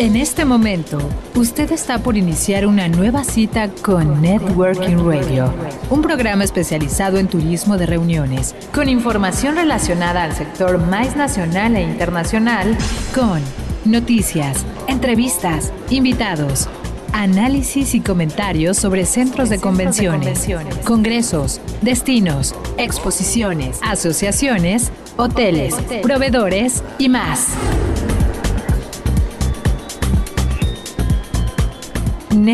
En 0.00 0.16
este 0.16 0.46
momento, 0.46 0.96
usted 1.34 1.70
está 1.72 1.98
por 1.98 2.16
iniciar 2.16 2.66
una 2.66 2.88
nueva 2.88 3.22
cita 3.22 3.68
con 3.82 4.22
Networking 4.22 4.96
Radio, 4.96 5.52
un 5.90 6.00
programa 6.00 6.42
especializado 6.42 7.18
en 7.18 7.28
turismo 7.28 7.76
de 7.76 7.84
reuniones, 7.84 8.54
con 8.72 8.88
información 8.88 9.56
relacionada 9.56 10.24
al 10.24 10.32
sector 10.34 10.78
más 10.78 11.16
nacional 11.16 11.76
e 11.76 11.82
internacional, 11.82 12.78
con 13.14 13.42
noticias, 13.84 14.64
entrevistas, 14.88 15.70
invitados, 15.90 16.70
análisis 17.12 17.94
y 17.94 18.00
comentarios 18.00 18.78
sobre 18.78 19.04
centros 19.04 19.50
de 19.50 19.60
convenciones, 19.60 20.48
congresos, 20.82 21.60
destinos, 21.82 22.54
exposiciones, 22.78 23.78
asociaciones, 23.82 24.92
hoteles, 25.18 25.74
proveedores 26.02 26.82
y 26.96 27.10
más. 27.10 27.48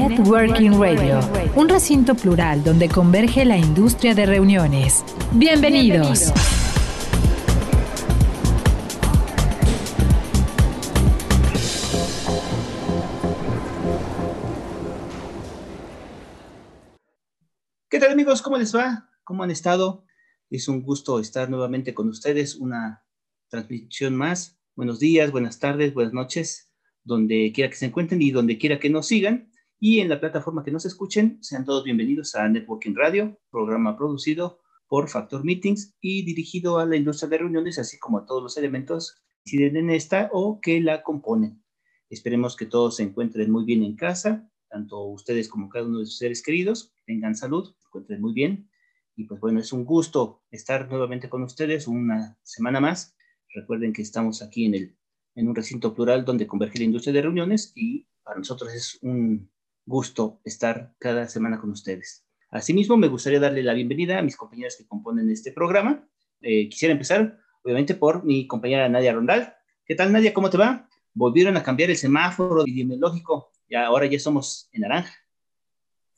Networking 0.00 0.78
Radio, 0.78 1.20
un 1.54 1.70
recinto 1.70 2.14
plural 2.14 2.62
donde 2.62 2.86
converge 2.86 3.46
la 3.46 3.56
industria 3.56 4.14
de 4.14 4.26
reuniones. 4.26 5.02
Bienvenidos. 5.32 6.34
¿Qué 17.88 17.98
tal 17.98 18.12
amigos? 18.12 18.42
¿Cómo 18.42 18.58
les 18.58 18.76
va? 18.76 19.08
¿Cómo 19.24 19.44
han 19.44 19.50
estado? 19.50 20.04
Es 20.50 20.68
un 20.68 20.82
gusto 20.82 21.20
estar 21.20 21.48
nuevamente 21.48 21.94
con 21.94 22.10
ustedes, 22.10 22.56
una 22.56 23.02
transmisión 23.48 24.14
más. 24.14 24.58
Buenos 24.74 24.98
días, 24.98 25.30
buenas 25.30 25.58
tardes, 25.58 25.94
buenas 25.94 26.12
noches, 26.12 26.70
donde 27.02 27.50
quiera 27.54 27.70
que 27.70 27.76
se 27.76 27.86
encuentren 27.86 28.20
y 28.20 28.30
donde 28.30 28.58
quiera 28.58 28.78
que 28.78 28.90
nos 28.90 29.06
sigan. 29.06 29.50
Y 29.78 30.00
en 30.00 30.08
la 30.08 30.18
plataforma 30.18 30.64
que 30.64 30.70
nos 30.70 30.86
escuchen, 30.86 31.36
sean 31.42 31.66
todos 31.66 31.84
bienvenidos 31.84 32.34
a 32.34 32.48
Networking 32.48 32.94
Radio, 32.94 33.38
programa 33.50 33.94
producido 33.94 34.58
por 34.88 35.10
Factor 35.10 35.44
Meetings 35.44 35.94
y 36.00 36.24
dirigido 36.24 36.78
a 36.78 36.86
la 36.86 36.96
industria 36.96 37.28
de 37.28 37.38
reuniones, 37.38 37.78
así 37.78 37.98
como 37.98 38.16
a 38.16 38.24
todos 38.24 38.42
los 38.42 38.56
elementos 38.56 39.20
que 39.44 39.56
inciden 39.56 39.76
en 39.76 39.90
esta 39.90 40.30
o 40.32 40.60
que 40.62 40.80
la 40.80 41.02
componen. 41.02 41.62
Esperemos 42.08 42.56
que 42.56 42.64
todos 42.64 42.96
se 42.96 43.02
encuentren 43.02 43.50
muy 43.50 43.66
bien 43.66 43.82
en 43.82 43.96
casa, 43.96 44.50
tanto 44.70 45.04
ustedes 45.08 45.46
como 45.50 45.68
cada 45.68 45.84
uno 45.84 45.98
de 45.98 46.06
sus 46.06 46.16
seres 46.16 46.42
queridos, 46.42 46.94
tengan 47.04 47.34
salud, 47.34 47.74
se 47.78 47.86
encuentren 47.88 48.22
muy 48.22 48.32
bien. 48.32 48.70
Y 49.14 49.24
pues 49.24 49.38
bueno, 49.42 49.60
es 49.60 49.74
un 49.74 49.84
gusto 49.84 50.42
estar 50.50 50.88
nuevamente 50.88 51.28
con 51.28 51.42
ustedes 51.42 51.86
una 51.86 52.38
semana 52.42 52.80
más. 52.80 53.14
Recuerden 53.54 53.92
que 53.92 54.00
estamos 54.00 54.40
aquí 54.40 54.64
en, 54.64 54.74
el, 54.74 54.96
en 55.34 55.48
un 55.48 55.54
recinto 55.54 55.92
plural 55.94 56.24
donde 56.24 56.46
converge 56.46 56.78
la 56.78 56.84
industria 56.86 57.12
de 57.12 57.22
reuniones 57.22 57.72
y 57.74 58.08
para 58.22 58.38
nosotros 58.38 58.72
es 58.72 58.98
un 59.02 59.50
gusto 59.86 60.40
estar 60.44 60.92
cada 60.98 61.28
semana 61.28 61.58
con 61.60 61.70
ustedes. 61.70 62.26
Asimismo, 62.50 62.96
me 62.96 63.08
gustaría 63.08 63.40
darle 63.40 63.62
la 63.62 63.72
bienvenida 63.72 64.18
a 64.18 64.22
mis 64.22 64.36
compañeras 64.36 64.76
que 64.76 64.86
componen 64.86 65.30
este 65.30 65.52
programa. 65.52 66.04
Eh, 66.42 66.68
quisiera 66.68 66.92
empezar, 66.92 67.38
obviamente, 67.64 67.94
por 67.94 68.24
mi 68.24 68.46
compañera 68.46 68.88
Nadia 68.88 69.12
Rondal. 69.12 69.54
¿Qué 69.84 69.94
tal, 69.94 70.12
Nadia? 70.12 70.34
¿Cómo 70.34 70.50
te 70.50 70.58
va? 70.58 70.88
Volvieron 71.14 71.56
a 71.56 71.62
cambiar 71.62 71.90
el 71.90 71.96
semáforo 71.96 72.62
epidemiológico. 72.62 73.52
Ya, 73.68 73.86
ahora 73.86 74.06
ya 74.06 74.18
somos 74.18 74.68
en 74.72 74.82
naranja. 74.82 75.14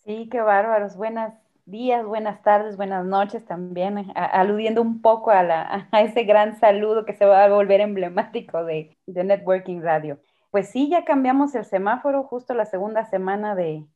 Sí, 0.05 0.29
qué 0.31 0.41
bárbaros. 0.41 0.97
Buenos 0.97 1.33
días, 1.67 2.05
buenas 2.07 2.43
tardes, 2.43 2.79
buenas 2.79 3.05
noches 3.05 3.45
también, 3.45 4.11
aludiendo 4.15 4.81
un 4.81 5.03
poco 5.03 5.31
a, 5.31 5.43
la, 5.43 5.89
a, 5.93 6.01
ese 6.01 6.25
gran 6.25 6.59
saludo 6.59 7.05
que 7.05 7.13
se 7.13 7.27
va 7.27 7.45
a 7.45 7.49
volver 7.49 7.83
emblemático 7.83 8.65
de, 8.65 8.97
de 9.07 9.25
Networking 9.25 9.83
Radio. 9.83 10.19
Pues 10.51 10.71
sí, 10.71 10.89
ya 10.89 11.05
cambiamos 11.05 11.55
el 11.55 11.65
semáforo 11.67 12.25
justo 12.25 12.55
la 12.55 12.65
segunda 12.65 13.05
semana 13.05 13.55
de, 13.55 13.87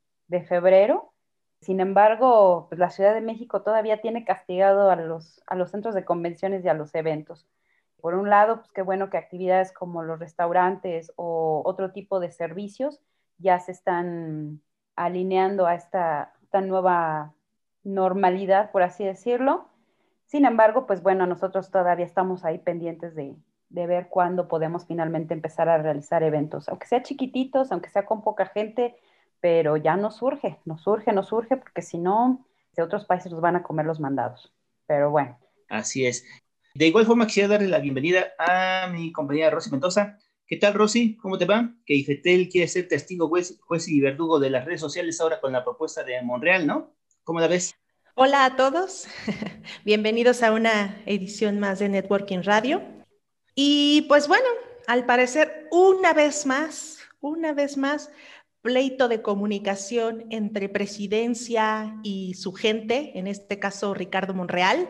febrero. 0.49 1.13
Sin 1.61 1.81
embargo, 1.81 2.67
pues 2.69 2.79
la 2.79 2.91
Ciudad 2.91 3.15
de 3.15 3.21
México 3.21 3.63
todavía 3.63 4.01
tiene 4.01 4.25
castigado 4.25 4.91
a 4.91 4.97
los, 4.97 5.43
a 5.47 5.55
los 5.55 5.71
centros 5.71 5.95
de 5.95 6.05
convenciones 6.05 6.65
y 6.65 6.69
a 6.69 6.75
los 6.75 6.95
eventos. 6.95 7.47
Por 8.01 8.15
un 8.15 8.31
lado, 8.31 8.57
pues 8.59 8.73
qué 8.73 8.83
bueno 8.83 9.11
que 9.11 9.19
actividades 9.19 9.73
como 9.73 10.03
los 10.03 10.19
restaurantes 10.19 11.13
o 11.17 11.63
otro 11.65 11.93
tipo 11.93 12.21
de 12.21 12.33
servicios 12.33 13.01
ya 13.39 13.59
se 13.61 13.73
están 13.73 14.61
alineando 14.97 15.67
a 15.67 15.75
esta, 15.75 16.35
esta 16.43 16.61
nueva 16.61 17.35
normalidad, 17.85 18.71
por 18.73 18.83
así 18.83 19.05
decirlo. 19.05 19.69
Sin 20.27 20.45
embargo, 20.45 20.87
pues 20.87 21.03
bueno, 21.03 21.27
nosotros 21.27 21.71
todavía 21.71 22.07
estamos 22.07 22.45
ahí 22.45 22.59
pendientes 22.59 23.15
de, 23.15 23.37
de 23.73 23.87
ver 23.87 24.09
cuándo 24.09 24.49
podemos 24.49 24.87
finalmente 24.87 25.33
empezar 25.33 25.69
a 25.69 25.79
realizar 25.79 26.23
eventos, 26.23 26.69
aunque 26.69 26.87
sea 26.87 27.03
chiquititos, 27.03 27.73
aunque 27.73 27.89
sea 27.89 28.05
con 28.05 28.23
poca 28.23 28.47
gente, 28.47 28.95
pero 29.41 29.77
ya 29.79 29.97
nos 29.97 30.17
surge, 30.17 30.59
nos 30.67 30.83
surge, 30.83 31.13
nos 31.13 31.29
surge, 31.29 31.57
porque 31.57 31.81
si 31.81 31.99
no, 31.99 32.47
de 32.77 32.83
otros 32.83 33.07
países 33.07 33.33
nos 33.33 33.41
van 33.41 33.57
a 33.57 33.63
comer 33.63 33.87
los 33.87 33.99
mandados. 33.99 34.53
Pero 34.87 35.11
bueno. 35.11 35.39
Así 35.69 36.07
es. 36.07 36.25
De 36.75 36.87
igual 36.87 37.07
forma, 37.07 37.27
quisiera 37.27 37.49
darle 37.49 37.69
la 37.69 37.79
bienvenida 37.79 38.33
a 38.39 38.89
mi 38.89 39.11
compañera 39.11 39.51
Rosy 39.51 39.71
Mendoza. 39.71 40.19
¿Qué 40.47 40.59
tal, 40.59 40.75
Rosy? 40.75 41.17
¿Cómo 41.17 41.39
te 41.39 41.47
va? 41.47 41.75
Que 41.87 41.95
IFETEL 41.95 42.51
quiere 42.51 42.69
ser 42.69 42.89
testigo, 42.89 43.29
juez, 43.29 43.59
juez 43.63 43.89
y 43.89 44.01
verdugo 44.01 44.39
de 44.39 44.51
las 44.51 44.67
redes 44.67 44.81
sociales 44.81 45.19
ahora 45.21 45.41
con 45.41 45.53
la 45.53 45.65
propuesta 45.65 46.05
de 46.05 46.21
Monreal, 46.21 46.67
¿no? 46.67 46.95
¿Cómo 47.25 47.41
la 47.41 47.49
ves? 47.49 47.75
Hola 48.15 48.45
a 48.45 48.57
todos. 48.57 49.07
Bienvenidos 49.85 50.43
a 50.43 50.53
una 50.53 51.03
edición 51.07 51.59
más 51.59 51.79
de 51.79 51.89
Networking 51.89 52.43
Radio. 52.43 53.02
Y 53.55 54.03
pues 54.09 54.29
bueno, 54.29 54.47
al 54.87 55.07
parecer, 55.07 55.69
una 55.71 56.13
vez 56.13 56.47
más, 56.47 56.99
una 57.21 57.53
vez 57.53 57.77
más, 57.77 58.11
pleito 58.63 59.09
de 59.09 59.23
comunicación 59.23 60.27
entre 60.31 60.69
presidencia 60.69 61.99
y 62.05 62.35
su 62.35 62.53
gente, 62.53 63.19
en 63.19 63.27
este 63.27 63.59
caso 63.59 63.93
Ricardo 63.93 64.35
Monreal, 64.35 64.89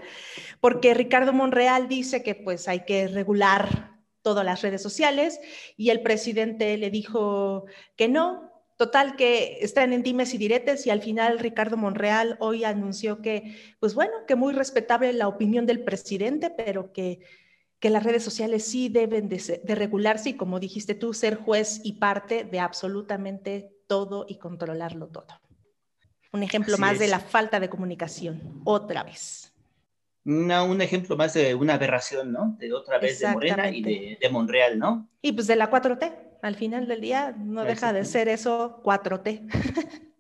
porque 0.61 0.95
Ricardo 0.95 1.33
Monreal 1.33 1.89
dice 1.89 2.23
que 2.23 2.35
pues 2.35 2.69
hay 2.69 2.85
que 2.85 3.09
regular 3.09 3.93
todas 4.21 4.45
las 4.45 4.63
redes 4.63 4.83
sociales 4.83 5.41
y 5.77 5.91
el 5.91 6.03
presidente 6.03 6.77
le 6.77 6.91
dijo 6.91 7.65
que 7.97 8.09
no. 8.09 8.51
Total, 8.79 9.15
que 9.15 9.59
están 9.61 9.93
en 9.93 10.03
dimes 10.03 10.35
y 10.35 10.39
diretes 10.39 10.87
y 10.87 10.91
al 10.91 11.03
final 11.03 11.39
Ricardo 11.39 11.77
Monreal 11.77 12.37
hoy 12.41 12.65
anunció 12.65 13.23
que, 13.23 13.77
pues 13.79 13.95
bueno, 13.95 14.13
que 14.27 14.35
muy 14.35 14.55
respetable 14.55 15.13
la 15.13 15.29
opinión 15.29 15.67
del 15.67 15.85
presidente, 15.85 16.51
pero 16.51 16.93
que 16.93 17.21
que 17.83 17.91
las 17.91 18.05
redes 18.05 18.23
sociales 18.23 18.65
sí 18.65 18.89
deben 18.89 19.29
de, 19.29 19.75
regularse 19.75 20.31
y, 20.31 20.35
como 20.35 20.61
dijiste 20.61 20.95
tú, 20.95 21.13
ser 21.13 21.35
juez 21.35 21.81
y 21.83 21.95
parte 21.95 22.45
de 22.45 22.61
absolutamente 22.61 23.75
todo 23.89 24.25
y 24.29 24.39
controlarlo 24.39 25.09
todo. 25.09 25.27
Un 26.33 26.45
ejemplo 26.45 26.79
más 26.79 27.01
de 27.01 27.09
la 27.09 27.19
falta 27.19 27.59
de 27.59 27.69
comunicación, 27.69 28.63
otra 28.65 29.03
vez. 29.03 29.53
un 30.25 30.81
ejemplo 30.81 31.17
más 31.17 31.35
de 31.35 31.57
una 31.57 31.75
aberración, 31.75 32.31
¿no? 32.31 32.55
De 32.61 32.73
otra 32.73 32.99
vez 32.99 33.19
de 33.19 33.33
Morena 33.33 33.69
y 33.69 33.83
de, 33.83 34.19
de, 34.21 34.31
Monreal, 34.31 34.79
¿no? 34.79 35.11
Y 35.21 35.33
pues 35.33 35.49
de 35.49 35.57
la 35.57 35.69
4T. 35.69 36.39
Al 36.41 36.55
final 36.55 36.87
del 36.87 37.01
día 37.01 37.35
no 37.37 37.65
deja 37.65 37.93
de 37.93 38.05
ser 38.05 38.29
eso 38.29 38.81
4T. 38.85 39.49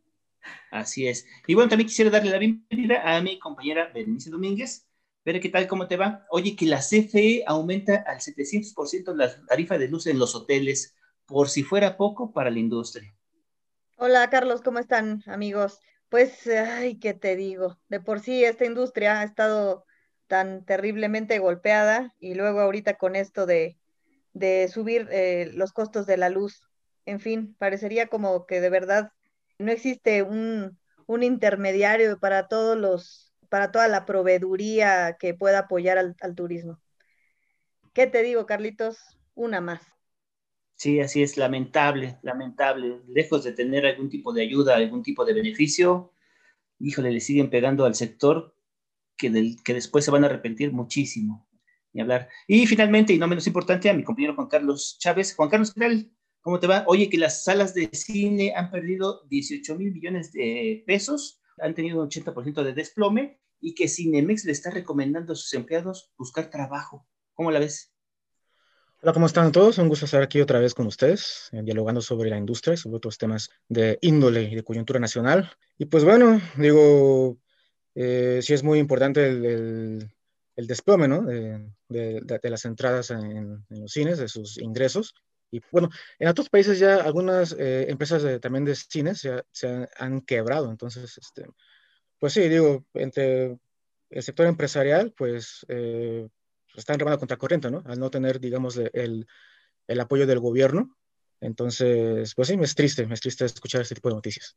Así 0.72 1.06
es. 1.06 1.28
Y 1.46 1.54
bueno, 1.54 1.68
también 1.68 1.86
quisiera 1.86 2.10
darle 2.10 2.32
la 2.32 2.38
bienvenida 2.38 3.02
a 3.04 3.22
mi 3.22 3.38
compañera 3.38 3.88
Berenice 3.94 4.30
Domínguez, 4.30 4.88
pero 5.22 5.40
¿qué 5.40 5.48
tal? 5.48 5.68
¿Cómo 5.68 5.88
te 5.88 5.96
va? 5.96 6.26
Oye, 6.30 6.56
que 6.56 6.66
la 6.66 6.82
CFE 6.82 7.44
aumenta 7.46 8.04
al 8.06 8.20
700% 8.20 9.14
la 9.14 9.44
tarifa 9.46 9.78
de 9.78 9.88
luz 9.88 10.06
en 10.06 10.18
los 10.18 10.34
hoteles, 10.34 10.94
por 11.26 11.48
si 11.48 11.62
fuera 11.62 11.96
poco 11.96 12.32
para 12.32 12.50
la 12.50 12.58
industria. 12.58 13.14
Hola, 13.96 14.28
Carlos, 14.30 14.62
¿cómo 14.62 14.80
están, 14.80 15.22
amigos? 15.26 15.80
Pues, 16.08 16.46
ay, 16.46 16.98
¿qué 16.98 17.14
te 17.14 17.36
digo? 17.36 17.78
De 17.88 18.00
por 18.00 18.20
sí 18.20 18.44
esta 18.44 18.64
industria 18.64 19.20
ha 19.20 19.24
estado 19.24 19.84
tan 20.26 20.64
terriblemente 20.64 21.38
golpeada 21.38 22.14
y 22.18 22.34
luego 22.34 22.60
ahorita 22.60 22.98
con 22.98 23.16
esto 23.16 23.46
de, 23.46 23.78
de 24.32 24.68
subir 24.68 25.08
eh, 25.10 25.50
los 25.54 25.72
costos 25.72 26.06
de 26.06 26.16
la 26.16 26.30
luz. 26.30 26.68
En 27.06 27.20
fin, 27.20 27.54
parecería 27.58 28.08
como 28.08 28.46
que 28.46 28.60
de 28.60 28.70
verdad 28.70 29.12
no 29.58 29.72
existe 29.72 30.22
un, 30.22 30.78
un 31.06 31.22
intermediario 31.22 32.18
para 32.18 32.48
todos 32.48 32.76
los 32.76 33.31
para 33.52 33.70
toda 33.70 33.86
la 33.86 34.06
proveeduría 34.06 35.18
que 35.20 35.34
pueda 35.34 35.58
apoyar 35.58 35.98
al, 35.98 36.34
turismo. 36.34 36.80
¿Qué 37.92 38.06
te 38.06 38.22
digo, 38.22 38.46
Carlitos? 38.46 38.96
Una 39.34 39.60
más. 39.60 39.82
Sí, 40.74 41.00
así 41.00 41.22
es, 41.22 41.36
lamentable, 41.36 42.18
lamentable. 42.22 43.02
Lejos 43.08 43.44
de 43.44 43.52
tener 43.52 43.84
algún 43.84 44.08
tipo 44.08 44.32
de 44.32 44.40
ayuda, 44.40 44.76
algún 44.76 45.02
tipo 45.02 45.26
de 45.26 45.34
beneficio, 45.34 46.14
híjole, 46.78 47.10
le 47.10 47.20
siguen 47.20 47.50
pegando 47.50 47.84
al 47.84 47.94
sector 47.94 48.56
que, 49.18 49.28
del, 49.28 49.62
que 49.62 49.74
después 49.74 50.06
se 50.06 50.10
van 50.10 50.24
a 50.24 50.28
arrepentir 50.28 50.72
muchísimo. 50.72 51.46
Ni 51.92 52.00
hablar. 52.00 52.30
Y 52.48 52.66
finalmente, 52.66 53.12
y 53.12 53.18
no 53.18 53.28
menos 53.28 53.46
importante, 53.46 53.90
a 53.90 53.92
mi 53.92 54.02
compañero 54.02 54.34
Juan 54.34 54.48
Carlos 54.48 54.96
Chávez. 54.98 55.34
Juan 55.36 55.50
Carlos. 55.50 55.74
¿Cómo 56.40 56.58
te 56.58 56.66
va? 56.68 56.84
Oye, 56.86 57.10
que 57.10 57.18
las 57.18 57.44
salas 57.44 57.74
de 57.74 57.90
cine 57.92 58.54
han 58.56 58.70
perdido 58.70 59.26
18 59.28 59.76
mil 59.76 59.92
millones 59.92 60.32
de 60.32 60.84
pesos, 60.86 61.41
han 61.58 61.74
tenido 61.74 62.00
un 62.00 62.08
80% 62.08 62.62
de 62.62 62.72
desplome 62.72 63.40
y 63.60 63.74
que 63.74 63.88
Cinemex 63.88 64.44
le 64.44 64.52
está 64.52 64.70
recomendando 64.70 65.32
a 65.32 65.36
sus 65.36 65.52
empleados 65.54 66.12
buscar 66.18 66.50
trabajo. 66.50 67.06
¿Cómo 67.34 67.50
la 67.50 67.60
ves? 67.60 67.92
Hola, 69.02 69.12
¿cómo 69.12 69.26
están 69.26 69.50
todos? 69.50 69.78
Un 69.78 69.88
gusto 69.88 70.04
estar 70.04 70.22
aquí 70.22 70.40
otra 70.40 70.60
vez 70.60 70.74
con 70.74 70.86
ustedes, 70.86 71.48
eh, 71.52 71.60
dialogando 71.64 72.00
sobre 72.00 72.30
la 72.30 72.38
industria, 72.38 72.76
sobre 72.76 72.96
otros 72.96 73.18
temas 73.18 73.50
de 73.68 73.98
índole 74.00 74.44
y 74.44 74.54
de 74.54 74.62
coyuntura 74.62 75.00
nacional. 75.00 75.50
Y 75.76 75.86
pues 75.86 76.04
bueno, 76.04 76.40
digo, 76.56 77.36
eh, 77.96 78.38
sí 78.42 78.54
es 78.54 78.62
muy 78.62 78.78
importante 78.78 79.26
el, 79.26 80.08
desplome 80.54 81.08
¿no? 81.08 81.22
de, 81.22 82.40
las 82.44 82.64
entradas 82.64 83.10
en, 83.10 83.64
los 83.70 83.90
cines, 83.90 84.18
de 84.18 84.28
sus 84.28 84.58
ingresos. 84.58 85.14
Y 85.52 85.60
bueno, 85.70 85.90
en 86.18 86.28
otros 86.28 86.48
países 86.48 86.78
ya 86.78 86.96
algunas 86.96 87.54
eh, 87.58 87.90
empresas 87.90 88.40
también 88.40 88.64
de 88.64 88.74
cines 88.74 89.22
ya, 89.22 89.44
se 89.52 89.86
han, 89.96 90.22
quebrado. 90.22 90.70
Entonces, 90.70 91.18
este, 91.18 91.46
pues 92.18 92.32
sí, 92.32 92.48
digo, 92.48 92.86
entre 92.94 93.58
el 94.08 94.22
sector 94.22 94.46
empresarial, 94.46 95.12
pues 95.12 95.64
eh, 95.68 96.26
están 96.74 96.98
remando 96.98 97.18
contra 97.18 97.36
corriente, 97.36 97.70
¿no? 97.70 97.82
Al 97.86 98.00
no 98.00 98.10
tener, 98.10 98.40
digamos, 98.40 98.78
el, 98.78 99.26
el 99.86 100.00
apoyo 100.00 100.26
del 100.26 100.40
gobierno. 100.40 100.96
Entonces, 101.40 102.34
pues 102.34 102.48
sí, 102.48 102.56
me 102.56 102.64
es 102.64 102.74
triste, 102.74 103.06
me 103.06 103.14
es 103.14 103.20
triste 103.20 103.44
escuchar 103.44 103.82
este 103.82 103.96
tipo 103.96 104.08
de 104.08 104.14
noticias. 104.14 104.56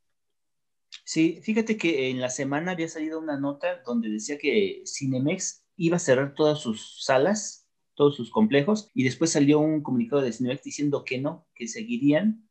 Sí, 1.04 1.42
fíjate 1.44 1.78
que 1.78 2.10
en 2.10 2.22
la 2.22 2.30
semana 2.30 2.72
había 2.72 2.88
salido 2.88 3.20
una 3.20 3.38
nota 3.38 3.82
donde 3.86 4.10
decía 4.10 4.38
que 4.38 4.84
Cinemex 4.86 5.64
iba 5.76 5.98
a 5.98 6.00
cerrar 6.00 6.34
todas 6.36 6.60
sus 6.60 7.04
salas, 7.04 7.65
todos 7.96 8.16
sus 8.16 8.30
complejos, 8.30 8.92
y 8.94 9.04
después 9.04 9.32
salió 9.32 9.60
un 9.60 9.82
comunicado 9.82 10.22
de 10.22 10.32
Cinemex 10.32 10.64
diciendo 10.64 11.04
que 11.04 11.20
no, 11.20 11.48
que 11.56 11.68
seguirían, 11.68 12.48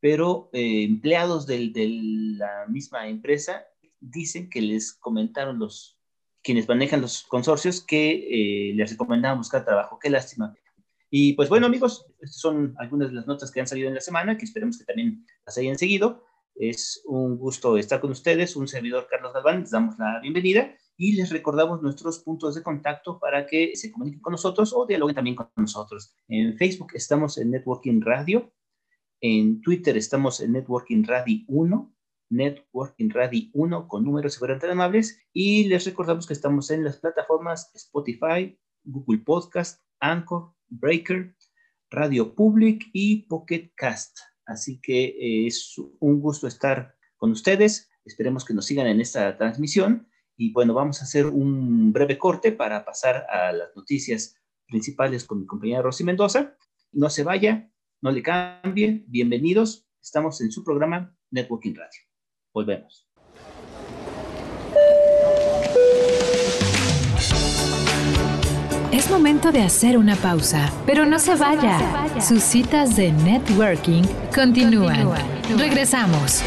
pero 0.00 0.50
eh, 0.52 0.84
empleados 0.84 1.46
de 1.46 1.72
la 2.38 2.66
misma 2.68 3.08
empresa 3.08 3.64
dicen 4.00 4.50
que 4.50 4.60
les 4.60 4.92
comentaron 4.92 5.58
los 5.58 5.98
quienes 6.42 6.68
manejan 6.68 7.00
los 7.00 7.22
consorcios 7.22 7.80
que 7.80 8.10
eh, 8.70 8.74
les 8.74 8.90
recomendaban 8.90 9.38
buscar 9.38 9.64
trabajo. 9.64 9.98
Qué 9.98 10.10
lástima. 10.10 10.54
Y 11.08 11.32
pues 11.32 11.48
bueno, 11.48 11.66
amigos, 11.66 12.06
estas 12.20 12.38
son 12.38 12.74
algunas 12.78 13.08
de 13.08 13.14
las 13.14 13.26
notas 13.26 13.50
que 13.50 13.60
han 13.60 13.66
salido 13.66 13.88
en 13.88 13.94
la 13.94 14.02
semana, 14.02 14.36
que 14.36 14.44
esperemos 14.44 14.76
que 14.76 14.84
también 14.84 15.24
las 15.46 15.56
hayan 15.56 15.78
seguido. 15.78 16.22
Es 16.54 17.02
un 17.06 17.38
gusto 17.38 17.78
estar 17.78 17.98
con 18.00 18.10
ustedes, 18.10 18.56
un 18.56 18.68
servidor 18.68 19.06
Carlos 19.10 19.32
Galván, 19.32 19.60
les 19.60 19.70
damos 19.70 19.98
la 19.98 20.20
bienvenida 20.20 20.76
y 20.96 21.12
les 21.12 21.30
recordamos 21.30 21.82
nuestros 21.82 22.20
puntos 22.20 22.54
de 22.54 22.62
contacto 22.62 23.18
para 23.18 23.46
que 23.46 23.74
se 23.74 23.90
comuniquen 23.90 24.20
con 24.20 24.32
nosotros 24.32 24.72
o 24.74 24.86
dialoguen 24.86 25.14
también 25.14 25.36
con 25.36 25.48
nosotros. 25.56 26.14
En 26.28 26.56
Facebook 26.56 26.92
estamos 26.94 27.38
en 27.38 27.50
Networking 27.50 28.00
Radio, 28.00 28.52
en 29.20 29.60
Twitter 29.60 29.96
estamos 29.96 30.40
en 30.40 30.52
Networking 30.52 31.04
Radio 31.04 31.40
1, 31.48 31.94
Networking 32.30 33.10
Radio 33.10 33.48
1 33.52 33.88
con 33.88 34.04
números 34.04 34.38
fueran 34.38 34.58
tan 34.58 34.70
amables 34.70 35.20
y 35.32 35.64
les 35.64 35.84
recordamos 35.84 36.26
que 36.26 36.34
estamos 36.34 36.70
en 36.70 36.84
las 36.84 36.98
plataformas 36.98 37.70
Spotify, 37.74 38.58
Google 38.82 39.18
Podcast, 39.18 39.82
Anchor, 40.00 40.52
Breaker, 40.68 41.34
Radio 41.90 42.34
Public 42.34 42.84
y 42.92 43.22
Pocket 43.26 43.72
Cast. 43.76 44.18
Así 44.46 44.80
que 44.80 45.04
eh, 45.04 45.46
es 45.46 45.74
un 46.00 46.20
gusto 46.20 46.46
estar 46.46 46.94
con 47.16 47.30
ustedes. 47.30 47.90
Esperemos 48.04 48.44
que 48.44 48.52
nos 48.52 48.66
sigan 48.66 48.86
en 48.86 49.00
esta 49.00 49.36
transmisión. 49.36 50.08
Y 50.36 50.52
bueno, 50.52 50.74
vamos 50.74 51.00
a 51.00 51.04
hacer 51.04 51.26
un 51.26 51.92
breve 51.92 52.18
corte 52.18 52.52
para 52.52 52.84
pasar 52.84 53.26
a 53.30 53.52
las 53.52 53.68
noticias 53.76 54.36
principales 54.66 55.24
con 55.24 55.40
mi 55.40 55.46
compañera 55.46 55.82
Rosy 55.82 56.04
Mendoza. 56.04 56.56
No 56.92 57.08
se 57.08 57.22
vaya, 57.22 57.70
no 58.00 58.10
le 58.10 58.22
cambie. 58.22 59.04
Bienvenidos. 59.06 59.86
Estamos 60.02 60.40
en 60.40 60.50
su 60.50 60.64
programa 60.64 61.16
Networking 61.30 61.74
Radio. 61.74 62.00
Volvemos. 62.52 63.08
Es 68.92 69.10
momento 69.10 69.50
de 69.50 69.62
hacer 69.62 69.98
una 69.98 70.16
pausa, 70.16 70.72
pero 70.86 71.04
no 71.04 71.18
se 71.18 71.34
vaya. 71.34 72.20
Sus 72.20 72.42
citas 72.42 72.96
de 72.96 73.12
networking 73.12 74.02
continúan. 74.32 75.10
Regresamos. 75.56 76.42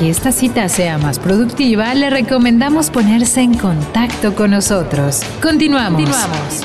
Que 0.00 0.08
esta 0.08 0.32
cita 0.32 0.66
sea 0.70 0.96
más 0.96 1.18
productiva, 1.18 1.92
le 1.94 2.08
recomendamos 2.08 2.88
ponerse 2.88 3.42
en 3.42 3.52
contacto 3.52 4.34
con 4.34 4.52
nosotros. 4.52 5.20
Continuamos. 5.42 6.00
Continuamos. 6.00 6.62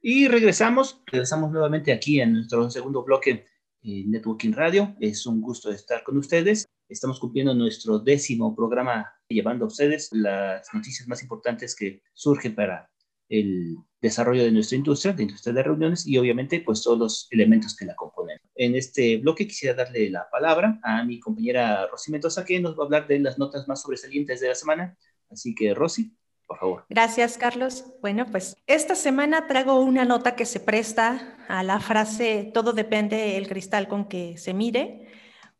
Y 0.00 0.28
regresamos, 0.28 1.02
regresamos 1.04 1.52
nuevamente 1.52 1.92
aquí 1.92 2.22
en 2.22 2.32
nuestro 2.32 2.70
segundo 2.70 3.04
bloque 3.04 3.44
Networking 3.82 4.52
Radio. 4.52 4.96
Es 5.00 5.26
un 5.26 5.42
gusto 5.42 5.70
estar 5.70 6.02
con 6.02 6.16
ustedes. 6.16 6.66
Estamos 6.88 7.18
cumpliendo 7.20 7.54
nuestro 7.54 7.98
décimo 7.98 8.54
programa 8.54 9.12
llevando 9.28 9.64
a 9.64 9.68
ustedes 9.68 10.08
las 10.12 10.66
noticias 10.72 11.08
más 11.08 11.22
importantes 11.22 11.74
que 11.74 12.02
surgen 12.12 12.54
para 12.54 12.90
el 13.28 13.76
desarrollo 14.00 14.44
de 14.44 14.52
nuestra 14.52 14.76
industria, 14.76 15.12
de 15.12 15.22
industria 15.22 15.54
de 15.54 15.62
reuniones 15.62 16.06
y 16.06 16.18
obviamente 16.18 16.60
pues 16.60 16.82
todos 16.82 16.98
los 16.98 17.28
elementos 17.30 17.74
que 17.74 17.86
la 17.86 17.94
componen. 17.94 18.38
En 18.54 18.74
este 18.74 19.16
bloque 19.16 19.46
quisiera 19.46 19.74
darle 19.74 20.10
la 20.10 20.28
palabra 20.30 20.78
a 20.82 21.02
mi 21.04 21.18
compañera 21.18 21.86
Rosy 21.86 22.12
Mendoza 22.12 22.44
que 22.44 22.60
nos 22.60 22.78
va 22.78 22.82
a 22.82 22.86
hablar 22.86 23.06
de 23.06 23.20
las 23.20 23.38
notas 23.38 23.66
más 23.68 23.80
sobresalientes 23.80 24.40
de 24.40 24.48
la 24.48 24.54
semana. 24.54 24.96
Así 25.30 25.54
que 25.54 25.72
Rosy, 25.72 26.14
por 26.46 26.58
favor. 26.58 26.84
Gracias, 26.90 27.38
Carlos. 27.38 27.84
Bueno, 28.02 28.26
pues 28.26 28.56
esta 28.66 28.94
semana 28.94 29.46
traigo 29.46 29.80
una 29.80 30.04
nota 30.04 30.36
que 30.36 30.44
se 30.44 30.60
presta 30.60 31.38
a 31.48 31.62
la 31.62 31.80
frase 31.80 32.50
todo 32.52 32.72
depende 32.72 33.36
el 33.36 33.48
cristal 33.48 33.88
con 33.88 34.08
que 34.08 34.36
se 34.36 34.52
mire, 34.52 35.06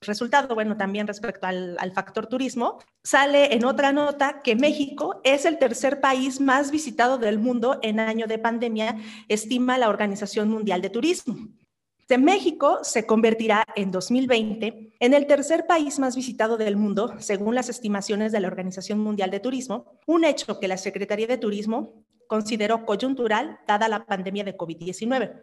resultado, 0.02 0.56
bueno, 0.56 0.78
también 0.78 1.08
respecto 1.08 1.46
al, 1.46 1.92
factor 1.94 2.28
turismo, 2.28 2.80
sale 3.04 3.54
en 3.54 3.66
otra 3.66 3.92
nota 3.92 4.42
que 4.42 4.56
México 4.56 5.22
es 5.24 5.46
el 5.46 5.60
tercer 5.60 6.02
país 6.02 6.42
más 6.42 6.72
visitado 6.72 7.18
del 7.18 7.38
mundo 7.38 7.80
en 7.84 8.00
año 8.00 8.26
de 8.26 8.40
pandemia, 8.40 8.98
estima 9.28 9.78
la 9.78 9.90
Organización 9.90 10.50
Mundial 10.50 10.82
de 10.82 10.90
Turismo. 10.90 11.36
De 12.08 12.18
México 12.18 12.80
se 12.82 13.06
convertirá 13.06 13.64
en 13.76 13.92
2020 13.92 14.96
en 15.00 15.14
el 15.14 15.28
tercer 15.28 15.66
país 15.66 15.98
más 16.00 16.16
visitado 16.16 16.58
del 16.58 16.76
mundo, 16.76 17.14
según 17.20 17.56
las 17.56 17.70
estimaciones 17.70 18.32
de 18.32 18.40
la 18.40 18.48
Organización 18.48 19.00
Mundial 19.00 19.30
de 19.30 19.40
Turismo, 19.40 20.00
un 20.08 20.26
hecho 20.26 20.60
que 20.60 20.68
la 20.68 20.78
Secretaría 20.78 21.28
de 21.28 21.38
Turismo 21.38 22.04
consideró 22.28 22.86
coyuntural 22.86 23.60
dada 23.68 23.88
la 23.88 24.06
pandemia 24.06 24.44
de 24.44 24.58
COVID-19. 24.58 25.42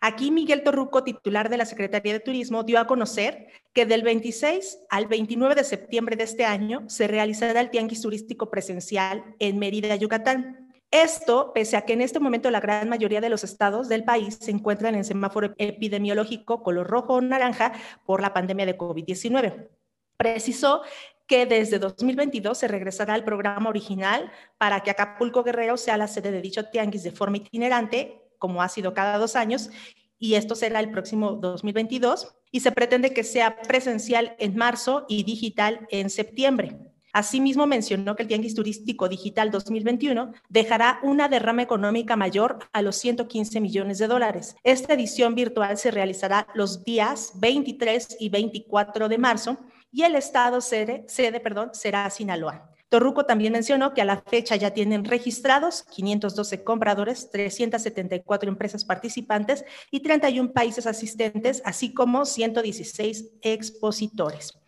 Aquí 0.00 0.30
Miguel 0.30 0.62
Torruco, 0.62 1.02
titular 1.02 1.48
de 1.48 1.56
la 1.56 1.66
Secretaría 1.66 2.12
de 2.12 2.20
Turismo, 2.20 2.62
dio 2.62 2.78
a 2.78 2.86
conocer 2.86 3.48
que 3.72 3.84
del 3.84 4.04
26 4.04 4.78
al 4.90 5.08
29 5.08 5.56
de 5.56 5.64
septiembre 5.64 6.14
de 6.14 6.22
este 6.22 6.44
año 6.44 6.88
se 6.88 7.08
realizará 7.08 7.60
el 7.60 7.70
tianguis 7.70 8.02
turístico 8.02 8.48
presencial 8.48 9.24
en 9.40 9.58
Mérida, 9.58 9.96
Yucatán. 9.96 10.59
Esto, 10.90 11.52
pese 11.54 11.76
a 11.76 11.82
que 11.82 11.92
en 11.92 12.00
este 12.00 12.18
momento 12.18 12.50
la 12.50 12.58
gran 12.58 12.88
mayoría 12.88 13.20
de 13.20 13.28
los 13.28 13.44
estados 13.44 13.88
del 13.88 14.02
país 14.02 14.38
se 14.40 14.50
encuentran 14.50 14.96
en 14.96 15.04
semáforo 15.04 15.54
epidemiológico 15.56 16.64
color 16.64 16.88
rojo 16.88 17.14
o 17.14 17.20
naranja 17.20 17.72
por 18.04 18.20
la 18.20 18.34
pandemia 18.34 18.66
de 18.66 18.76
COVID-19. 18.76 19.68
Precisó 20.16 20.82
que 21.28 21.46
desde 21.46 21.78
2022 21.78 22.58
se 22.58 22.66
regresará 22.66 23.14
al 23.14 23.22
programa 23.22 23.70
original 23.70 24.32
para 24.58 24.80
que 24.80 24.90
Acapulco 24.90 25.44
Guerrero 25.44 25.76
sea 25.76 25.96
la 25.96 26.08
sede 26.08 26.32
de 26.32 26.42
dicho 26.42 26.64
tianguis 26.64 27.04
de 27.04 27.12
forma 27.12 27.36
itinerante, 27.36 28.20
como 28.38 28.60
ha 28.60 28.68
sido 28.68 28.92
cada 28.92 29.16
dos 29.16 29.36
años, 29.36 29.70
y 30.18 30.34
esto 30.34 30.56
será 30.56 30.80
el 30.80 30.90
próximo 30.90 31.34
2022, 31.34 32.34
y 32.50 32.60
se 32.60 32.72
pretende 32.72 33.14
que 33.14 33.22
sea 33.22 33.62
presencial 33.62 34.34
en 34.40 34.56
marzo 34.56 35.06
y 35.08 35.22
digital 35.22 35.86
en 35.90 36.10
septiembre. 36.10 36.89
Asimismo, 37.12 37.66
mencionó 37.66 38.16
que 38.16 38.22
el 38.22 38.28
Tianguis 38.28 38.54
Turístico 38.54 39.08
Digital 39.08 39.50
2021 39.50 40.32
dejará 40.48 41.00
una 41.02 41.28
derrama 41.28 41.62
económica 41.62 42.16
mayor 42.16 42.58
a 42.72 42.82
los 42.82 42.96
115 42.96 43.60
millones 43.60 43.98
de 43.98 44.06
dólares. 44.06 44.56
Esta 44.62 44.94
edición 44.94 45.34
virtual 45.34 45.76
se 45.76 45.90
realizará 45.90 46.46
los 46.54 46.84
días 46.84 47.32
23 47.36 48.16
y 48.20 48.28
24 48.28 49.08
de 49.08 49.18
marzo 49.18 49.58
y 49.92 50.02
el 50.02 50.14
estado 50.14 50.60
sede, 50.60 51.04
será 51.08 52.10
Sinaloa. 52.10 52.70
Torruco 52.90 53.24
también 53.24 53.52
mencionó 53.52 53.94
que 53.94 54.02
a 54.02 54.04
la 54.04 54.20
fecha 54.20 54.56
ya 54.56 54.72
tienen 54.72 55.04
registrados 55.04 55.84
512 55.84 56.64
compradores, 56.64 57.30
374 57.30 58.48
empresas 58.48 58.84
participantes 58.84 59.64
y 59.92 60.00
31 60.00 60.52
países 60.52 60.88
asistentes, 60.88 61.62
así 61.64 61.94
como 61.94 62.26
116 62.26 63.30
expositores. 63.42 64.59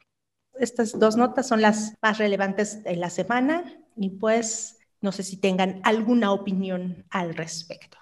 Estas 0.63 0.97
dos 0.97 1.17
notas 1.17 1.49
son 1.49 1.61
las 1.61 1.95
más 2.01 2.19
relevantes 2.19 2.85
de 2.85 2.95
la 2.95 3.11
semana 3.11 3.65
y 3.97 4.11
pues 4.11 4.79
no 5.01 5.11
sé 5.11 5.25
si 5.25 5.39
tengan 5.39 5.81
alguna 5.83 6.31
opinión 6.31 7.05
al 7.11 7.35
respecto. 7.35 7.99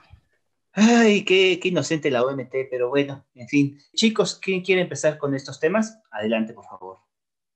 Ay, 0.72 1.24
qué, 1.24 1.58
qué, 1.58 1.68
inocente 1.68 2.10
la 2.10 2.22
OMT, 2.22 2.54
pero 2.70 2.90
bueno, 2.90 3.26
en 3.34 3.48
fin. 3.48 3.78
Chicos, 3.94 4.38
¿quién 4.42 4.60
quiere 4.60 4.82
empezar 4.82 5.16
con 5.16 5.34
estos 5.34 5.58
temas? 5.58 6.00
Adelante, 6.10 6.52
por 6.52 6.66
favor. 6.66 6.98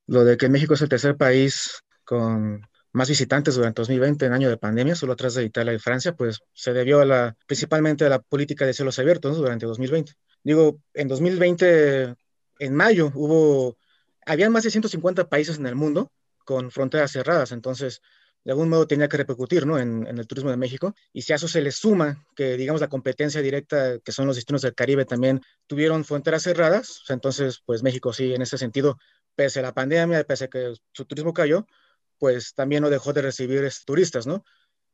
Lo 0.07 0.25
de 0.25 0.39
que 0.39 0.49
México 0.49 0.73
es 0.73 0.81
el 0.81 0.89
tercer 0.89 1.19
país 1.19 1.83
con 2.07 2.67
más 2.93 3.11
visitantes 3.11 3.57
durante 3.57 3.83
2020 3.83 4.25
en 4.25 4.33
año 4.33 4.49
de 4.49 4.57
pandemia, 4.57 4.95
solo 4.95 5.13
atrás 5.13 5.35
de 5.35 5.45
Italia 5.45 5.75
y 5.75 5.79
Francia, 5.79 6.15
pues 6.15 6.41
se 6.55 6.73
debió 6.73 7.03
a 7.03 7.05
la, 7.05 7.37
principalmente 7.47 8.07
a 8.07 8.09
la 8.09 8.21
política 8.21 8.65
de 8.65 8.73
cielos 8.73 8.99
abiertos 8.99 9.37
durante 9.37 9.67
2020. 9.67 10.15
Digo, 10.43 10.79
en 10.95 11.09
2020, 11.09 12.15
en 12.59 12.75
mayo, 12.75 13.13
hubo 13.15 13.77
había 14.27 14.51
más 14.51 14.65
de 14.65 14.71
150 14.71 15.29
países 15.29 15.59
en 15.59 15.67
el 15.67 15.75
mundo 15.75 16.11
con 16.45 16.71
fronteras 16.71 17.13
cerradas, 17.13 17.53
entonces 17.53 18.01
de 18.45 18.53
algún 18.53 18.69
modo 18.69 18.87
tenía 18.87 19.09
que 19.09 19.17
repercutir 19.17 19.67
¿no? 19.67 19.79
en, 19.79 20.07
el 20.07 20.27
turismo 20.27 20.51
de 20.51 20.59
México. 20.59 20.95
Y 21.13 21.23
si 21.23 21.33
a 21.33 21.37
eso 21.37 21.49
se 21.49 21.63
le 21.63 21.73
suma 21.73 22.27
que, 22.37 22.59
digamos, 22.59 22.81
la 22.81 22.89
competencia 22.89 23.41
directa, 23.41 23.99
que 24.01 24.13
son 24.13 24.27
los 24.27 24.37
destinos 24.37 24.63
del 24.63 24.75
Caribe, 24.75 25.07
también 25.07 25.41
tuvieron 25.67 26.05
fronteras 26.05 26.43
cerradas, 26.43 27.03
entonces, 27.09 27.63
pues 27.65 27.83
México 27.83 28.13
sí, 28.13 28.35
en 28.35 28.43
ese 28.43 28.59
sentido, 28.59 28.99
pese 29.35 29.61
a 29.61 29.63
la 29.63 29.73
pandemia, 29.73 30.25
pese 30.25 30.45
a 30.45 30.49
que 30.49 30.75
su 30.93 31.05
turismo 31.07 31.33
cayó, 31.33 31.67
pues 32.19 32.55
también 32.55 32.83
no 32.83 32.91
dejó 32.91 33.15
de 33.15 33.23
recibir 33.23 33.67
turistas, 33.87 34.27
¿no? 34.27 34.45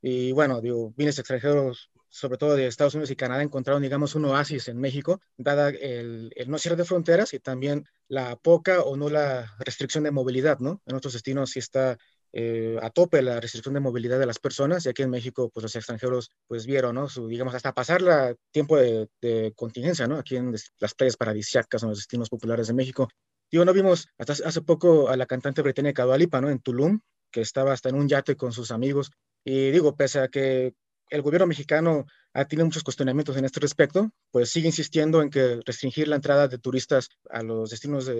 Y 0.00 0.32
bueno, 0.32 0.60
digo, 0.60 0.94
extranjeros 0.96 1.90
sobre 2.10 2.38
todo 2.38 2.56
de 2.56 2.66
Estados 2.66 2.94
Unidos 2.94 3.10
y 3.10 3.16
Canadá, 3.16 3.42
encontraron, 3.42 3.82
digamos, 3.82 4.14
un 4.14 4.24
oasis 4.26 4.68
en 4.68 4.78
México, 4.78 5.20
dada 5.36 5.70
el, 5.70 6.32
no 6.48 6.58
cierre 6.58 6.76
de 6.76 6.84
fronteras 6.84 7.32
y 7.34 7.38
también 7.38 7.86
la 8.08 8.36
poca 8.36 8.82
o 8.82 8.96
no 8.96 9.08
la 9.08 9.54
restricción 9.60 10.04
de 10.04 10.10
movilidad, 10.10 10.58
¿no? 10.58 10.82
En 10.86 10.96
otros 10.96 11.12
destinos 11.14 11.50
sí 11.50 11.60
está 11.60 11.96
eh, 12.32 12.78
a 12.82 12.90
tope 12.90 13.22
la 13.22 13.40
restricción 13.40 13.74
de 13.74 13.80
movilidad 13.80 14.18
de 14.18 14.26
las 14.26 14.38
personas, 14.38 14.84
y 14.84 14.88
aquí 14.88 15.02
en 15.02 15.10
México, 15.10 15.50
pues 15.50 15.62
los 15.62 15.76
extranjeros, 15.76 16.30
pues 16.48 16.66
vieron, 16.66 16.96
¿no? 16.96 17.08
Su, 17.08 17.28
digamos, 17.28 17.54
hasta 17.54 17.72
pasar 17.72 18.02
la 18.02 18.34
tiempo 18.50 18.76
de, 18.76 19.08
contingencia, 19.56 20.06
¿no? 20.08 20.16
Aquí 20.16 20.36
en 20.36 20.54
las 20.78 20.94
playas 20.94 21.16
paradisíacas, 21.16 21.82
en 21.82 21.90
los 21.90 21.98
destinos 21.98 22.28
populares 22.28 22.66
de 22.66 22.74
México. 22.74 23.08
Digo, 23.50 23.64
no 23.64 23.72
vimos 23.72 24.08
hasta 24.18 24.32
hace 24.32 24.62
poco 24.62 25.08
a 25.08 25.16
la 25.16 25.26
cantante 25.26 25.62
británica 25.62 26.04
Dua 26.04 26.18
Lipa, 26.18 26.40
¿no? 26.40 26.50
En 26.50 26.60
Tulum, 26.60 27.00
que 27.30 27.40
estaba 27.40 27.72
hasta 27.72 27.88
en 27.88 27.96
un 27.96 28.08
yate 28.08 28.36
con 28.36 28.52
sus 28.52 28.70
amigos. 28.70 29.10
Y 29.44 29.70
digo, 29.70 29.96
pese 29.96 30.20
a 30.20 30.28
que 30.28 30.74
el 31.10 31.22
gobierno 31.22 31.46
mexicano 31.46 32.06
ha 32.32 32.44
tenido 32.46 32.64
muchos 32.64 32.84
cuestionamientos 32.84 33.36
en 33.36 33.44
este 33.44 33.60
respecto, 33.60 34.10
pues 34.30 34.50
sigue 34.50 34.68
insistiendo 34.68 35.20
en 35.20 35.30
que 35.30 35.60
restringir 35.66 36.08
la 36.08 36.16
entrada 36.16 36.48
de 36.48 36.58
turistas 36.58 37.10
a 37.28 37.42
los 37.42 37.70
destinos 37.70 38.10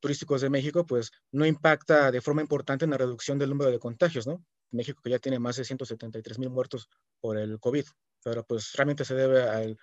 turísticos 0.00 0.40
de 0.40 0.50
México, 0.50 0.84
pues 0.84 1.12
no 1.32 1.46
impacta 1.46 2.10
de 2.10 2.20
forma 2.20 2.42
importante 2.42 2.84
en 2.84 2.90
la 2.90 2.98
reducción 2.98 3.38
del 3.38 3.50
número 3.50 3.70
de 3.70 3.78
contagios, 3.78 4.26
¿no? 4.26 4.44
México 4.72 5.00
que 5.02 5.10
ya 5.10 5.18
tiene 5.18 5.38
más 5.38 5.56
de 5.56 5.64
173 5.64 6.38
mil 6.38 6.50
muertos 6.50 6.88
por 7.20 7.38
el 7.38 7.58
COVID, 7.58 7.84
pero 8.22 8.44
pues 8.44 8.72
realmente 8.74 9.04
se 9.04 9.14
debe 9.14 9.42
al, 9.42 9.78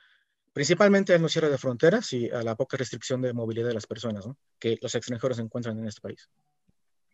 principalmente 0.53 1.13
al 1.13 1.21
no 1.21 1.29
cierre 1.29 1.50
de 1.50 1.57
fronteras 1.57 2.12
y 2.13 2.29
a 2.29 2.43
la 2.43 2.55
poca 2.55 2.77
restricción 2.77 3.21
de 3.21 3.33
movilidad 3.33 3.67
de 3.67 3.74
las 3.74 3.88
personas, 3.88 4.25
¿no? 4.25 4.38
Que 4.59 4.77
los 4.81 4.93
extranjeros 4.95 5.39
encuentran 5.39 5.77
en 5.79 5.88
este 5.88 6.01
país. 6.01 6.29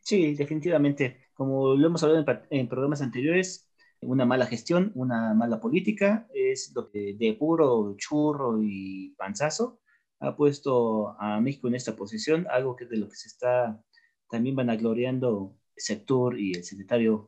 Sí, 0.02 0.36
definitivamente. 0.36 1.30
Como 1.34 1.76
lo 1.76 1.88
hemos 1.88 2.04
hablado 2.04 2.26
en 2.50 2.68
programas 2.68 3.02
anteriores, 3.02 3.70
una 4.06 4.26
mala 4.26 4.46
gestión, 4.46 4.92
una 4.96 5.34
mala 5.34 5.60
política, 5.60 6.28
es 6.34 6.72
lo 6.76 6.90
que 6.90 7.16
de 7.16 7.34
puro 7.34 7.96
churro 7.98 8.62
y 8.62 9.16
panzazo 9.18 9.80
ha 10.20 10.36
puesto 10.36 11.16
a 11.20 11.42
México 11.42 11.68
en 11.68 11.76
esta 11.76 11.96
posición, 11.96 12.48
algo 12.50 12.76
que 12.76 12.86
de 12.86 12.98
lo 12.98 13.10
que 13.10 13.16
se 13.16 13.28
está 13.28 13.82
también 14.30 14.56
vanagloriando 14.56 15.56
el 15.76 15.82
sector 15.82 16.40
y 16.40 16.54
el 16.54 16.64
secretario 16.64 17.28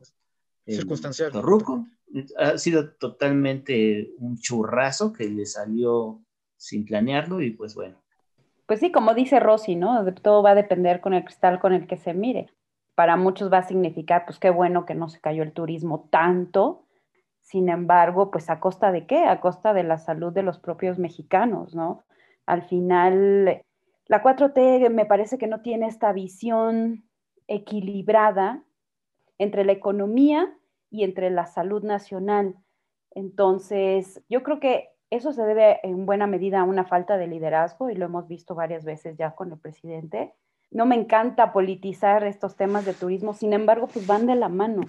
circunstancial. 0.66 1.32
Torruco. 1.32 1.86
Ha 2.38 2.56
sido 2.56 2.90
totalmente 2.94 4.14
un 4.18 4.38
churrazo 4.38 5.12
que 5.12 5.28
le 5.28 5.44
salió 5.44 6.22
sin 6.56 6.84
planearlo 6.84 7.42
y 7.42 7.50
pues 7.50 7.74
bueno. 7.74 8.02
Pues 8.66 8.80
sí, 8.80 8.90
como 8.90 9.14
dice 9.14 9.40
Rosy, 9.40 9.76
¿no? 9.76 10.04
Todo 10.14 10.42
va 10.42 10.50
a 10.50 10.54
depender 10.54 11.00
con 11.00 11.14
el 11.14 11.24
cristal 11.24 11.60
con 11.60 11.72
el 11.72 11.86
que 11.86 11.96
se 11.96 12.14
mire 12.14 12.55
para 12.96 13.16
muchos 13.16 13.52
va 13.52 13.58
a 13.58 13.62
significar, 13.62 14.24
pues 14.24 14.40
qué 14.40 14.50
bueno 14.50 14.86
que 14.86 14.94
no 14.94 15.08
se 15.08 15.20
cayó 15.20 15.42
el 15.42 15.52
turismo 15.52 16.08
tanto. 16.10 16.86
Sin 17.42 17.68
embargo, 17.68 18.30
pues 18.30 18.50
a 18.50 18.58
costa 18.58 18.90
de 18.90 19.06
qué? 19.06 19.26
A 19.26 19.40
costa 19.40 19.74
de 19.74 19.84
la 19.84 19.98
salud 19.98 20.32
de 20.32 20.42
los 20.42 20.58
propios 20.58 20.98
mexicanos, 20.98 21.74
¿no? 21.74 22.04
Al 22.46 22.62
final, 22.62 23.62
la 24.06 24.22
4T 24.22 24.88
me 24.90 25.04
parece 25.04 25.36
que 25.36 25.46
no 25.46 25.60
tiene 25.60 25.86
esta 25.86 26.12
visión 26.12 27.04
equilibrada 27.46 28.64
entre 29.38 29.64
la 29.64 29.72
economía 29.72 30.56
y 30.90 31.04
entre 31.04 31.28
la 31.28 31.46
salud 31.46 31.84
nacional. 31.84 32.56
Entonces, 33.10 34.24
yo 34.30 34.42
creo 34.42 34.58
que 34.58 34.88
eso 35.10 35.34
se 35.34 35.42
debe 35.42 35.80
en 35.82 36.06
buena 36.06 36.26
medida 36.26 36.60
a 36.60 36.64
una 36.64 36.86
falta 36.86 37.18
de 37.18 37.26
liderazgo 37.26 37.90
y 37.90 37.94
lo 37.94 38.06
hemos 38.06 38.26
visto 38.26 38.54
varias 38.54 38.84
veces 38.84 39.18
ya 39.18 39.34
con 39.34 39.52
el 39.52 39.58
presidente. 39.58 40.32
No 40.70 40.86
me 40.86 40.96
encanta 40.96 41.52
politizar 41.52 42.24
estos 42.24 42.56
temas 42.56 42.84
de 42.84 42.94
turismo, 42.94 43.34
sin 43.34 43.52
embargo, 43.52 43.86
pues 43.86 44.06
van 44.06 44.26
de 44.26 44.34
la 44.34 44.48
mano. 44.48 44.82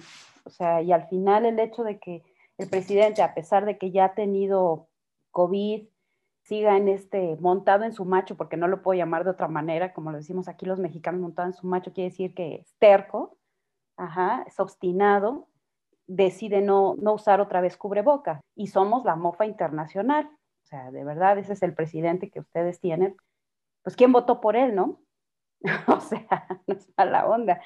O 0.44 0.50
sea, 0.50 0.82
y 0.82 0.92
al 0.92 1.06
final 1.08 1.46
el 1.46 1.58
hecho 1.58 1.84
de 1.84 1.98
que 1.98 2.22
el 2.58 2.68
presidente, 2.68 3.22
a 3.22 3.34
pesar 3.34 3.64
de 3.64 3.78
que 3.78 3.90
ya 3.90 4.06
ha 4.06 4.14
tenido 4.14 4.88
COVID, 5.30 5.86
siga 6.42 6.76
en 6.76 6.88
este 6.88 7.36
montado 7.40 7.84
en 7.84 7.92
su 7.92 8.04
macho, 8.04 8.36
porque 8.36 8.56
no 8.56 8.68
lo 8.68 8.82
puedo 8.82 8.98
llamar 8.98 9.24
de 9.24 9.30
otra 9.30 9.48
manera, 9.48 9.92
como 9.92 10.10
lo 10.10 10.16
decimos 10.16 10.48
aquí 10.48 10.64
los 10.66 10.80
mexicanos, 10.80 11.20
montado 11.20 11.48
en 11.48 11.54
su 11.54 11.66
macho 11.66 11.92
quiere 11.92 12.10
decir 12.10 12.34
que 12.34 12.56
es 12.56 12.74
terco, 12.78 13.36
ajá, 13.96 14.44
es 14.46 14.58
obstinado, 14.58 15.48
decide 16.06 16.62
no, 16.62 16.96
no 16.98 17.12
usar 17.12 17.40
otra 17.40 17.60
vez 17.60 17.76
cubreboca 17.76 18.40
y 18.56 18.68
somos 18.68 19.04
la 19.04 19.14
mofa 19.14 19.46
internacional. 19.46 20.26
O 20.26 20.66
sea, 20.66 20.90
de 20.90 21.04
verdad, 21.04 21.38
ese 21.38 21.52
es 21.52 21.62
el 21.62 21.74
presidente 21.74 22.30
que 22.30 22.40
ustedes 22.40 22.80
tienen. 22.80 23.16
Pues, 23.82 23.94
¿quién 23.94 24.12
votó 24.12 24.40
por 24.40 24.56
él, 24.56 24.74
no? 24.74 25.00
o 25.86 26.00
sea, 26.00 26.46
no 26.66 26.74
es 26.74 26.88
mala 26.96 27.26
onda. 27.26 27.60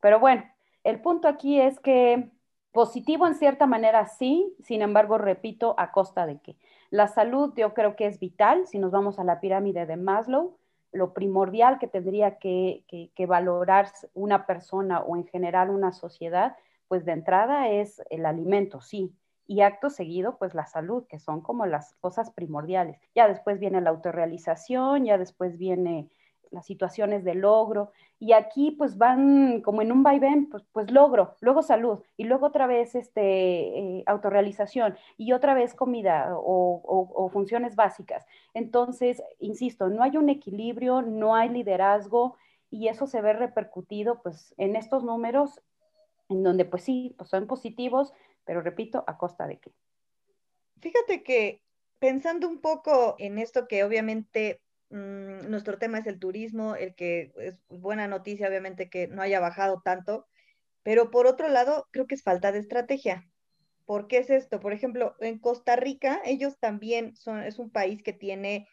Pero 0.00 0.20
bueno, 0.20 0.44
el 0.84 1.00
punto 1.00 1.28
aquí 1.28 1.60
es 1.60 1.80
que 1.80 2.30
positivo 2.72 3.26
en 3.26 3.34
cierta 3.34 3.66
manera 3.66 4.06
sí, 4.06 4.54
sin 4.62 4.82
embargo, 4.82 5.18
repito, 5.18 5.74
a 5.78 5.92
costa 5.92 6.26
de 6.26 6.38
qué. 6.40 6.56
La 6.90 7.08
salud 7.08 7.52
yo 7.56 7.74
creo 7.74 7.96
que 7.96 8.06
es 8.06 8.20
vital, 8.20 8.66
si 8.66 8.78
nos 8.78 8.92
vamos 8.92 9.18
a 9.18 9.24
la 9.24 9.40
pirámide 9.40 9.86
de 9.86 9.96
Maslow, 9.96 10.56
lo 10.92 11.12
primordial 11.12 11.78
que 11.78 11.88
tendría 11.88 12.38
que, 12.38 12.84
que, 12.88 13.10
que 13.14 13.26
valorar 13.26 13.90
una 14.14 14.46
persona 14.46 15.00
o 15.00 15.16
en 15.16 15.26
general 15.26 15.70
una 15.70 15.92
sociedad 15.92 16.56
pues 16.88 17.04
de 17.04 17.12
entrada 17.12 17.68
es 17.68 18.00
el 18.10 18.26
alimento, 18.26 18.80
sí, 18.80 19.12
y 19.46 19.60
acto 19.60 19.90
seguido, 19.90 20.36
pues 20.38 20.54
la 20.54 20.66
salud, 20.66 21.04
que 21.08 21.18
son 21.18 21.40
como 21.40 21.66
las 21.66 21.94
cosas 21.96 22.30
primordiales. 22.30 22.98
Ya 23.14 23.28
después 23.28 23.58
viene 23.58 23.80
la 23.80 23.90
autorrealización, 23.90 25.04
ya 25.04 25.18
después 25.18 25.56
viene 25.56 26.10
las 26.50 26.66
situaciones 26.66 27.24
de 27.24 27.34
logro, 27.34 27.90
y 28.18 28.32
aquí 28.32 28.70
pues 28.70 28.96
van 28.96 29.60
como 29.60 29.82
en 29.82 29.92
un 29.92 30.02
vaivén, 30.02 30.48
pues, 30.48 30.64
pues 30.72 30.90
logro, 30.90 31.34
luego 31.40 31.62
salud, 31.62 32.00
y 32.16 32.24
luego 32.24 32.46
otra 32.46 32.66
vez 32.66 32.94
este, 32.94 33.78
eh, 33.78 34.02
autorrealización, 34.06 34.96
y 35.16 35.32
otra 35.32 35.54
vez 35.54 35.74
comida 35.74 36.34
o, 36.36 36.82
o 36.84 37.28
funciones 37.30 37.76
básicas. 37.76 38.26
Entonces, 38.54 39.22
insisto, 39.38 39.88
no 39.88 40.02
hay 40.02 40.16
un 40.16 40.28
equilibrio, 40.28 41.02
no 41.02 41.34
hay 41.34 41.48
liderazgo, 41.48 42.36
y 42.70 42.88
eso 42.88 43.06
se 43.06 43.20
ve 43.20 43.32
repercutido 43.32 44.22
pues 44.22 44.54
en 44.56 44.76
estos 44.76 45.04
números 45.04 45.62
en 46.28 46.42
donde 46.42 46.64
pues 46.64 46.82
sí, 46.82 47.14
pues 47.16 47.30
son 47.30 47.46
positivos, 47.46 48.12
pero 48.44 48.60
repito, 48.60 49.04
a 49.06 49.16
costa 49.16 49.46
de 49.46 49.58
qué. 49.58 49.72
Fíjate 50.80 51.22
que 51.22 51.60
pensando 51.98 52.48
un 52.48 52.60
poco 52.60 53.16
en 53.18 53.38
esto 53.38 53.66
que 53.68 53.84
obviamente 53.84 54.60
mmm, 54.90 55.48
nuestro 55.48 55.78
tema 55.78 55.98
es 55.98 56.06
el 56.06 56.18
turismo, 56.18 56.76
el 56.76 56.94
que 56.94 57.32
es 57.38 57.58
buena 57.68 58.08
noticia 58.08 58.48
obviamente 58.48 58.88
que 58.88 59.08
no 59.08 59.22
haya 59.22 59.40
bajado 59.40 59.82
tanto, 59.84 60.26
pero 60.82 61.10
por 61.10 61.26
otro 61.26 61.48
lado 61.48 61.88
creo 61.90 62.06
que 62.06 62.14
es 62.14 62.22
falta 62.22 62.52
de 62.52 62.58
estrategia. 62.60 63.28
¿Por 63.84 64.08
qué 64.08 64.18
es 64.18 64.30
esto? 64.30 64.60
Por 64.60 64.72
ejemplo, 64.72 65.14
en 65.20 65.38
Costa 65.38 65.76
Rica, 65.76 66.20
ellos 66.24 66.58
también 66.58 67.14
son, 67.16 67.42
es 67.42 67.58
un 67.58 67.70
país 67.70 68.02
que 68.02 68.12
tiene 68.12 68.66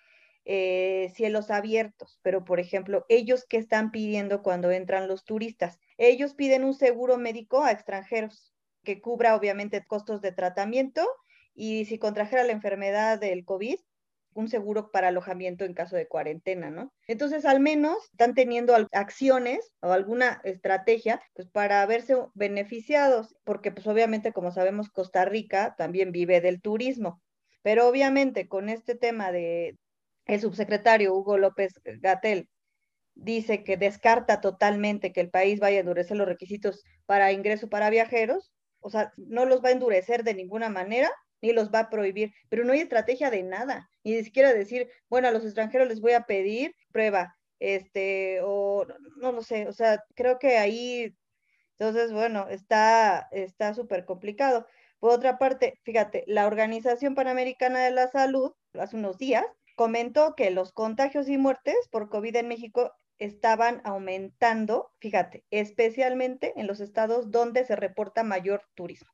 eh, 0.46 1.12
cielos 1.15 1.51
abiertos, 1.51 2.20
pero 2.22 2.43
por 2.43 2.60
ejemplo, 2.60 3.05
ellos 3.10 3.46
que 3.46 3.58
están 3.58 3.91
pidiendo 3.91 4.41
cuando 4.41 4.72
entran 4.72 5.08
los 5.08 5.24
turistas, 5.24 5.79
ellos 5.98 6.34
piden 6.34 6.63
un 6.63 6.74
seguro 6.74 7.17
médico 7.17 7.63
a 7.63 7.72
extranjeros 7.72 8.53
que 8.84 9.00
cubra 9.01 9.36
obviamente 9.36 9.86
costos 9.86 10.22
de 10.22 10.32
tratamiento 10.32 11.08
y 11.55 11.86
si 11.86 11.98
contrajera 11.98 12.43
la 12.43 12.51
enfermedad 12.51 13.20
del 13.20 13.46
COVID, 13.46 13.79
un 14.35 14.47
seguro 14.47 14.91
para 14.91 15.09
alojamiento 15.09 15.65
en 15.65 15.73
caso 15.73 15.95
de 15.95 16.07
cuarentena, 16.07 16.69
¿no? 16.69 16.93
Entonces, 17.07 17.45
al 17.45 17.59
menos 17.59 17.97
están 18.11 18.33
teniendo 18.33 18.75
acciones 18.91 19.73
o 19.81 19.91
alguna 19.91 20.41
estrategia, 20.43 21.21
pues 21.33 21.47
para 21.49 21.85
verse 21.85 22.15
beneficiados, 22.33 23.35
porque 23.43 23.71
pues 23.71 23.87
obviamente, 23.87 24.33
como 24.33 24.51
sabemos, 24.51 24.89
Costa 24.89 25.25
Rica 25.25 25.75
también 25.77 26.11
vive 26.11 26.41
del 26.41 26.61
turismo, 26.61 27.22
pero 27.61 27.87
obviamente 27.87 28.48
con 28.48 28.69
este 28.69 28.96
tema 28.96 29.31
de, 29.31 29.77
el 30.25 30.41
subsecretario 30.41 31.13
Hugo 31.13 31.37
López 31.37 31.74
Gatel 31.83 32.50
dice 33.15 33.63
que 33.63 33.77
descarta 33.77 34.41
totalmente 34.41 35.13
que 35.13 35.22
el 35.22 35.29
país 35.29 35.59
vaya 35.59 35.77
a 35.77 35.79
endurecer 35.81 36.17
los 36.17 36.27
requisitos 36.27 36.83
para 37.05 37.31
ingreso 37.31 37.69
para 37.69 37.89
viajeros, 37.89 38.51
o 38.79 38.89
sea, 38.89 39.13
no 39.17 39.46
los 39.46 39.63
va 39.63 39.69
a 39.69 39.74
endurecer 39.74 40.24
de 40.24 40.33
ninguna 40.33 40.69
manera, 40.69 41.11
ni 41.44 41.51
los 41.51 41.70
va 41.70 41.79
a 41.79 41.90
prohibir, 41.90 42.34
pero 42.50 42.64
no 42.64 42.72
hay 42.72 42.79
estrategia 42.79 43.29
de 43.29 43.44
nada, 43.44 43.90
ni 44.03 44.24
siquiera 44.24 44.53
decir, 44.53 44.90
bueno, 45.10 45.27
a 45.27 45.32
los 45.32 45.44
extranjeros 45.44 45.90
les 45.90 46.00
voy 46.00 46.14
a 46.14 46.25
pedir 46.25 46.74
prueba, 46.92 47.36
este, 47.60 48.40
o 48.44 48.88
no 49.18 49.34
lo 49.34 49.44
sé, 49.44 49.68
o 49.68 49.74
sea, 49.74 50.03
creo 50.16 50.40
que 50.40 50.58
ahí, 50.58 51.16
entonces, 51.77 52.14
bueno, 52.14 52.48
está 52.50 53.27
súper 53.75 54.06
complicado. 54.06 54.66
Por 55.00 55.12
otra 55.12 55.38
parte, 55.38 55.79
fíjate, 55.84 56.24
la 56.27 56.48
Organización 56.48 57.14
Panamericana 57.14 57.84
de 57.84 57.92
la 57.92 58.08
Salud, 58.08 58.53
hace 58.79 58.96
unos 58.96 59.18
días, 59.18 59.46
comentó 59.75 60.36
que 60.36 60.50
los 60.50 60.72
contagios 60.72 61.27
y 61.27 61.38
muertes 61.38 61.75
por 61.92 62.10
COVID 62.10 62.38
en 62.38 62.48
México 62.48 62.94
estaban 63.18 63.82
aumentando, 63.84 64.92
fíjate, 65.00 65.44
especialmente 65.51 66.53
en 66.56 66.68
los 66.68 66.79
estados 66.79 67.32
donde 67.32 67.66
se 67.66 67.75
reporta 67.75 68.24
mayor 68.24 68.64
turismo, 68.75 69.12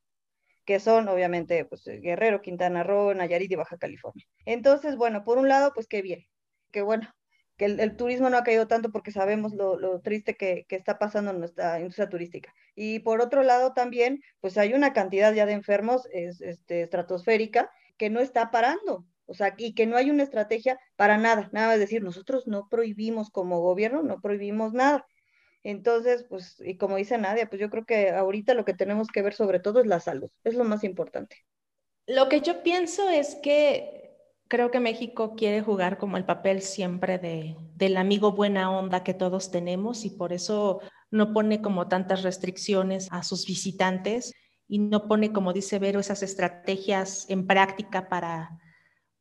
que 0.64 0.80
son 0.80 1.08
obviamente 1.08 1.64
pues, 1.64 1.84
Guerrero, 1.84 2.42
Quintana 2.42 2.82
Roo, 2.82 3.14
Nayarit 3.14 3.50
y 3.52 3.56
Baja 3.56 3.78
California. 3.78 4.26
Entonces, 4.44 4.96
bueno, 4.96 5.24
por 5.24 5.38
un 5.38 5.48
lado, 5.48 5.72
pues 5.74 5.86
qué 5.86 6.02
bien, 6.02 6.24
qué 6.70 6.82
bueno, 6.82 7.08
que 7.56 7.66
el, 7.66 7.96
turismo 7.96 8.30
no 8.30 8.38
ha 8.38 8.42
caído 8.42 8.66
tanto 8.66 8.90
porque 8.90 9.10
sabemos 9.12 9.52
lo, 9.52 10.00
triste 10.00 10.34
que, 10.34 10.64
que, 10.66 10.76
está 10.76 10.98
pasando 10.98 11.30
en 11.30 11.40
nuestra 11.40 11.78
industria 11.78 12.08
turística. 12.08 12.54
Y 12.74 13.00
por 13.00 13.20
otro 13.20 13.42
lado 13.42 13.74
también, 13.74 14.22
pues 14.40 14.56
hay 14.56 14.72
una 14.72 14.94
cantidad 14.94 15.34
ya 15.34 15.44
de 15.44 15.52
enfermos 15.52 16.08
es, 16.12 16.40
este, 16.40 16.82
estratosférica 16.82 17.70
que 17.98 18.08
no 18.08 18.20
está 18.20 18.50
parando. 18.50 19.04
O 19.26 19.34
sea, 19.34 19.54
y 19.58 19.74
que 19.74 19.86
no 19.86 19.96
hay 19.96 20.10
una 20.10 20.22
estrategia 20.22 20.78
para 20.96 21.18
nada, 21.18 21.50
nada 21.52 21.74
es 21.74 21.80
decir, 21.80 22.02
nosotros 22.02 22.46
no 22.46 22.66
prohibimos 22.68 23.30
como 23.30 23.60
gobierno, 23.60 24.02
no 24.02 24.20
prohibimos 24.20 24.72
nada. 24.72 25.06
Entonces, 25.62 26.24
pues, 26.28 26.60
y 26.64 26.76
como 26.76 26.96
dice 26.96 27.18
Nadia, 27.18 27.48
pues 27.48 27.60
yo 27.60 27.70
creo 27.70 27.84
que 27.84 28.10
ahorita 28.10 28.54
lo 28.54 28.64
que 28.64 28.74
tenemos 28.74 29.08
que 29.08 29.22
ver 29.22 29.34
sobre 29.34 29.60
todo 29.60 29.80
es 29.80 29.86
la 29.86 30.00
salud, 30.00 30.30
es 30.44 30.54
lo 30.54 30.64
más 30.64 30.84
importante. 30.84 31.36
Lo 32.06 32.28
que 32.28 32.40
yo 32.40 32.62
pienso 32.62 33.08
es 33.08 33.36
que 33.36 34.16
creo 34.48 34.70
que 34.70 34.80
México 34.80 35.36
quiere 35.36 35.60
jugar 35.60 35.98
como 35.98 36.16
el 36.16 36.24
papel 36.24 36.62
siempre 36.62 37.18
de, 37.18 37.56
del 37.76 37.96
amigo 37.96 38.32
buena 38.32 38.70
onda 38.70 39.04
que 39.04 39.14
todos 39.14 39.50
tenemos 39.50 40.04
y 40.04 40.10
por 40.10 40.32
eso 40.32 40.80
no 41.10 41.32
pone 41.32 41.60
como 41.60 41.88
tantas 41.88 42.22
restricciones 42.22 43.08
a 43.10 43.22
sus 43.22 43.46
visitantes 43.46 44.32
y 44.66 44.78
no 44.78 45.08
pone, 45.08 45.32
como 45.32 45.52
dice 45.52 45.78
Vero, 45.78 46.00
esas 46.00 46.22
estrategias 46.22 47.28
en 47.28 47.46
práctica 47.46 48.08
para 48.08 48.58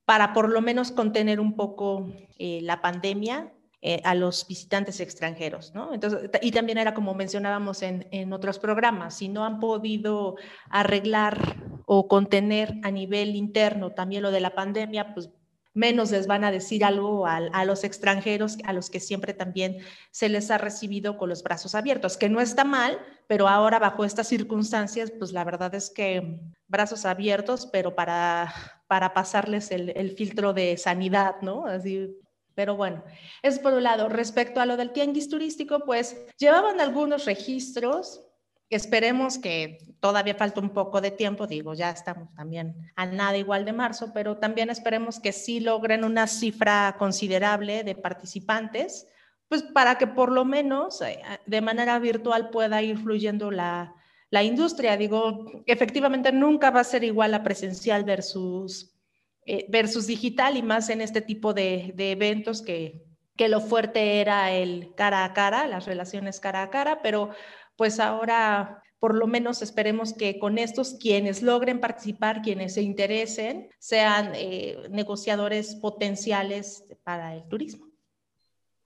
para 0.09 0.33
por 0.33 0.49
lo 0.49 0.59
menos 0.59 0.91
contener 0.91 1.39
un 1.39 1.55
poco 1.55 2.11
eh, 2.39 2.61
la 2.63 2.81
pandemia 2.81 3.53
eh, 3.81 4.01
a 4.03 4.13
los 4.13 4.45
visitantes 4.47 4.99
extranjeros, 4.99 5.73
¿no? 5.73 5.93
Entonces, 5.93 6.29
y 6.41 6.51
también 6.51 6.77
era 6.77 6.93
como 6.93 7.13
mencionábamos 7.13 7.81
en, 7.81 8.07
en, 8.11 8.33
otros 8.33 8.59
programas, 8.59 9.15
si 9.15 9.29
no 9.29 9.45
han 9.45 9.59
podido 9.59 10.35
arreglar 10.69 11.55
o 11.85 12.07
contener 12.07 12.75
a 12.83 12.91
nivel 12.91 13.35
interno 13.35 13.91
también 13.91 14.23
lo 14.23 14.31
de 14.31 14.41
la 14.41 14.53
pandemia, 14.53 15.13
pues 15.13 15.29
menos 15.73 16.11
les 16.11 16.27
van 16.27 16.43
a 16.43 16.51
decir 16.51 16.83
algo 16.83 17.25
a, 17.25 17.37
a, 17.37 17.63
los 17.63 17.83
extranjeros, 17.83 18.57
a 18.65 18.73
los 18.73 18.89
que 18.89 18.99
siempre 18.99 19.33
también 19.33 19.77
se 20.11 20.27
les 20.27 20.51
ha 20.51 20.57
recibido 20.57 21.17
con 21.17 21.29
los 21.29 21.41
brazos 21.41 21.73
abiertos, 21.73 22.17
que 22.17 22.27
no 22.27 22.41
está 22.41 22.65
mal, 22.65 22.99
pero 23.27 23.47
ahora 23.47 23.79
bajo 23.79 24.03
estas 24.03 24.27
circunstancias, 24.27 25.11
pues 25.17 25.31
la 25.31 25.45
verdad 25.45 25.73
es 25.73 25.89
que 25.89 26.41
brazos 26.67 27.05
abiertos, 27.05 27.65
pero 27.71 27.95
para 27.95 28.53
para 28.89 29.13
pasarles 29.13 29.69
el, 29.69 29.93
el 29.95 30.13
filtro 30.17 30.51
de 30.51 30.75
sanidad, 30.75 31.35
¿no? 31.43 31.67
Así, 31.67 32.17
pero 32.59 32.75
bueno, 32.75 33.01
es 33.41 33.57
por 33.57 33.71
un 33.71 33.83
lado. 33.83 34.09
Respecto 34.09 34.59
a 34.59 34.65
lo 34.65 34.75
del 34.75 34.91
tianguis 34.91 35.29
turístico, 35.29 35.85
pues 35.85 36.17
llevaban 36.37 36.81
algunos 36.81 37.23
registros. 37.23 38.21
Esperemos 38.69 39.37
que 39.37 39.77
todavía 40.01 40.35
falta 40.35 40.59
un 40.59 40.71
poco 40.71 40.99
de 40.99 41.11
tiempo, 41.11 41.47
digo, 41.47 41.73
ya 41.73 41.89
estamos 41.89 42.27
también 42.35 42.75
a 42.97 43.05
nada 43.05 43.37
igual 43.37 43.63
de 43.63 43.71
marzo, 43.71 44.11
pero 44.13 44.39
también 44.39 44.69
esperemos 44.69 45.21
que 45.21 45.31
sí 45.31 45.61
logren 45.61 46.03
una 46.03 46.27
cifra 46.27 46.97
considerable 46.99 47.85
de 47.85 47.95
participantes, 47.95 49.07
pues 49.47 49.63
para 49.63 49.97
que 49.97 50.07
por 50.07 50.29
lo 50.29 50.43
menos 50.43 51.01
eh, 51.01 51.21
de 51.45 51.61
manera 51.61 51.97
virtual 51.97 52.49
pueda 52.49 52.81
ir 52.81 52.97
fluyendo 52.97 53.51
la, 53.51 53.95
la 54.31 54.43
industria. 54.43 54.97
Digo, 54.97 55.45
efectivamente 55.65 56.33
nunca 56.33 56.71
va 56.71 56.81
a 56.81 56.83
ser 56.83 57.05
igual 57.05 57.31
la 57.31 57.41
presencial 57.41 58.03
versus, 58.03 58.98
eh, 59.45 59.65
versus 59.69 60.07
digital 60.07 60.57
y 60.57 60.61
más 60.61 60.89
en 60.89 61.01
este 61.01 61.21
tipo 61.21 61.53
de, 61.53 61.93
eventos 61.97 62.61
que, 62.61 63.03
que 63.35 63.49
lo 63.49 63.61
fuerte 63.61 64.21
era 64.21 64.51
el 64.51 64.93
cara 64.95 65.25
a 65.25 65.33
cara, 65.33 65.67
las 65.67 65.85
relaciones 65.85 66.39
cara 66.39 66.63
a 66.63 66.69
cara, 66.69 67.01
pero 67.01 67.29
pues 67.75 67.99
ahora 67.99 68.83
por 68.99 69.15
lo 69.15 69.27
menos 69.27 69.61
esperemos 69.61 70.13
que 70.13 70.39
con 70.39 70.57
estos 70.57 70.95
quienes 70.99 71.41
logren 71.41 71.79
participar, 71.79 72.41
quienes 72.41 72.73
se 72.73 72.81
interesen, 72.81 73.69
sean 73.79 74.33
eh, 74.35 74.75
negociadores 74.89 75.75
potenciales 75.75 76.83
para 77.03 77.33
el 77.33 77.47
turismo. 77.47 77.87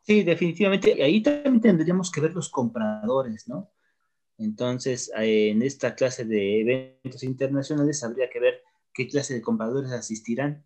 Sí, 0.01 0.23
definitivamente. 0.23 1.01
Ahí 1.01 1.21
también 1.23 1.61
tendríamos 1.61 2.11
que 2.11 2.21
ver 2.21 2.33
los 2.33 2.49
compradores, 2.49 3.47
¿no? 3.47 3.71
Entonces, 4.37 5.11
eh, 5.17 5.49
en 5.49 5.61
esta 5.61 5.95
clase 5.95 6.25
de 6.25 6.61
eventos 6.61 7.23
internacionales 7.23 8.03
habría 8.03 8.29
que 8.29 8.39
ver 8.39 8.63
qué 8.93 9.07
clase 9.07 9.33
de 9.33 9.41
compradores 9.41 9.91
asistirán, 9.91 10.65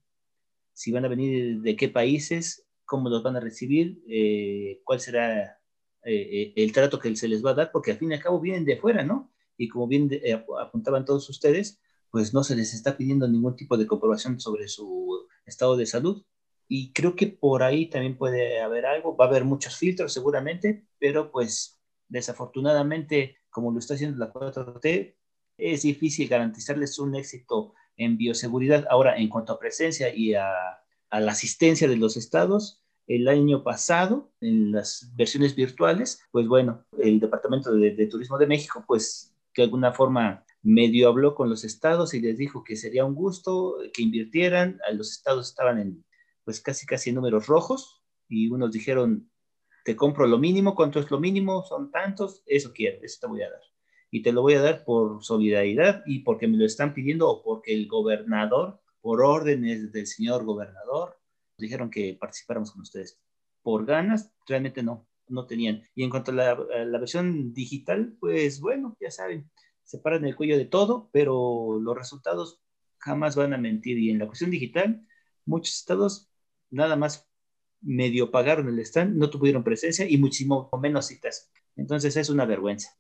si 0.73 0.91
van 0.91 1.05
a 1.05 1.07
venir 1.07 1.61
de 1.61 1.75
qué 1.75 1.89
países, 1.89 2.67
cómo 2.85 3.09
los 3.09 3.23
van 3.23 3.35
a 3.35 3.39
recibir, 3.39 4.01
eh, 4.07 4.81
cuál 4.83 4.99
será 4.99 5.59
eh, 6.03 6.53
el 6.55 6.71
trato 6.71 6.99
que 6.99 7.15
se 7.15 7.27
les 7.27 7.43
va 7.43 7.51
a 7.51 7.55
dar, 7.55 7.71
porque 7.71 7.91
al 7.91 7.97
fin 7.97 8.11
y 8.11 8.15
al 8.15 8.21
cabo 8.21 8.39
vienen 8.39 8.65
de 8.65 8.77
fuera, 8.77 9.03
¿no? 9.03 9.31
Y 9.57 9.69
como 9.69 9.87
bien 9.87 10.09
apuntaban 10.61 11.03
todos 11.03 11.29
ustedes, 11.29 11.81
pues 12.11 12.33
no 12.33 12.43
se 12.43 12.55
les 12.55 12.73
está 12.73 12.95
pidiendo 12.95 13.27
ningún 13.27 13.55
tipo 13.55 13.77
de 13.77 13.87
comprobación 13.87 14.39
sobre 14.39 14.67
su 14.67 15.27
estado 15.45 15.75
de 15.75 15.85
salud. 15.85 16.23
Y 16.67 16.93
creo 16.93 17.15
que 17.15 17.27
por 17.27 17.63
ahí 17.63 17.89
también 17.89 18.17
puede 18.17 18.61
haber 18.61 18.85
algo, 18.85 19.15
va 19.15 19.25
a 19.25 19.27
haber 19.29 19.45
muchos 19.45 19.77
filtros 19.77 20.13
seguramente, 20.13 20.85
pero 20.99 21.31
pues 21.31 21.79
desafortunadamente 22.07 23.37
como 23.57 23.71
lo 23.71 23.79
está 23.79 23.95
haciendo 23.95 24.19
la 24.19 24.31
4T, 24.31 25.15
es 25.57 25.81
difícil 25.81 26.27
garantizarles 26.27 26.99
un 26.99 27.15
éxito 27.15 27.73
en 27.97 28.17
bioseguridad. 28.17 28.86
Ahora, 28.89 29.17
en 29.17 29.29
cuanto 29.29 29.53
a 29.53 29.60
presencia 29.60 30.13
y 30.13 30.33
a, 30.33 30.51
la 31.12 31.31
asistencia 31.31 31.88
de 31.88 31.97
los 31.97 32.17
estados, 32.17 32.83
el 33.07 33.27
año 33.27 33.63
pasado, 33.63 34.31
en 34.41 34.71
las 34.71 35.12
versiones 35.15 35.55
virtuales, 35.55 36.21
pues 36.31 36.47
bueno, 36.47 36.86
el 36.99 37.19
Departamento 37.19 37.73
de, 37.73 38.07
Turismo 38.07 38.38
de 38.38 38.47
México, 38.47 38.83
pues 38.86 39.33
de 39.55 39.63
alguna 39.63 39.93
forma 39.93 40.45
medio 40.62 41.07
habló 41.07 41.33
con 41.33 41.49
los 41.49 41.63
estados 41.63 42.13
y 42.13 42.19
les 42.19 42.38
dijo 42.38 42.63
que 42.63 42.75
sería 42.75 43.05
un 43.05 43.15
gusto 43.15 43.77
que 43.93 44.03
invirtieran. 44.03 44.79
Los 44.93 45.12
estados 45.12 45.49
estaban 45.49 45.79
en, 45.79 46.05
pues 46.43 46.60
casi 46.62 46.86
casi 46.86 47.10
en 47.10 47.15
números 47.15 47.47
rojos 47.47 48.03
y 48.27 48.49
unos 48.49 48.71
dijeron, 48.71 49.29
te 49.86 49.95
compro 49.95 50.27
lo 50.27 50.38
mínimo, 50.38 50.75
¿cuánto 50.75 50.99
es 50.99 51.10
lo 51.10 51.19
mínimo? 51.19 51.63
Son 51.63 51.89
tantos, 51.91 52.43
eso 52.45 52.73
quiero, 52.73 52.99
eso 53.01 53.19
te 53.21 53.27
voy 53.27 53.41
a 53.41 53.49
dar. 53.49 53.62
Y 54.12 54.22
te 54.24 54.32
lo 54.32 54.41
voy 54.41 54.54
a 54.54 54.62
dar 54.62 54.86
por 54.86 55.24
solidaridad 55.24 56.04
y 56.06 56.20
porque 56.20 56.48
me 56.48 56.58
lo 56.58 56.65
están 56.65 56.93
pidiendo 56.93 57.30
o 57.30 57.43
porque 57.43 57.74
el 57.74 57.88
gobernador, 57.88 58.82
por 59.02 59.22
órdenes 59.22 59.91
del 59.91 60.08
señor 60.08 60.46
gobernador, 60.46 61.17
dijeron 61.58 61.89
que 61.89 62.17
participáramos 62.20 62.72
con 62.72 62.82
ustedes. 62.82 63.20
Por 63.62 63.86
ganas, 63.86 64.32
realmente 64.48 64.84
no, 64.84 65.08
no 65.28 65.46
tenían. 65.46 65.84
Y 65.96 66.04
en 66.04 66.10
cuanto 66.10 66.32
a 66.32 66.36
la, 66.36 66.52
a 66.52 66.86
la 66.86 67.00
versión 67.00 67.54
digital, 67.54 68.15
pues 68.20 68.62
bueno, 68.62 68.96
ya 69.00 69.12
saben, 69.12 69.50
se 69.84 70.00
paran 70.00 70.26
el 70.26 70.36
cuello 70.36 70.58
de 70.58 70.65
todo, 70.65 71.10
pero 71.12 71.80
los 71.82 71.98
resultados 71.98 72.62
jamás 72.98 73.36
van 73.36 73.54
a 73.54 73.58
mentir. 73.58 73.98
Y 73.98 74.10
en 74.10 74.20
la 74.20 74.28
cuestión 74.28 74.52
digital, 74.52 75.06
muchos 75.46 75.76
estados 75.76 76.30
nada 76.70 76.96
más 76.96 77.28
medio 77.82 78.32
pagaron 78.32 78.67
el 78.70 78.80
stand, 78.80 79.15
no 79.15 79.30
tuvieron 79.30 79.63
presencia 79.63 80.10
y 80.10 80.17
muchísimo 80.17 80.70
menos 80.82 81.08
citas. 81.08 81.52
Entonces 81.76 82.17
es 82.17 82.30
una 82.30 82.46
vergüenza. 82.46 82.96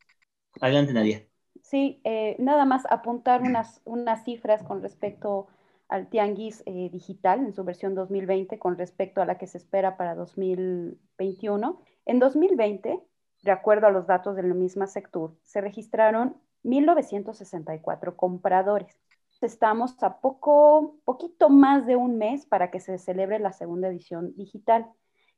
Adelante, 0.61 0.93
Nadia. 0.93 1.25
Sí, 1.61 2.01
eh, 2.03 2.35
nada 2.39 2.65
más 2.65 2.85
apuntar 2.89 3.41
unas, 3.41 3.81
unas 3.83 4.23
cifras 4.23 4.63
con 4.63 4.81
respecto 4.81 5.47
al 5.89 6.09
Tianguis 6.09 6.63
eh, 6.65 6.89
digital 6.91 7.39
en 7.39 7.53
su 7.53 7.63
versión 7.63 7.95
2020 7.95 8.59
con 8.59 8.77
respecto 8.77 9.21
a 9.21 9.25
la 9.25 9.37
que 9.37 9.47
se 9.47 9.57
espera 9.57 9.97
para 9.97 10.15
2021. 10.15 11.81
En 12.05 12.19
2020, 12.19 12.99
de 13.43 13.51
acuerdo 13.51 13.87
a 13.87 13.91
los 13.91 14.07
datos 14.07 14.35
del 14.35 14.53
mismo 14.53 14.87
sector, 14.87 15.35
se 15.43 15.61
registraron 15.61 16.37
1.964 16.63 18.15
compradores 18.15 18.97
estamos 19.45 20.01
a 20.01 20.19
poco, 20.19 20.95
poquito 21.05 21.49
más 21.49 21.85
de 21.85 21.95
un 21.95 22.17
mes 22.17 22.45
para 22.45 22.71
que 22.71 22.79
se 22.79 22.97
celebre 22.97 23.39
la 23.39 23.53
segunda 23.53 23.87
edición 23.87 24.33
digital. 24.35 24.87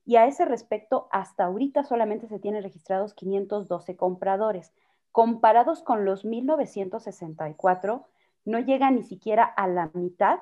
Y 0.05 0.15
a 0.15 0.25
ese 0.25 0.45
respecto, 0.45 1.07
hasta 1.11 1.45
ahorita 1.45 1.83
solamente 1.83 2.27
se 2.27 2.39
tienen 2.39 2.63
registrados 2.63 3.13
512 3.13 3.95
compradores. 3.97 4.73
Comparados 5.11 5.81
con 5.81 6.05
los 6.05 6.25
1964, 6.25 8.05
no 8.45 8.59
llega 8.59 8.91
ni 8.91 9.03
siquiera 9.03 9.43
a 9.43 9.67
la 9.67 9.89
mitad 9.93 10.39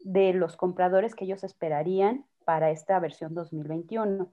de 0.00 0.32
los 0.32 0.56
compradores 0.56 1.14
que 1.14 1.24
ellos 1.24 1.44
esperarían 1.44 2.26
para 2.44 2.70
esta 2.70 2.98
versión 2.98 3.34
2021. 3.34 4.32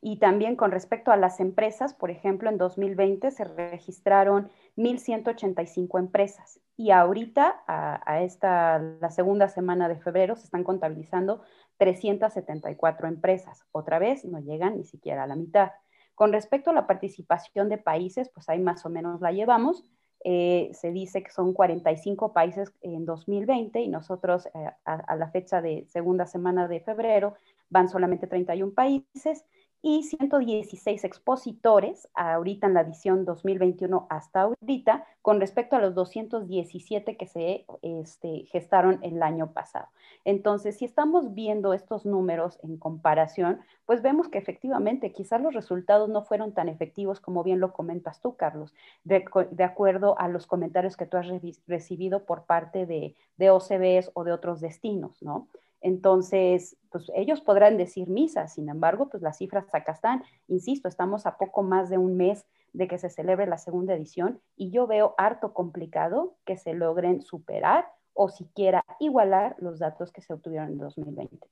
Y 0.00 0.18
también 0.18 0.56
con 0.56 0.70
respecto 0.70 1.12
a 1.12 1.16
las 1.16 1.40
empresas, 1.40 1.94
por 1.94 2.10
ejemplo, 2.10 2.50
en 2.50 2.58
2020 2.58 3.30
se 3.30 3.44
registraron 3.44 4.50
1.185 4.76 5.98
empresas 5.98 6.60
y 6.76 6.90
ahorita, 6.90 7.62
a, 7.66 8.22
esta, 8.22 8.78
la 8.78 9.10
segunda 9.10 9.48
semana 9.48 9.88
de 9.88 9.96
febrero, 9.96 10.34
se 10.34 10.44
están 10.44 10.64
contabilizando 10.64 11.42
374 11.78 13.06
empresas. 13.06 13.64
Otra 13.70 13.98
vez, 13.98 14.24
no 14.24 14.40
llegan 14.40 14.76
ni 14.76 14.84
siquiera 14.84 15.22
a 15.22 15.26
la 15.28 15.36
mitad. 15.36 15.70
Con 16.14 16.32
respecto 16.32 16.70
a 16.70 16.74
la 16.74 16.86
participación 16.86 17.68
de 17.68 17.78
países, 17.78 18.28
pues 18.28 18.48
ahí 18.48 18.60
más 18.60 18.84
o 18.86 18.90
menos 18.90 19.20
la 19.20 19.32
llevamos. 19.32 19.84
Eh, 20.26 20.70
se 20.72 20.90
dice 20.90 21.22
que 21.22 21.30
son 21.30 21.52
45 21.52 22.32
países 22.32 22.72
en 22.80 23.04
2020 23.04 23.80
y 23.80 23.88
nosotros 23.88 24.46
eh, 24.46 24.70
a, 24.86 25.16
la 25.16 25.28
fecha 25.28 25.60
de 25.60 25.84
segunda 25.88 26.26
semana 26.26 26.66
de 26.66 26.80
febrero 26.80 27.34
van 27.68 27.90
solamente 27.90 28.26
31 28.26 28.72
países 28.72 29.44
y 29.86 30.02
116 30.02 31.04
expositores 31.04 32.08
ahorita 32.14 32.68
en 32.68 32.72
la 32.72 32.80
edición 32.80 33.26
2021 33.26 34.06
hasta 34.08 34.40
ahorita 34.40 35.04
con 35.20 35.40
respecto 35.40 35.76
a 35.76 35.78
los 35.78 35.94
217 35.94 37.18
que 37.18 37.26
se 37.26 37.66
este, 37.82 38.46
gestaron 38.50 38.98
el 39.02 39.22
año 39.22 39.52
pasado. 39.52 39.88
Entonces, 40.24 40.78
si 40.78 40.86
estamos 40.86 41.34
viendo 41.34 41.74
estos 41.74 42.06
números 42.06 42.58
en 42.62 42.78
comparación, 42.78 43.60
pues 43.84 44.00
vemos 44.00 44.28
que 44.28 44.38
efectivamente 44.38 45.12
quizás 45.12 45.42
los 45.42 45.52
resultados 45.52 46.08
no 46.08 46.22
fueron 46.22 46.54
tan 46.54 46.70
efectivos 46.70 47.20
como 47.20 47.44
bien 47.44 47.60
lo 47.60 47.74
comentas 47.74 48.22
tú, 48.22 48.36
Carlos, 48.36 48.72
de, 49.04 49.22
acuerdo 49.62 50.18
a 50.18 50.28
los 50.28 50.46
comentarios 50.46 50.96
que 50.96 51.04
tú 51.04 51.18
has 51.18 51.26
recibido 51.66 52.24
por 52.24 52.44
parte 52.44 52.86
de, 52.86 53.14
de 53.36 53.50
OCBs 53.50 54.12
o 54.14 54.24
de 54.24 54.32
otros 54.32 54.62
destinos, 54.62 55.22
¿no? 55.22 55.46
Entonces, 55.84 56.78
pues 56.90 57.12
ellos 57.14 57.42
podrán 57.42 57.76
decir 57.76 58.08
misa, 58.08 58.48
sin 58.48 58.70
embargo, 58.70 59.10
pues 59.10 59.22
las 59.22 59.36
cifras 59.36 59.66
acá 59.74 59.92
están. 59.92 60.24
Insisto, 60.48 60.88
estamos 60.88 61.26
a 61.26 61.36
poco 61.36 61.62
más 61.62 61.90
de 61.90 61.98
un 61.98 62.16
mes 62.16 62.46
de 62.72 62.88
que 62.88 62.96
se 62.96 63.10
celebre 63.10 63.46
la 63.46 63.58
segunda 63.58 63.94
edición 63.94 64.40
y 64.56 64.70
yo 64.70 64.86
veo 64.86 65.14
harto 65.18 65.52
complicado 65.52 66.38
que 66.46 66.56
se 66.56 66.72
logren 66.72 67.20
superar 67.20 67.86
o 68.14 68.30
siquiera 68.30 68.82
igualar 68.98 69.56
los 69.58 69.78
datos 69.78 70.10
que 70.10 70.22
se 70.22 70.32
obtuvieron 70.32 70.70
en 70.70 70.78
2020. 70.78 71.46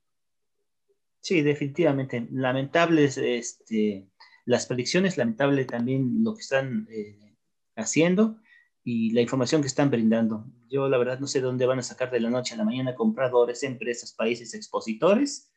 Sí, 1.21 1.43
definitivamente. 1.43 2.27
Lamentables 2.31 3.19
este, 3.19 4.09
las 4.47 4.65
predicciones, 4.65 5.19
lamentable 5.19 5.67
también 5.67 6.25
lo 6.25 6.33
que 6.35 6.41
están 6.41 6.89
eh, 6.91 7.37
haciendo 7.77 8.39
y 8.85 9.11
la 9.11 9.21
información 9.21 9.61
que 9.61 9.69
están 9.69 9.91
brindando. 9.91 10.45
Yo 10.69 10.89
la 10.89 10.99
verdad 10.99 11.21
no 11.21 11.27
sé 11.27 11.41
dónde 11.41 11.67
van 11.67 11.79
a 11.79 11.83
sacar 11.83 12.11
de 12.11 12.21
la 12.21 12.31
noche 12.31 12.55
a 12.55 12.57
la 12.57 12.65
mañana 12.65 12.95
compradores, 12.95 13.63
empresas, 13.63 14.13
países, 14.13 14.55
expositores 14.55 15.53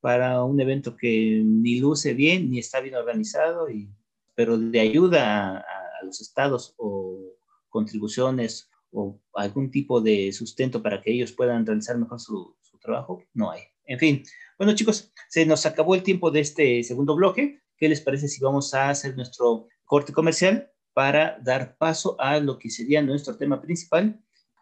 para 0.00 0.42
un 0.42 0.60
evento 0.60 0.96
que 0.96 1.42
ni 1.44 1.78
luce 1.78 2.12
bien 2.12 2.50
ni 2.50 2.58
está 2.58 2.80
bien 2.80 2.96
organizado, 2.96 3.70
y, 3.70 3.88
pero 4.34 4.58
de 4.58 4.80
ayuda 4.80 5.58
a, 5.58 6.04
los 6.04 6.20
estados 6.20 6.74
o 6.78 7.36
contribuciones 7.68 8.68
o 8.90 9.20
algún 9.34 9.70
tipo 9.70 10.00
de 10.00 10.32
sustento 10.32 10.82
para 10.82 11.00
que 11.00 11.12
ellos 11.12 11.30
puedan 11.30 11.64
realizar 11.64 11.96
mejor 11.96 12.18
su, 12.18 12.56
su 12.60 12.76
trabajo, 12.78 13.22
no 13.32 13.52
hay. 13.52 13.60
En 13.84 14.00
fin, 14.00 14.24
bueno 14.58 14.74
chicos, 14.74 15.12
se 15.28 15.46
nos 15.46 15.64
acabó 15.64 15.94
el 15.94 16.02
tiempo 16.02 16.32
de 16.32 16.40
este 16.40 16.82
segundo 16.82 17.14
bloque. 17.14 17.62
¿Qué 17.76 17.88
les 17.88 18.00
parece 18.00 18.26
si 18.26 18.42
vamos 18.42 18.74
a 18.74 18.90
hacer 18.90 19.16
nuestro 19.16 19.68
corte 19.84 20.12
comercial? 20.12 20.71
Para 20.94 21.38
dar 21.40 21.76
paso 21.76 22.20
a 22.20 22.38
lo 22.38 22.58
que 22.58 22.70
sería 22.70 23.02
nuestro 23.02 23.36
tema 23.36 23.60
principal. 23.60 24.20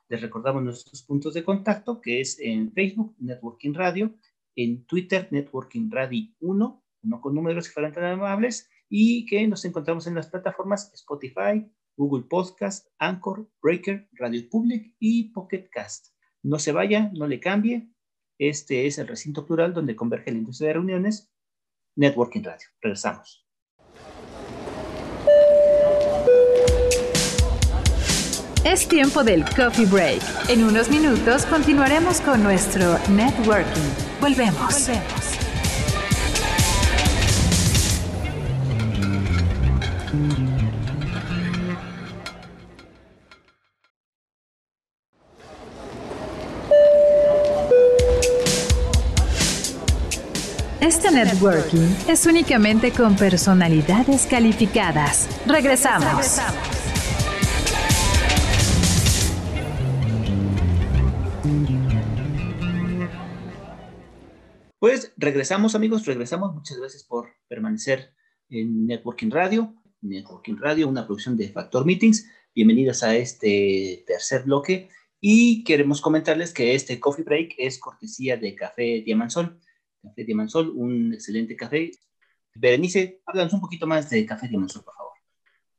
Les 0.08 0.20
recordamos 0.20 0.62
nuestros 0.62 1.02
puntos 1.02 1.34
de 1.34 1.44
contacto, 1.44 2.00
que 2.00 2.20
es 2.20 2.38
en 2.40 2.72
Facebook, 2.72 3.14
Networking 3.18 3.74
Radio, 3.74 4.14
en 4.56 4.84
Twitter, 4.86 5.28
Networking 5.30 5.90
Radio 5.90 6.28
1, 6.40 6.84
uno 7.02 7.20
con 7.20 7.34
números 7.34 7.68
que 7.68 7.74
fueran 7.74 7.92
tan 7.92 8.04
amables, 8.04 8.68
y 8.88 9.24
que 9.26 9.46
nos 9.46 9.64
encontramos 9.64 10.06
en 10.06 10.16
las 10.16 10.28
plataformas 10.28 10.92
Spotify, 10.94 11.64
Google 11.96 12.24
Podcast, 12.24 12.88
Anchor, 12.98 13.48
Breaker, 13.62 14.08
Radio 14.12 14.42
Public 14.50 14.94
y 14.98 15.30
Pocket 15.32 15.68
Cast. 15.70 16.08
No 16.42 16.58
se 16.58 16.72
vaya, 16.72 17.10
no 17.14 17.26
le 17.26 17.38
cambie. 17.38 17.88
Este 18.38 18.86
es 18.86 18.98
el 18.98 19.06
recinto 19.06 19.46
plural 19.46 19.74
donde 19.74 19.94
converge 19.94 20.32
la 20.32 20.38
industria 20.38 20.68
de 20.68 20.74
reuniones, 20.74 21.30
Networking 21.94 22.42
Radio. 22.42 22.68
Regresamos. 22.80 23.49
Es 28.64 28.86
tiempo 28.86 29.24
del 29.24 29.42
coffee 29.44 29.86
break. 29.86 30.20
En 30.48 30.62
unos 30.62 30.90
minutos 30.90 31.46
continuaremos 31.46 32.20
con 32.20 32.42
nuestro 32.42 32.98
networking. 33.08 33.80
Volvemos. 34.20 34.86
Volvemos. 34.86 35.00
Este 50.82 51.10
networking 51.10 51.94
es 52.08 52.26
únicamente 52.26 52.92
con 52.92 53.16
personalidades 53.16 54.26
calificadas. 54.26 55.28
Regresamos. 55.46 56.04
Regresamos. 56.04 56.79
Regresamos 65.20 65.74
amigos, 65.74 66.06
regresamos. 66.06 66.54
Muchas 66.54 66.78
gracias 66.78 67.04
por 67.04 67.28
permanecer 67.46 68.14
en 68.48 68.86
Networking 68.86 69.30
Radio. 69.30 69.74
Networking 70.00 70.56
Radio, 70.56 70.88
una 70.88 71.04
producción 71.04 71.36
de 71.36 71.50
Factor 71.50 71.84
Meetings. 71.84 72.26
Bienvenidos 72.54 73.02
a 73.02 73.14
este 73.14 74.02
tercer 74.06 74.44
bloque 74.44 74.88
y 75.20 75.62
queremos 75.64 76.00
comentarles 76.00 76.54
que 76.54 76.74
este 76.74 76.98
coffee 76.98 77.24
break 77.24 77.54
es 77.58 77.78
cortesía 77.78 78.38
de 78.38 78.54
Café 78.54 79.02
Diamansol. 79.04 79.60
Café 80.02 80.24
Diamansol, 80.24 80.70
un 80.70 81.12
excelente 81.12 81.54
café. 81.54 81.90
Berenice, 82.54 83.20
háblanos 83.26 83.52
un 83.52 83.60
poquito 83.60 83.86
más 83.86 84.08
de 84.08 84.24
Café 84.24 84.48
Diamansol, 84.48 84.84
por 84.84 84.94
favor. 84.94 85.12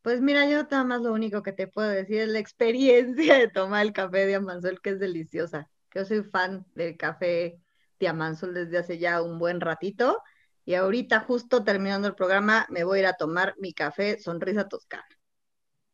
Pues 0.04 0.22
mira, 0.22 0.48
yo 0.48 0.62
nada 0.70 0.84
más 0.84 1.02
lo 1.02 1.14
único 1.14 1.42
que 1.42 1.52
te 1.52 1.68
puedo 1.68 1.90
decir 1.90 2.22
es 2.22 2.30
la 2.30 2.40
experiencia 2.40 3.40
de 3.40 3.48
tomar 3.48 3.88
el 3.88 3.92
café 3.92 4.28
Diamansol, 4.28 4.82
que 4.82 4.92
es 4.92 5.00
deliciosa. 5.00 5.68
Yo 5.96 6.06
soy 6.06 6.22
fan 6.24 6.64
del 6.76 6.96
café 6.96 7.60
Diamansol 8.02 8.54
desde 8.54 8.78
hace 8.78 8.98
ya 8.98 9.22
un 9.22 9.40
buen 9.40 9.62
ratito. 9.62 10.22
Y 10.66 10.76
ahorita, 10.76 11.22
justo 11.22 11.64
terminando 11.64 12.08
el 12.08 12.16
programa, 12.16 12.68
me 12.70 12.84
voy 12.84 12.98
a 12.98 13.02
ir 13.02 13.08
a 13.08 13.14
tomar 13.14 13.56
mi 13.58 13.74
café 13.74 14.20
Sonrisa 14.20 14.68
Toscana. 14.68 15.06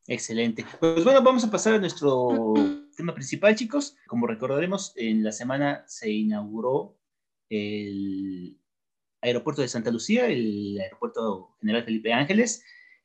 Excelente. 0.08 0.66
Pues 0.80 1.04
bueno, 1.04 1.22
vamos 1.22 1.44
a 1.44 1.52
pasar 1.52 1.76
a 1.76 1.80
nuestro 1.80 2.54
tema 2.98 3.14
principal, 3.14 3.56
chicos. 3.56 3.96
Como 4.08 4.26
recordaremos, 4.26 4.94
en 4.96 5.24
la 5.24 5.32
semana 5.32 5.84
se 5.88 6.10
inauguró 6.10 6.98
el 7.50 8.58
aeropuerto 9.22 9.62
de 9.62 9.68
Santa 9.68 9.92
Lucía, 9.92 10.28
el 10.28 10.80
aeropuerto 10.82 11.56
General 11.60 11.84
Felipe 11.84 12.14
Ángeles, 12.14 12.64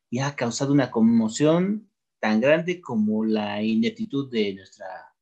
y 0.09 0.19
ha 0.19 0.35
causado 0.35 0.71
una 0.73 0.91
conmoción 0.91 1.89
tan 2.19 2.39
grande 2.39 2.79
como 2.79 3.25
la 3.25 3.61
ineptitud 3.61 4.31
de 4.31 4.53
nuestra 4.53 5.13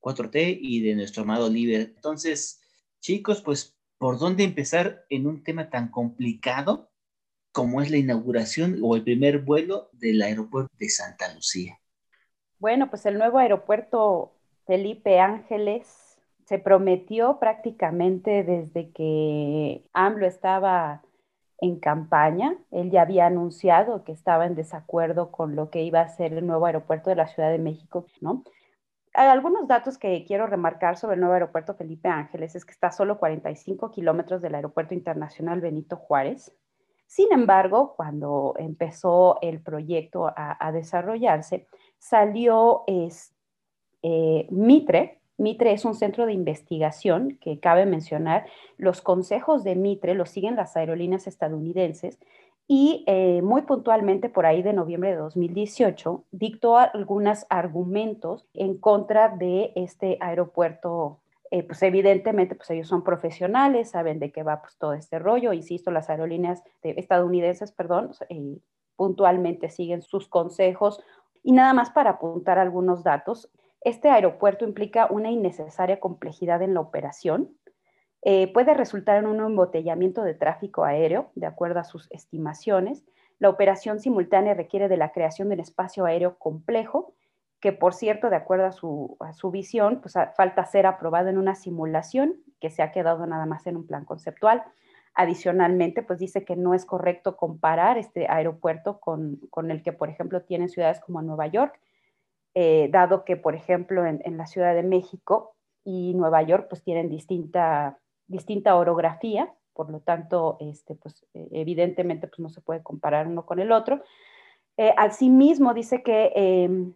4T 0.00 0.58
y 0.60 0.80
de 0.80 0.94
nuestro 0.94 1.24
amado 1.24 1.50
líder. 1.50 1.92
Entonces, 1.96 2.60
chicos, 3.06 3.40
pues, 3.40 3.76
¿por 3.98 4.18
dónde 4.18 4.42
empezar 4.42 5.04
en 5.10 5.28
un 5.28 5.44
tema 5.44 5.70
tan 5.70 5.92
complicado 5.92 6.90
como 7.52 7.80
es 7.80 7.90
la 7.90 7.96
inauguración 7.96 8.80
o 8.82 8.96
el 8.96 9.02
primer 9.02 9.38
vuelo 9.38 9.88
del 9.92 10.20
aeropuerto 10.20 10.70
de 10.78 10.90
Santa 10.90 11.32
Lucía. 11.32 11.78
Bueno, 12.58 12.90
pues 12.90 13.06
el 13.06 13.16
nuevo 13.16 13.38
aeropuerto 13.38 14.34
Felipe 14.66 15.20
Ángeles 15.20 15.86
se 16.44 16.58
prometió 16.58 17.38
prácticamente 17.38 18.44
desde 18.44 18.90
que 18.90 19.86
AMLO 19.94 20.26
estaba 20.26 21.00
en 21.58 21.78
campaña. 21.78 22.58
Él 22.70 22.90
ya 22.90 23.00
había 23.00 23.24
anunciado 23.24 24.04
que 24.04 24.12
estaba 24.12 24.44
en 24.44 24.54
desacuerdo 24.54 25.30
con 25.30 25.56
lo 25.56 25.70
que 25.70 25.82
iba 25.82 26.02
a 26.02 26.08
ser 26.08 26.34
el 26.34 26.46
nuevo 26.46 26.66
aeropuerto 26.66 27.08
de 27.08 27.16
la 27.16 27.26
Ciudad 27.26 27.50
de 27.50 27.58
México, 27.58 28.04
¿no? 28.20 28.44
Algunos 29.16 29.66
datos 29.66 29.96
que 29.96 30.24
quiero 30.26 30.46
remarcar 30.46 30.98
sobre 30.98 31.14
el 31.14 31.20
nuevo 31.20 31.34
aeropuerto 31.34 31.74
Felipe 31.74 32.08
Ángeles 32.08 32.54
es 32.54 32.66
que 32.66 32.72
está 32.72 32.88
a 32.88 32.92
solo 32.92 33.18
45 33.18 33.90
kilómetros 33.90 34.42
del 34.42 34.54
Aeropuerto 34.54 34.92
Internacional 34.92 35.62
Benito 35.62 35.96
Juárez, 35.96 36.52
sin 37.06 37.32
embargo, 37.32 37.94
cuando 37.96 38.54
empezó 38.58 39.38
el 39.40 39.60
proyecto 39.60 40.32
a, 40.36 40.72
desarrollarse, 40.72 41.66
salió 41.98 42.84
eh, 44.02 44.46
Mitre. 44.50 45.20
Mitre 45.38 45.72
es 45.72 45.84
un 45.84 45.94
centro 45.94 46.26
de 46.26 46.32
investigación 46.32 47.38
que 47.40 47.60
cabe 47.60 47.86
mencionar. 47.86 48.46
Los 48.76 49.02
consejos 49.02 49.62
de 49.62 49.76
Mitre 49.76 50.14
los 50.14 50.30
siguen 50.30 50.56
las 50.56 50.76
aerolíneas 50.76 51.26
estadounidenses 51.26 52.18
y 52.68 53.04
eh, 53.06 53.42
muy 53.42 53.62
puntualmente 53.62 54.28
por 54.28 54.46
ahí 54.46 54.62
de 54.62 54.72
noviembre 54.72 55.10
de 55.10 55.16
2018 55.16 56.24
dictó 56.32 56.78
algunos 56.78 57.46
argumentos 57.48 58.46
en 58.54 58.78
contra 58.78 59.28
de 59.28 59.72
este 59.76 60.18
aeropuerto 60.20 61.20
eh, 61.50 61.62
pues 61.62 61.82
evidentemente 61.82 62.54
pues 62.54 62.70
ellos 62.70 62.88
son 62.88 63.04
profesionales, 63.04 63.90
saben 63.90 64.18
de 64.18 64.32
qué 64.32 64.42
va 64.42 64.62
pues 64.62 64.76
todo 64.76 64.94
este 64.94 65.18
rollo, 65.18 65.52
insisto, 65.52 65.90
las 65.90 66.10
aerolíneas 66.10 66.62
estadounidenses, 66.82 67.72
perdón, 67.72 68.10
puntualmente 68.96 69.68
siguen 69.68 70.02
sus 70.02 70.28
consejos. 70.28 71.00
Y 71.42 71.52
nada 71.52 71.72
más 71.72 71.90
para 71.90 72.10
apuntar 72.10 72.58
algunos 72.58 73.04
datos, 73.04 73.48
este 73.80 74.08
aeropuerto 74.08 74.64
implica 74.64 75.06
una 75.10 75.30
innecesaria 75.30 76.00
complejidad 76.00 76.62
en 76.62 76.74
la 76.74 76.80
operación, 76.80 77.56
eh, 78.28 78.52
puede 78.52 78.74
resultar 78.74 79.18
en 79.18 79.26
un 79.26 79.38
embotellamiento 79.38 80.22
de 80.22 80.34
tráfico 80.34 80.84
aéreo, 80.84 81.30
de 81.36 81.46
acuerdo 81.46 81.78
a 81.78 81.84
sus 81.84 82.10
estimaciones. 82.10 83.04
La 83.38 83.48
operación 83.48 84.00
simultánea 84.00 84.54
requiere 84.54 84.88
de 84.88 84.96
la 84.96 85.12
creación 85.12 85.48
de 85.48 85.54
un 85.54 85.60
espacio 85.60 86.04
aéreo 86.04 86.36
complejo 86.36 87.14
que 87.60 87.72
por 87.72 87.94
cierto, 87.94 88.30
de 88.30 88.36
acuerdo 88.36 88.66
a 88.66 88.72
su, 88.72 89.50
visión, 89.50 90.00
pues 90.00 90.14
falta 90.36 90.64
ser 90.66 90.86
aprobado 90.86 91.28
en 91.28 91.38
una 91.38 91.54
simulación 91.54 92.36
que 92.60 92.70
se 92.70 92.82
ha 92.82 92.92
quedado 92.92 93.26
nada 93.26 93.46
más 93.46 93.66
en 93.66 93.76
un 93.76 93.86
plan 93.86 94.04
conceptual. 94.04 94.62
Adicionalmente, 95.14 96.02
pues 96.02 96.18
dice 96.18 96.44
que 96.44 96.56
no 96.56 96.74
es 96.74 96.84
correcto 96.84 97.36
comparar 97.36 97.96
este 97.96 98.26
aeropuerto 98.28 99.00
con, 99.00 99.70
el 99.70 99.82
que, 99.82 99.92
por 99.92 100.10
ejemplo, 100.10 100.42
tienen 100.42 100.68
ciudades 100.68 101.00
como 101.00 101.22
Nueva 101.22 101.46
York, 101.46 101.80
eh, 102.54 102.88
dado 102.92 103.24
que, 103.24 103.36
por 103.36 103.54
ejemplo, 103.54 104.04
en, 104.06 104.36
la 104.36 104.46
Ciudad 104.46 104.74
de 104.74 104.82
México 104.82 105.56
y 105.82 106.14
Nueva 106.14 106.42
York, 106.42 106.66
pues 106.68 106.82
tienen 106.82 107.08
distinta, 107.08 107.98
distinta 108.26 108.76
orografía, 108.76 109.52
por 109.72 109.90
lo 109.90 110.00
tanto, 110.00 110.56
este, 110.60 110.94
pues, 110.94 111.26
e, 111.34 111.48
evidentemente, 111.52 112.28
pues 112.28 112.38
no 112.40 112.48
se 112.48 112.60
puede 112.60 112.82
comparar 112.82 113.26
uno 113.26 113.44
con 113.46 113.58
el 113.58 113.72
otro. 113.72 114.02
Eh, 114.76 114.92
asimismo, 114.96 115.74
dice 115.74 116.02
que 116.02 116.32
em, 116.34 116.94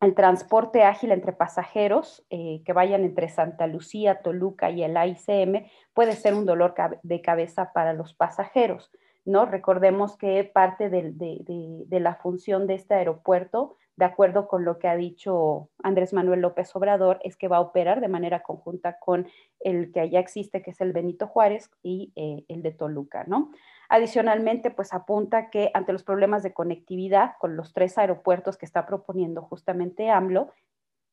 el 0.00 0.14
transporte 0.14 0.82
ágil 0.82 1.12
entre 1.12 1.32
pasajeros 1.32 2.26
eh, 2.30 2.62
que 2.64 2.72
vayan 2.72 3.04
entre 3.04 3.28
Santa 3.28 3.66
Lucía, 3.68 4.20
Toluca 4.22 4.70
y 4.70 4.82
el 4.82 4.96
AICM 4.96 5.64
puede 5.94 6.12
ser 6.12 6.34
un 6.34 6.44
dolor 6.44 6.74
de 7.02 7.22
cabeza 7.22 7.72
para 7.72 7.92
los 7.92 8.12
pasajeros. 8.12 8.90
¿no? 9.24 9.46
Recordemos 9.46 10.16
que 10.16 10.42
parte 10.44 10.90
de, 10.90 12.00
la 12.00 12.16
función 12.16 12.66
de 12.66 12.74
este 12.74 12.94
aeropuerto, 12.94 13.76
de 13.96 14.04
acuerdo 14.04 14.48
con 14.48 14.64
lo 14.64 14.78
que 14.78 14.88
ha 14.88 14.96
dicho 14.96 15.68
Andrés 15.82 16.12
Manuel 16.12 16.40
López 16.40 16.74
Obrador, 16.74 17.20
es 17.22 17.36
que 17.36 17.48
va 17.48 17.58
a 17.58 17.60
operar 17.60 18.00
de 18.00 18.08
manera 18.08 18.42
conjunta 18.42 18.98
con 18.98 19.28
el 19.60 19.92
que 19.92 20.00
allá 20.00 20.18
existe, 20.18 20.62
que 20.62 20.70
es 20.70 20.80
el 20.80 20.92
Benito 20.92 21.26
Juárez, 21.26 21.70
y 21.82 22.12
eh, 22.16 22.44
el 22.48 22.62
de 22.62 22.72
Toluca. 22.72 23.24
¿no? 23.26 23.50
Adicionalmente, 23.88 24.70
pues 24.70 24.94
apunta 24.94 25.50
que 25.50 25.70
ante 25.74 25.92
los 25.92 26.04
problemas 26.04 26.42
de 26.42 26.54
conectividad 26.54 27.32
con 27.38 27.56
los 27.56 27.72
tres 27.72 27.98
aeropuertos 27.98 28.56
que 28.56 28.66
está 28.66 28.86
proponiendo 28.86 29.42
justamente 29.42 30.10
AMLO, 30.10 30.52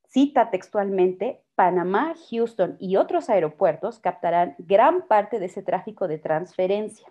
cita 0.07 0.49
textualmente, 0.49 1.43
Panamá, 1.55 2.15
Houston 2.29 2.77
y 2.79 2.95
otros 2.95 3.29
aeropuertos 3.29 3.99
captarán 3.99 4.55
gran 4.57 5.07
parte 5.07 5.39
de 5.39 5.47
ese 5.47 5.61
tráfico 5.61 6.07
de 6.07 6.17
transferencia. 6.17 7.07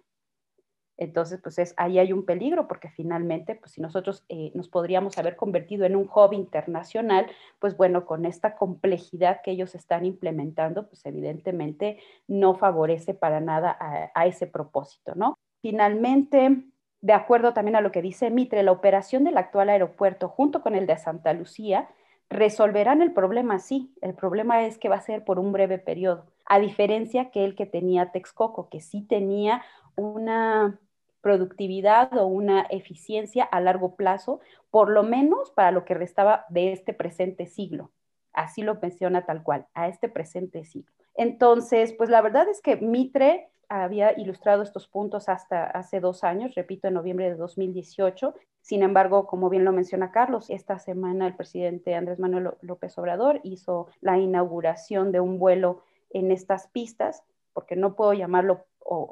Entonces, 0.99 1.41
pues 1.41 1.59
es, 1.61 1.75
ahí 1.77 1.99
hay 1.99 2.13
un 2.13 2.27
peligro 2.27 2.67
porque 2.67 2.91
finalmente, 2.91 3.55
pues 3.55 3.73
si 3.73 3.81
nosotros 3.81 4.25
eh, 4.29 4.51
nos 4.55 4.69
podríamos 4.69 5.17
haber 5.17 5.37
convertido 5.37 5.87
en 5.87 5.95
un 5.95 6.11
hub 6.13 6.33
internacional, 6.33 7.27
pues 7.61 7.77
bueno, 7.77 8.05
con 8.05 8.27
esta 8.27 8.57
complejidad 8.57 9.41
que 9.43 9.53
ellos 9.53 9.77
están 9.77 10.05
implementando, 10.05 10.89
pues 10.89 11.07
evidentemente 11.07 11.99
no 12.27 12.57
favorece 12.57 13.15
para 13.15 13.41
nada 13.41 13.77
a, 13.81 14.11
a 14.13 14.27
ese 14.27 14.49
propósito, 14.49 15.15
¿no? 15.15 15.39
Finalmente, 15.63 16.65
de 17.01 17.13
acuerdo 17.13 17.53
también 17.55 17.77
a 17.77 17.81
lo 17.81 17.93
que 17.93 18.03
dice 18.03 18.31
Mitre, 18.31 18.65
la 18.65 18.73
operación 18.73 19.23
del 19.23 19.39
actual 19.39 19.69
aeropuerto 19.69 20.29
junto 20.29 20.63
con 20.63 20.75
el 20.75 20.87
de 20.87 20.99
Santa 20.99 21.33
Lucía 21.33 21.89
resolverán 22.29 23.03
el 23.03 23.13
problema, 23.13 23.59
sí. 23.61 23.95
El 24.03 24.15
problema 24.15 24.67
es 24.67 24.79
que 24.79 24.89
va 24.89 24.97
a 24.97 25.01
ser 25.01 25.25
por 25.25 25.39
un 25.39 25.53
breve 25.53 25.79
periodo, 25.79 26.27
a 26.45 26.59
diferencia 26.59 27.31
que 27.31 27.45
el 27.45 27.55
que 27.55 27.67
tenía 27.67 28.11
Texcoco, 28.11 28.69
que 28.69 28.81
sí 28.81 29.03
tenía 29.03 29.63
una 29.97 30.79
productividad 31.21 32.17
o 32.17 32.27
una 32.27 32.63
eficiencia 32.71 33.45
a 33.45 33.61
largo 33.61 33.97
plazo, 33.97 34.41
por 34.71 34.91
lo 34.91 35.03
menos 35.03 35.51
para 35.51 35.71
lo 35.71 35.85
que 35.85 35.95
restaba 35.95 36.45
de 36.49 36.73
este 36.73 36.95
presente 36.95 37.47
siglo. 37.47 37.91
Así 38.33 38.63
lo 38.63 38.77
menciona 38.81 39.27
tal 39.27 39.43
cual, 39.43 39.67
a 39.75 39.89
este 39.89 40.09
presente 40.09 40.65
siglo. 40.65 40.93
Entonces, 41.15 41.93
pues 41.93 42.11
la 42.11 42.23
verdad 42.23 42.49
es 42.49 42.61
que 42.61 42.77
Mitre 42.77 43.51
había 43.69 44.19
ilustrado 44.19 44.63
estos 44.63 44.87
puntos 44.87 45.29
hasta 45.29 45.65
hace 45.65 46.01
dos 46.01 46.25
años, 46.25 46.55
repito, 46.55 46.89
en 46.89 46.95
noviembre 46.95 47.29
de 47.29 47.37
2018. 47.37 48.35
Sin 48.63 48.83
embargo, 48.83 49.27
como 49.27 49.51
bien 49.51 49.65
lo 49.65 49.73
menciona 49.73 50.11
Carlos, 50.11 50.49
esta 50.49 50.79
semana 50.79 51.27
el 51.27 51.37
presidente 51.37 51.95
Andrés 51.95 52.19
Manuel 52.19 52.53
López 52.63 52.97
Obrador 52.99 53.41
hizo 53.43 53.89
la 54.01 54.19
inauguración 54.19 55.13
de 55.13 55.21
un 55.21 55.39
vuelo 55.39 55.83
en 56.11 56.31
estas 56.31 56.69
pistas, 56.69 57.25
porque 57.53 57.77
no 57.77 57.95
puedo 57.95 58.15
llamarlo 58.15 58.65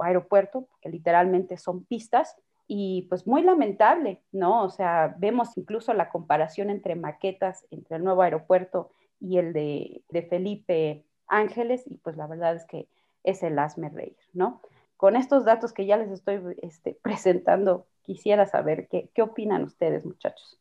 aeropuerto, 0.02 0.66
porque 0.66 0.88
literalmente 0.88 1.56
son 1.56 1.84
pistas, 1.84 2.36
y 2.68 3.02
pues 3.08 3.26
muy 3.26 3.42
lamentable, 3.42 4.22
¿no? 4.32 4.64
O 4.64 4.70
sea, 4.70 5.14
vemos 5.18 5.56
incluso 5.56 5.94
la 5.94 6.10
comparación 6.10 6.68
entre 6.68 6.96
maquetas 6.96 7.64
entre 7.70 7.96
el 7.96 8.04
nuevo 8.04 8.22
aeropuerto 8.22 8.90
y 9.20 9.38
el 9.38 9.52
de, 9.52 10.02
de 10.08 10.22
Felipe 10.22 11.04
Ángeles, 11.28 11.84
y 11.86 11.98
pues 11.98 12.16
la 12.16 12.26
verdad 12.26 12.56
es 12.56 12.64
que 12.66 12.88
es 13.22 13.42
el 13.42 13.58
hazme 13.58 13.88
reír, 13.88 14.16
¿no? 14.32 14.60
con 14.96 15.16
estos 15.16 15.44
datos 15.44 15.72
que 15.72 15.86
ya 15.86 15.96
les 15.96 16.10
estoy 16.10 16.40
este, 16.62 16.98
presentando, 17.02 17.86
quisiera 18.02 18.46
saber 18.46 18.88
qué, 18.90 19.10
qué 19.14 19.22
opinan 19.22 19.64
ustedes, 19.64 20.04
muchachos. 20.04 20.58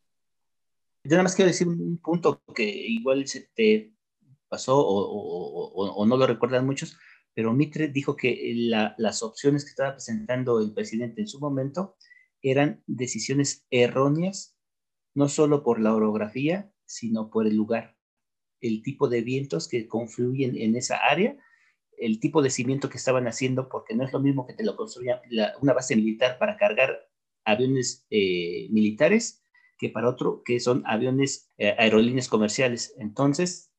Yo 1.04 1.12
nada 1.12 1.24
más 1.24 1.36
quiero 1.36 1.50
decir 1.50 1.68
un 1.68 1.98
punto 1.98 2.42
que 2.54 2.64
igual 2.64 3.28
se 3.28 3.48
te 3.54 3.94
pasó 4.48 4.78
o, 4.78 5.72
o, 5.74 6.06
no 6.06 6.18
lo 6.18 6.26
recuerdan 6.26 6.66
muchos, 6.66 6.98
pero 7.36 7.54
Mitre 7.54 7.90
dijo 7.90 8.16
que 8.16 8.54
las 8.98 9.22
opciones 9.22 9.66
que 9.66 9.70
estaba 9.70 9.92
presentando 9.92 10.60
el 10.62 10.74
presidente 10.74 11.22
en 11.22 11.28
su 11.28 11.40
momento 11.40 11.98
eran 12.42 12.82
decisiones 12.88 13.66
erróneas, 13.70 14.58
no 15.14 15.28
solo 15.28 15.62
por 15.62 15.82
la 15.82 15.94
orografía, 15.94 16.72
sino 16.86 17.30
por 17.30 17.46
el 17.46 17.56
lugar, 17.56 17.98
el 18.62 18.82
tipo 18.82 19.10
de 19.10 19.22
vientos 19.22 19.68
que 19.68 19.88
confluyen 19.88 20.56
en 20.58 20.78
esa 20.78 20.96
área, 20.98 21.38
el 21.98 22.22
tipo 22.22 22.42
de 22.42 22.50
cimiento 22.50 22.90
que 22.90 22.98
estaban 22.98 23.28
haciendo, 23.28 23.68
porque 23.68 23.96
no 23.96 24.06
es 24.06 24.14
lo 24.14 24.22
mismo 24.22 24.48
que 24.48 24.54
te 24.54 24.64
lo 24.64 24.78
construya 24.78 25.22
una 25.62 25.74
base 25.74 25.96
militar 25.98 26.38
para 26.40 26.56
cargar 26.56 27.10
aviones 27.44 28.06
eh, 28.10 28.68
militares 28.72 29.44
que 29.78 29.90
para 29.90 30.10
otro 30.10 30.42
que 30.44 30.62
son 30.62 30.84
aviones 30.86 31.52
eh, 31.58 31.76
aerolíneas 31.78 32.30
comerciales. 32.30 32.96
Entonces, 32.98 33.74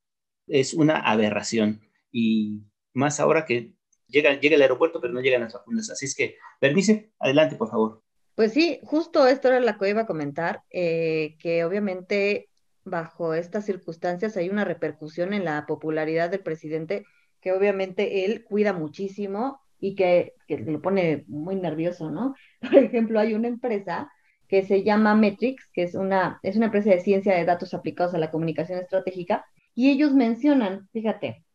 es 0.47 0.75
una 0.75 0.99
aberración. 0.99 1.81
Y 2.12 2.62
más 2.96 3.20
ahora 3.20 3.44
que 3.44 3.72
llega, 4.09 4.38
llega 4.40 4.56
el 4.56 4.62
aeropuerto, 4.62 5.00
pero 5.00 5.12
no 5.12 5.20
llegan 5.20 5.42
las 5.42 5.52
vacunas. 5.52 5.90
Así 5.90 6.06
es 6.06 6.14
que, 6.14 6.37
permise, 6.59 7.12
adelante, 7.18 7.56
por 7.56 7.70
favor. 7.70 8.02
Pues 8.35 8.52
sí, 8.52 8.80
justo 8.82 9.26
esto 9.26 9.48
era 9.48 9.61
lo 9.61 9.78
que 9.78 9.88
iba 9.88 10.02
a 10.02 10.06
comentar, 10.06 10.62
eh, 10.70 11.37
que 11.38 11.64
obviamente 11.64 12.50
bajo 12.85 13.35
estas 13.35 13.64
circunstancias 13.64 14.37
hay 14.37 14.48
una 14.48 14.64
repercusión 14.64 15.32
en 15.32 15.44
la 15.44 15.66
popularidad 15.66 16.30
del 16.30 16.40
presidente, 16.40 17.04
que 17.40 17.52
obviamente 17.52 18.24
él 18.24 18.44
cuida 18.44 18.72
muchísimo 18.72 19.61
y 19.78 19.94
que, 19.94 20.35
que 20.46 20.59
lo 20.59 20.80
pone 20.82 21.24
muy 21.28 21.56
nervioso, 21.56 22.11
¿no? 22.11 22.35
Por 22.61 22.76
ejemplo, 22.76 23.20
hay 23.20 23.35
una 23.35 23.48
empresa 23.48 24.11
que 24.48 24.62
se 24.62 24.85
llama 24.85 25.14
Metrix, 25.14 25.68
que 25.72 25.82
es 25.82 25.94
una, 25.94 26.38
es 26.42 26.56
una 26.56 26.66
empresa 26.66 26.90
de 26.90 27.00
ciencia 27.00 27.35
de 27.35 27.44
datos 27.44 27.74
aplicados 27.74 28.14
a 28.14 28.18
la 28.18 28.30
comunicación 28.30 28.78
estratégica, 28.78 29.44
y 29.74 29.90
ellos 29.90 30.14
mencionan, 30.14 30.88
fíjate, 30.92 31.45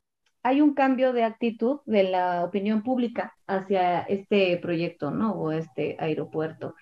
hay 0.44 0.62
un 0.62 0.74
cambio 0.74 1.14
de 1.14 1.24
actitud 1.24 1.82
de 1.86 2.04
la 2.04 2.44
opinión 2.44 2.84
pública 2.84 3.36
hacia 3.48 4.02
este 4.02 4.58
proyecto, 4.58 5.12
¿no? 5.12 5.34
O 5.34 5.52
este 5.52 5.98
aeropuerto. 6.00 6.76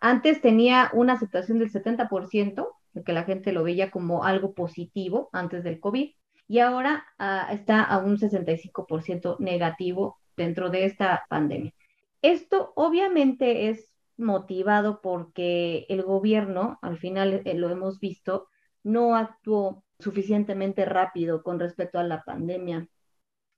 Antes 0.00 0.40
tenía 0.40 0.90
una 0.92 1.14
aceptación 1.14 1.58
del 1.58 1.72
70%, 1.72 2.68
de 2.92 3.04
que 3.04 3.12
la 3.12 3.24
gente 3.24 3.52
lo 3.52 3.64
veía 3.64 3.90
como 3.90 4.24
algo 4.24 4.54
positivo 4.54 5.28
antes 5.32 5.64
del 5.64 5.80
COVID, 5.80 6.10
y 6.46 6.58
ahora 6.60 7.06
ah, 7.18 7.48
está 7.52 7.82
a 7.82 7.98
un 7.98 8.16
65% 8.18 9.36
negativo 9.38 10.18
dentro 10.36 10.70
de 10.70 10.84
esta 10.84 11.24
pandemia. 11.28 11.72
Esto 12.22 12.72
obviamente 12.74 13.68
es 13.68 13.90
motivado 14.16 15.00
porque 15.00 15.86
el 15.88 16.02
gobierno, 16.02 16.78
al 16.82 16.98
final 16.98 17.42
eh, 17.44 17.54
lo 17.54 17.70
hemos 17.70 18.00
visto, 18.00 18.48
no 18.82 19.14
actuó 19.14 19.84
suficientemente 19.98 20.84
rápido 20.84 21.42
con 21.42 21.58
respecto 21.58 21.98
a 21.98 22.04
la 22.04 22.22
pandemia. 22.22 22.88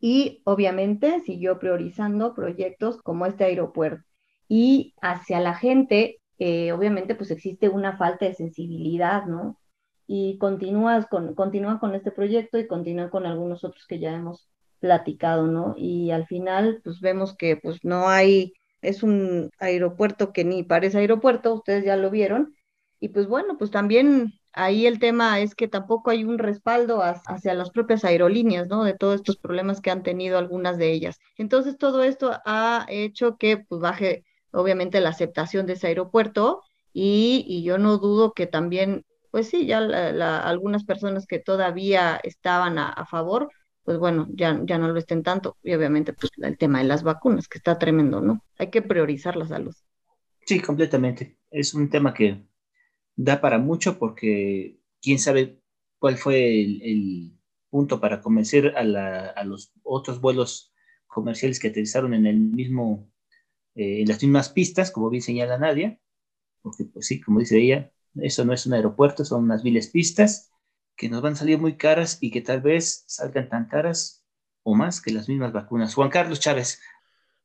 Y 0.00 0.42
obviamente 0.44 1.20
siguió 1.20 1.58
priorizando 1.58 2.34
proyectos 2.34 3.02
como 3.02 3.26
este 3.26 3.44
aeropuerto. 3.44 4.04
Y 4.48 4.94
hacia 5.02 5.40
la 5.40 5.54
gente, 5.54 6.20
eh, 6.38 6.72
obviamente, 6.72 7.14
pues 7.14 7.30
existe 7.30 7.68
una 7.68 7.96
falta 7.96 8.26
de 8.26 8.34
sensibilidad, 8.34 9.26
¿no? 9.26 9.58
Y 10.06 10.38
continúas 10.38 11.06
con, 11.06 11.34
continúa 11.34 11.78
con 11.78 11.94
este 11.94 12.10
proyecto 12.10 12.58
y 12.58 12.66
continúa 12.66 13.10
con 13.10 13.26
algunos 13.26 13.62
otros 13.62 13.86
que 13.86 14.00
ya 14.00 14.12
hemos 14.12 14.48
platicado, 14.80 15.46
¿no? 15.46 15.74
Y 15.76 16.10
al 16.10 16.26
final, 16.26 16.80
pues 16.82 17.00
vemos 17.00 17.36
que 17.36 17.56
pues 17.56 17.84
no 17.84 18.08
hay, 18.08 18.54
es 18.80 19.02
un 19.02 19.50
aeropuerto 19.58 20.32
que 20.32 20.44
ni 20.44 20.62
parece 20.64 20.98
aeropuerto, 20.98 21.54
ustedes 21.54 21.84
ya 21.84 21.96
lo 21.96 22.10
vieron. 22.10 22.54
Y 22.98 23.10
pues 23.10 23.28
bueno, 23.28 23.56
pues 23.58 23.70
también 23.70 24.32
ahí 24.52 24.86
el 24.86 24.98
tema 24.98 25.40
es 25.40 25.54
que 25.54 25.68
tampoco 25.68 26.10
hay 26.10 26.24
un 26.24 26.38
respaldo 26.38 27.02
hacia 27.02 27.54
las 27.54 27.70
propias 27.70 28.04
aerolíneas, 28.04 28.68
¿no? 28.68 28.84
De 28.84 28.94
todos 28.94 29.16
estos 29.16 29.36
problemas 29.36 29.80
que 29.80 29.90
han 29.90 30.02
tenido 30.02 30.38
algunas 30.38 30.78
de 30.78 30.92
ellas. 30.92 31.18
Entonces, 31.36 31.78
todo 31.78 32.02
esto 32.02 32.40
ha 32.44 32.86
hecho 32.88 33.36
que 33.36 33.58
pues, 33.58 33.80
baje, 33.80 34.24
obviamente, 34.52 35.00
la 35.00 35.10
aceptación 35.10 35.66
de 35.66 35.74
ese 35.74 35.88
aeropuerto 35.88 36.62
y, 36.92 37.62
yo 37.64 37.78
no 37.78 37.98
dudo 37.98 38.32
que 38.32 38.46
también, 38.46 39.04
pues 39.30 39.48
sí, 39.48 39.66
ya 39.66 39.78
algunas 39.78 40.84
personas 40.84 41.26
que 41.26 41.38
todavía 41.38 42.20
estaban 42.22 42.78
a, 42.78 43.06
favor, 43.06 43.50
pues 43.84 43.98
bueno, 43.98 44.26
ya, 44.30 44.60
ya 44.64 44.78
no 44.78 44.88
lo 44.88 44.98
estén 44.98 45.22
tanto. 45.22 45.56
Y 45.62 45.74
obviamente, 45.74 46.12
pues 46.12 46.30
el 46.38 46.58
tema 46.58 46.78
de 46.78 46.84
las 46.84 47.02
vacunas, 47.02 47.48
que 47.48 47.58
está 47.58 47.78
tremendo, 47.78 48.20
¿no? 48.20 48.44
Hay 48.58 48.70
que 48.70 48.82
priorizar 48.82 49.36
la 49.36 49.46
salud. 49.46 49.74
Sí, 50.46 50.60
completamente. 50.60 51.38
Es 51.50 51.74
un 51.74 51.88
tema 51.88 52.12
que 52.12 52.49
da 53.22 53.40
para 53.40 53.58
mucho 53.58 53.98
porque 53.98 54.78
quién 55.02 55.18
sabe 55.18 55.60
cuál 55.98 56.16
fue 56.16 56.62
el, 56.62 57.36
punto 57.68 58.00
para 58.00 58.20
convencer 58.20 58.74
a, 58.76 59.44
los 59.44 59.72
otros 59.84 60.20
vuelos 60.20 60.72
comerciales 61.06 61.60
que 61.60 61.68
aterrizaron 61.68 62.14
en 62.14 62.26
el 62.26 62.36
mismo, 62.36 63.08
eh, 63.76 64.00
en 64.00 64.08
las 64.08 64.20
mismas 64.20 64.48
pistas, 64.48 64.90
como 64.90 65.08
bien 65.08 65.22
señala 65.22 65.56
Nadia, 65.56 66.00
porque 66.62 66.86
pues 66.86 67.06
sí, 67.06 67.20
como 67.20 67.38
dice 67.38 67.58
ella, 67.58 67.92
eso 68.16 68.44
no 68.44 68.52
es 68.52 68.66
un 68.66 68.72
aeropuerto, 68.72 69.24
son 69.24 69.44
unas 69.44 69.62
viles 69.62 69.86
pistas 69.86 70.50
que 70.96 71.08
nos 71.08 71.22
van 71.22 71.34
a 71.34 71.36
salir 71.36 71.60
muy 71.60 71.76
caras 71.76 72.18
y 72.20 72.32
que 72.32 72.40
tal 72.40 72.60
vez 72.60 73.04
salgan 73.06 73.48
tan 73.48 73.68
caras 73.68 74.24
o 74.64 74.74
más 74.74 75.00
que 75.00 75.12
las 75.12 75.28
mismas 75.28 75.52
vacunas. 75.52 75.94
Juan 75.94 76.10
Carlos 76.10 76.40
Chávez. 76.40 76.80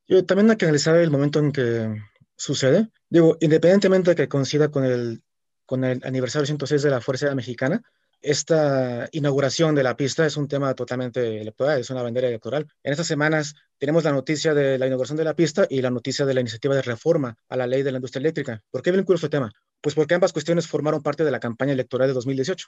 Yo 0.08 0.26
también 0.26 0.50
hay 0.50 0.58
que 0.58 0.66
analizar 0.66 0.98
el 0.98 1.12
momento 1.12 1.38
en 1.38 1.52
que 1.52 2.02
sucede. 2.36 2.90
Digo, 3.12 3.38
independientemente 3.42 4.10
de 4.10 4.16
que 4.16 4.28
coincida 4.28 4.72
con 4.72 4.86
el 4.86 5.22
con 5.66 5.84
el 5.84 6.02
aniversario 6.04 6.46
106 6.46 6.82
de 6.84 6.90
la 6.90 7.02
Fuerza 7.02 7.34
Mexicana. 7.36 7.82
Esta 8.22 9.08
inauguración 9.12 9.76
de 9.76 9.84
la 9.84 9.96
pista 9.96 10.26
es 10.26 10.36
un 10.38 10.48
tema 10.48 10.74
totalmente 10.74 11.42
electoral, 11.42 11.80
es 11.80 11.90
una 11.90 12.02
bandera 12.02 12.28
electoral. 12.28 12.66
En 12.84 12.92
estas 12.92 13.08
semanas 13.08 13.56
tenemos 13.78 14.04
la 14.04 14.12
noticia 14.12 14.54
de 14.54 14.80
la 14.80 14.88
inauguración 14.88 15.18
de 15.18 15.26
la 15.26 15.36
pista 15.36 15.68
y 15.70 15.82
la 15.82 15.92
noticia 15.92 16.26
de 16.26 16.34
la 16.34 16.42
iniciativa 16.42 16.76
de 16.76 16.82
reforma 16.82 17.38
a 17.50 17.56
la 17.56 17.68
ley 17.68 17.84
de 17.84 17.92
la 17.92 17.98
industria 17.98 18.22
eléctrica. 18.22 18.64
¿Por 18.72 18.82
qué 18.82 18.92
vinculo 18.92 19.16
este 19.16 19.30
tema? 19.30 19.52
Pues 19.82 19.94
porque 19.94 20.16
ambas 20.16 20.34
cuestiones 20.34 20.68
formaron 20.68 21.04
parte 21.04 21.24
de 21.24 21.32
la 21.32 21.40
campaña 21.40 21.74
electoral 21.74 22.08
de 22.08 22.14
2018 22.14 22.68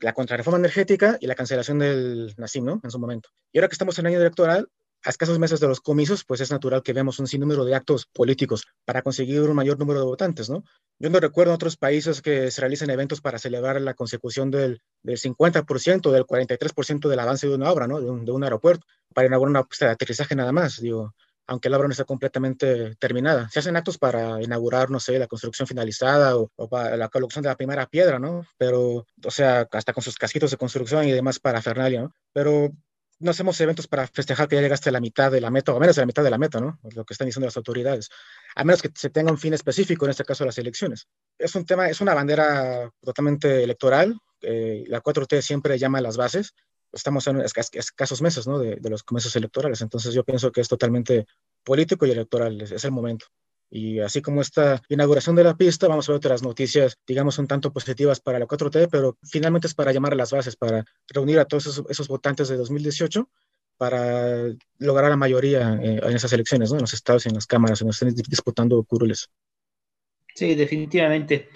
la 0.00 0.12
contrarreforma 0.12 0.58
energética 0.58 1.18
y 1.20 1.26
la 1.26 1.34
cancelación 1.34 1.78
del 1.78 2.34
NACIM, 2.36 2.64
¿no? 2.64 2.80
En 2.82 2.90
su 2.90 2.98
momento. 2.98 3.30
Y 3.52 3.58
ahora 3.58 3.68
que 3.68 3.74
estamos 3.74 3.98
en 3.98 4.06
el 4.06 4.12
año 4.12 4.20
electoral, 4.20 4.68
a 5.04 5.10
escasos 5.10 5.38
meses 5.38 5.60
de 5.60 5.68
los 5.68 5.80
comicios, 5.80 6.24
pues 6.24 6.40
es 6.40 6.50
natural 6.50 6.82
que 6.82 6.92
veamos 6.92 7.18
un 7.18 7.26
sinnúmero 7.26 7.64
de 7.64 7.74
actos 7.74 8.06
políticos 8.06 8.66
para 8.84 9.02
conseguir 9.02 9.40
un 9.42 9.54
mayor 9.54 9.78
número 9.78 10.00
de 10.00 10.06
votantes, 10.06 10.50
¿no? 10.50 10.64
Yo 10.98 11.10
no 11.10 11.20
recuerdo 11.20 11.52
en 11.52 11.56
otros 11.56 11.76
países 11.76 12.20
que 12.20 12.50
se 12.50 12.60
realicen 12.60 12.90
eventos 12.90 13.20
para 13.20 13.38
celebrar 13.38 13.80
la 13.80 13.94
consecución 13.94 14.50
del, 14.50 14.80
del 15.02 15.18
50%, 15.18 16.10
del 16.10 16.24
43% 16.24 17.08
del 17.08 17.20
avance 17.20 17.46
de 17.46 17.54
una 17.54 17.70
obra, 17.70 17.86
¿no? 17.86 18.00
De 18.00 18.10
un, 18.10 18.24
de 18.24 18.32
un 18.32 18.42
aeropuerto, 18.42 18.84
para 19.14 19.28
inaugurar 19.28 19.50
una 19.50 19.64
pista 19.64 19.86
de 19.86 19.92
aterrizaje 19.92 20.34
nada 20.34 20.50
más, 20.50 20.80
digo, 20.80 21.14
aunque 21.46 21.70
la 21.70 21.78
obra 21.78 21.88
no 21.88 21.92
está 21.92 22.04
completamente 22.04 22.94
terminada. 22.96 23.48
Se 23.48 23.60
hacen 23.60 23.76
actos 23.76 23.96
para 23.96 24.42
inaugurar, 24.42 24.90
no 24.90 25.00
sé, 25.00 25.18
la 25.18 25.28
construcción 25.28 25.66
finalizada 25.66 26.36
o, 26.36 26.50
o, 26.56 26.68
para 26.68 26.96
la 26.96 27.08
colocación 27.08 27.42
de 27.42 27.48
la 27.48 27.56
primera 27.56 27.86
piedra, 27.86 28.18
¿no? 28.18 28.44
Pero, 28.58 29.06
o 29.24 29.30
sea, 29.30 29.66
hasta 29.72 29.92
con 29.92 30.02
sus 30.02 30.16
casquitos 30.16 30.50
de 30.50 30.58
construcción 30.58 31.08
y 31.08 31.12
demás 31.12 31.38
para 31.38 31.62
Fernalia, 31.62 32.02
¿no? 32.02 32.12
Pero 32.32 32.70
no 33.20 33.30
hacemos 33.30 33.60
eventos 33.60 33.88
para 33.88 34.06
festejar 34.06 34.48
que 34.48 34.56
ya 34.56 34.62
llegaste 34.62 34.90
a 34.90 34.92
la 34.92 35.00
mitad 35.00 35.30
de 35.30 35.40
la 35.40 35.50
meta, 35.50 35.72
o 35.72 35.80
menos 35.80 35.96
de 35.96 36.02
la 36.02 36.06
mitad 36.06 36.22
de 36.22 36.30
la 36.30 36.38
meta, 36.38 36.60
¿no? 36.60 36.78
Lo 36.94 37.04
que 37.04 37.14
están 37.14 37.26
diciendo 37.26 37.46
las 37.46 37.56
autoridades. 37.56 38.10
A 38.54 38.64
menos 38.64 38.80
que 38.80 38.90
se 38.94 39.10
tenga 39.10 39.32
un 39.32 39.38
fin 39.38 39.54
específico, 39.54 40.04
en 40.04 40.10
este 40.10 40.24
caso 40.24 40.44
las 40.44 40.58
elecciones. 40.58 41.08
Es 41.38 41.54
un 41.54 41.64
tema, 41.64 41.88
es 41.88 42.00
una 42.00 42.14
bandera 42.14 42.90
totalmente 43.02 43.62
electoral. 43.62 44.18
la 44.40 45.02
4T 45.02 45.42
siempre 45.42 45.78
llama 45.78 45.98
a 45.98 46.02
las 46.02 46.16
bases. 46.16 46.54
Estamos 46.92 47.26
en 47.26 47.40
escasos 47.40 48.22
meses, 48.22 48.46
¿no? 48.46 48.58
De, 48.58 48.78
los 48.88 49.02
comienzos 49.02 49.34
electorales. 49.36 49.80
Entonces 49.80 50.14
yo 50.14 50.24
pienso 50.24 50.52
que 50.52 50.60
es 50.60 50.68
totalmente 50.68 51.26
político 51.64 52.06
y 52.06 52.12
electoral. 52.12 52.60
es 52.60 52.84
el 52.84 52.92
momento. 52.92 53.26
Y 53.70 54.00
así 54.00 54.22
como 54.22 54.40
esta 54.40 54.82
inauguración 54.88 55.36
de 55.36 55.44
la 55.44 55.56
pista, 55.56 55.88
vamos 55.88 56.08
a 56.08 56.12
ver 56.12 56.16
otras 56.18 56.42
noticias, 56.42 56.96
digamos, 57.06 57.38
un 57.38 57.46
tanto 57.46 57.72
positivas 57.72 58.20
para 58.20 58.38
la 58.38 58.46
4T, 58.46 58.88
pero 58.90 59.18
finalmente 59.22 59.66
es 59.66 59.74
para 59.74 59.92
llamar 59.92 60.12
a 60.14 60.16
las 60.16 60.32
bases, 60.32 60.56
para 60.56 60.84
reunir 61.08 61.38
a 61.38 61.44
todos 61.44 61.84
esos, 61.88 62.08
votantes 62.08 62.48
de 62.48 62.56
2018 62.56 63.28
para 63.76 64.48
lograr 64.78 65.10
la 65.10 65.16
mayoría 65.16 65.78
eh, 65.80 66.00
en 66.02 66.16
esas 66.16 66.32
elecciones, 66.32 66.70
¿no? 66.70 66.78
en 66.78 66.82
los 66.82 66.94
estados 66.94 67.26
y 67.26 67.28
en 67.28 67.36
las 67.36 67.46
cámaras, 67.46 67.80
en 67.80 67.86
los 67.86 68.02
están 68.02 68.12
disputando 68.28 68.82
curules. 68.82 69.30
Sí, 70.34 70.54
definitivamente. 70.54 71.48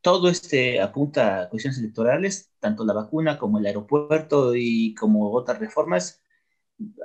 Todo 0.00 0.28
este 0.28 0.80
apunta 0.80 1.42
a 1.42 1.48
cuestiones 1.48 1.78
electorales, 1.78 2.52
tanto 2.60 2.84
la 2.84 2.92
vacuna 2.92 3.38
como 3.38 3.58
el 3.58 3.66
aeropuerto 3.66 4.54
y 4.54 4.94
como 4.94 5.32
otras 5.32 5.58
reformas. 5.58 6.22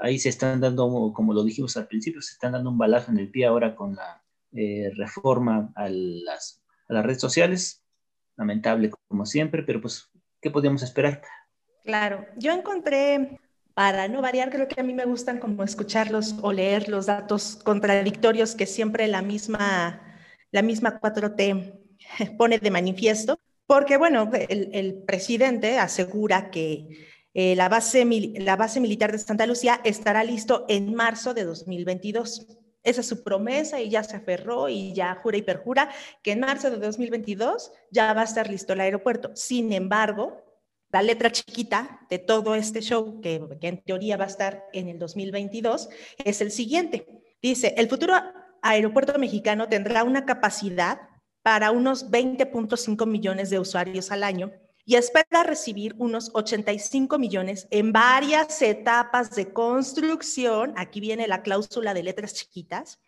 Ahí 0.01 0.19
se 0.19 0.29
están 0.29 0.59
dando, 0.59 1.11
como 1.13 1.33
lo 1.33 1.43
dijimos 1.43 1.75
al 1.77 1.87
principio, 1.87 2.21
se 2.21 2.33
están 2.33 2.51
dando 2.51 2.69
un 2.69 2.77
balazo 2.77 3.11
en 3.11 3.17
el 3.17 3.31
pie 3.31 3.45
ahora 3.45 3.75
con 3.75 3.95
la 3.95 4.20
eh, 4.53 4.91
reforma 4.95 5.71
a 5.75 5.89
las, 5.89 6.61
redes 6.87 7.21
sociales. 7.21 7.83
Lamentable 8.35 8.91
como 9.07 9.25
siempre, 9.25 9.63
pero 9.63 9.81
pues, 9.81 10.09
¿qué 10.41 10.49
podíamos 10.51 10.83
esperar? 10.83 11.21
Claro, 11.83 12.25
yo 12.37 12.51
encontré 12.51 13.39
para 13.73 14.07
no 14.07 14.21
variar, 14.21 14.49
creo 14.49 14.67
que 14.67 14.79
a 14.79 14.83
mí 14.83 14.93
me 14.93 15.05
gustan 15.05 15.39
como 15.39 15.63
escucharlos 15.63 16.35
o 16.41 16.51
leer 16.51 16.89
los 16.89 17.05
datos 17.05 17.55
contradictorios 17.63 18.55
que 18.55 18.65
siempre 18.65 19.07
la 19.07 19.21
misma, 19.21 20.01
la 20.51 20.61
misma 20.61 20.99
4T 20.99 21.79
pone 22.37 22.59
de 22.59 22.71
manifiesto, 22.71 23.39
porque 23.65 23.97
bueno, 23.97 24.29
el, 24.49 25.03
presidente 25.07 25.79
asegura 25.79 26.51
que 26.51 27.07
eh, 27.33 27.55
la, 27.55 27.69
base, 27.69 28.05
la 28.35 28.57
base 28.57 28.81
militar 28.81 29.13
de 29.13 29.19
Santa 29.19 29.45
Lucía 29.45 29.79
estará 29.85 30.25
listo 30.25 30.65
en 30.67 30.93
marzo 30.93 31.33
de 31.33 31.45
2022. 31.45 32.60
Esa 32.83 33.01
es 33.01 33.07
su 33.07 33.23
promesa 33.23 33.79
y 33.79 33.89
ya 33.89 34.03
se 34.03 34.17
aferró 34.17 34.69
y 34.69 34.93
ya 34.93 35.15
jura 35.15 35.37
y 35.37 35.41
perjura 35.41 35.89
que 36.23 36.31
en 36.31 36.39
marzo 36.39 36.71
de 36.71 36.77
2022 36.77 37.71
ya 37.91 38.13
va 38.13 38.21
a 38.21 38.25
estar 38.25 38.49
listo 38.49 38.73
el 38.73 38.81
aeropuerto. 38.81 39.31
Sin 39.35 39.71
embargo, 39.71 40.43
la 40.91 41.01
letra 41.01 41.31
chiquita 41.31 42.01
de 42.09 42.19
todo 42.19 42.55
este 42.55 42.81
show, 42.81 43.21
que, 43.21 43.41
en 43.61 43.81
teoría 43.83 44.17
va 44.17 44.25
a 44.25 44.27
estar 44.27 44.65
en 44.73 44.89
el 44.89 44.99
2022, 44.99 45.89
es 46.25 46.41
el 46.41 46.51
siguiente. 46.51 47.07
Dice, 47.41 47.73
el 47.77 47.87
futuro 47.87 48.13
aeropuerto 48.61 49.17
mexicano 49.17 49.67
tendrá 49.67 50.03
una 50.03 50.25
capacidad 50.25 50.99
para 51.43 51.71
unos 51.71 52.11
20.5 52.11 53.07
millones 53.07 53.49
de 53.49 53.59
usuarios 53.59 54.11
al 54.11 54.23
año 54.23 54.51
y 54.85 54.95
espera 54.95 55.43
recibir 55.43 55.95
unos 55.97 56.31
85 56.33 57.19
millones 57.19 57.67
en 57.71 57.91
varias 57.91 58.61
etapas 58.61 59.35
de 59.35 59.53
construcción. 59.53 60.73
Aquí 60.77 60.99
viene 60.99 61.27
la 61.27 61.41
cláusula 61.41 61.93
de 61.93 62.03
letras 62.03 62.33
chiquitas. 62.33 62.99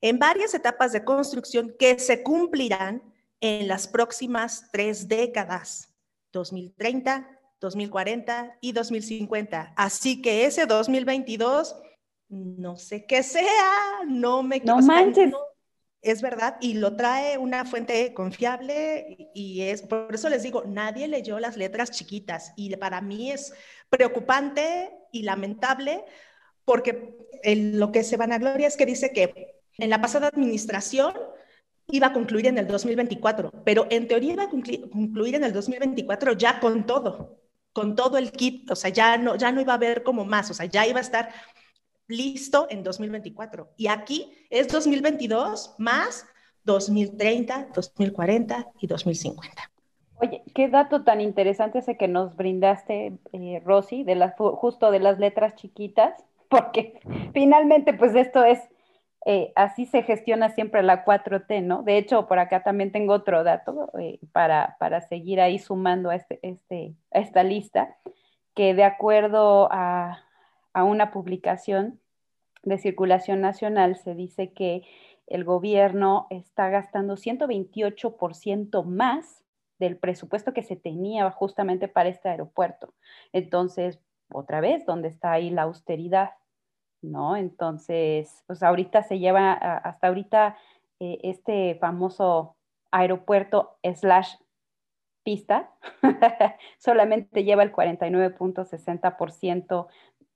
En 0.00 0.18
varias 0.18 0.54
etapas 0.54 0.92
de 0.92 1.04
construcción 1.04 1.74
que 1.78 1.98
se 1.98 2.22
cumplirán 2.22 3.02
en 3.40 3.68
las 3.68 3.88
próximas 3.88 4.68
tres 4.72 5.08
décadas. 5.08 5.94
2030, 6.32 7.28
2040 7.60 8.58
y 8.60 8.72
2050. 8.72 9.74
Así 9.76 10.22
que 10.22 10.46
ese 10.46 10.66
2022, 10.66 11.76
no 12.28 12.76
sé 12.76 13.04
qué 13.04 13.22
sea, 13.22 14.04
no 14.06 14.42
me... 14.42 14.60
No 14.60 14.80
manches. 14.80 15.32
Es 16.02 16.22
verdad, 16.22 16.56
y 16.60 16.74
lo 16.74 16.96
trae 16.96 17.36
una 17.36 17.64
fuente 17.64 18.14
confiable 18.14 19.30
y 19.34 19.62
es, 19.62 19.82
por 19.82 20.14
eso 20.14 20.28
les 20.28 20.42
digo, 20.42 20.64
nadie 20.66 21.08
leyó 21.08 21.38
las 21.38 21.56
letras 21.56 21.90
chiquitas 21.90 22.52
y 22.56 22.74
para 22.76 23.00
mí 23.02 23.30
es 23.30 23.52
preocupante 23.90 24.90
y 25.12 25.22
lamentable 25.22 26.04
porque 26.64 27.16
lo 27.44 27.92
que 27.92 28.04
se 28.04 28.16
van 28.16 28.32
a 28.32 28.38
gloria 28.38 28.68
es 28.68 28.76
que 28.76 28.86
dice 28.86 29.12
que 29.12 29.60
en 29.76 29.90
la 29.90 30.00
pasada 30.00 30.28
administración 30.28 31.14
iba 31.88 32.08
a 32.08 32.12
concluir 32.12 32.46
en 32.46 32.58
el 32.58 32.66
2024, 32.66 33.52
pero 33.64 33.86
en 33.90 34.08
teoría 34.08 34.34
iba 34.34 34.44
a 34.44 34.48
concluir 34.48 35.34
en 35.34 35.44
el 35.44 35.52
2024 35.52 36.32
ya 36.32 36.60
con 36.60 36.86
todo, 36.86 37.40
con 37.72 37.94
todo 37.96 38.16
el 38.16 38.32
kit, 38.32 38.70
o 38.70 38.76
sea, 38.76 38.90
ya 38.90 39.18
no, 39.18 39.36
ya 39.36 39.52
no 39.52 39.60
iba 39.60 39.72
a 39.72 39.76
haber 39.76 40.02
como 40.02 40.24
más, 40.24 40.50
o 40.50 40.54
sea, 40.54 40.66
ya 40.66 40.86
iba 40.86 40.98
a 40.98 41.02
estar 41.02 41.30
listo 42.10 42.66
en 42.70 42.82
2024. 42.82 43.70
Y 43.76 43.88
aquí 43.88 44.32
es 44.50 44.68
2022 44.68 45.74
más 45.78 46.26
2030, 46.64 47.68
2040 47.74 48.66
y 48.80 48.86
2050. 48.86 49.70
Oye, 50.22 50.42
qué 50.54 50.68
dato 50.68 51.02
tan 51.02 51.20
interesante 51.20 51.78
ese 51.78 51.96
que 51.96 52.08
nos 52.08 52.36
brindaste, 52.36 53.18
eh, 53.32 53.62
Rosy, 53.64 54.04
de 54.04 54.16
las, 54.16 54.34
justo 54.36 54.90
de 54.90 54.98
las 54.98 55.18
letras 55.18 55.54
chiquitas, 55.54 56.22
porque 56.50 57.00
finalmente 57.32 57.94
pues 57.94 58.14
esto 58.14 58.44
es 58.44 58.58
eh, 59.26 59.52
así 59.54 59.84
se 59.84 60.02
gestiona 60.02 60.48
siempre 60.50 60.82
la 60.82 61.04
4T, 61.04 61.62
¿no? 61.62 61.82
De 61.82 61.98
hecho, 61.98 62.26
por 62.26 62.38
acá 62.38 62.62
también 62.62 62.90
tengo 62.90 63.12
otro 63.12 63.44
dato 63.44 63.90
eh, 63.98 64.18
para, 64.32 64.76
seguir 65.08 65.40
ahí 65.40 65.58
sumando 65.58 66.10
este, 66.10 66.38
este, 66.42 66.94
a 67.12 67.18
esta 67.18 67.42
lista, 67.42 67.96
que 68.54 68.72
de 68.74 68.84
acuerdo 68.84 69.68
a, 69.70 70.24
una 70.74 71.10
publicación 71.10 72.00
de 72.62 72.78
circulación 72.78 73.40
nacional 73.40 73.96
se 73.96 74.14
dice 74.14 74.52
que 74.52 74.82
el 75.26 75.44
gobierno 75.44 76.26
está 76.30 76.68
gastando 76.68 77.16
128% 77.16 78.84
más 78.84 79.44
del 79.78 79.96
presupuesto 79.96 80.52
que 80.52 80.62
se 80.62 80.76
tenía 80.76 81.30
justamente 81.30 81.88
para 81.88 82.08
este 82.08 82.28
aeropuerto. 82.28 82.92
Entonces, 83.32 84.00
otra 84.32 84.60
vez, 84.60 84.84
¿dónde 84.84 85.08
está 85.08 85.32
ahí 85.32 85.50
la 85.50 85.62
austeridad? 85.62 86.32
¿no? 87.02 87.36
Entonces, 87.36 88.42
pues 88.46 88.62
ahorita 88.62 89.02
se 89.02 89.18
lleva, 89.18 89.52
hasta 89.52 90.06
ahorita 90.08 90.56
eh, 91.00 91.18
este 91.22 91.74
famoso 91.76 92.56
aeropuerto 92.90 93.78
slash 93.94 94.34
pista 95.22 95.70
solamente 96.78 97.44
lleva 97.44 97.62
el 97.62 97.72
49.60% 97.72 99.86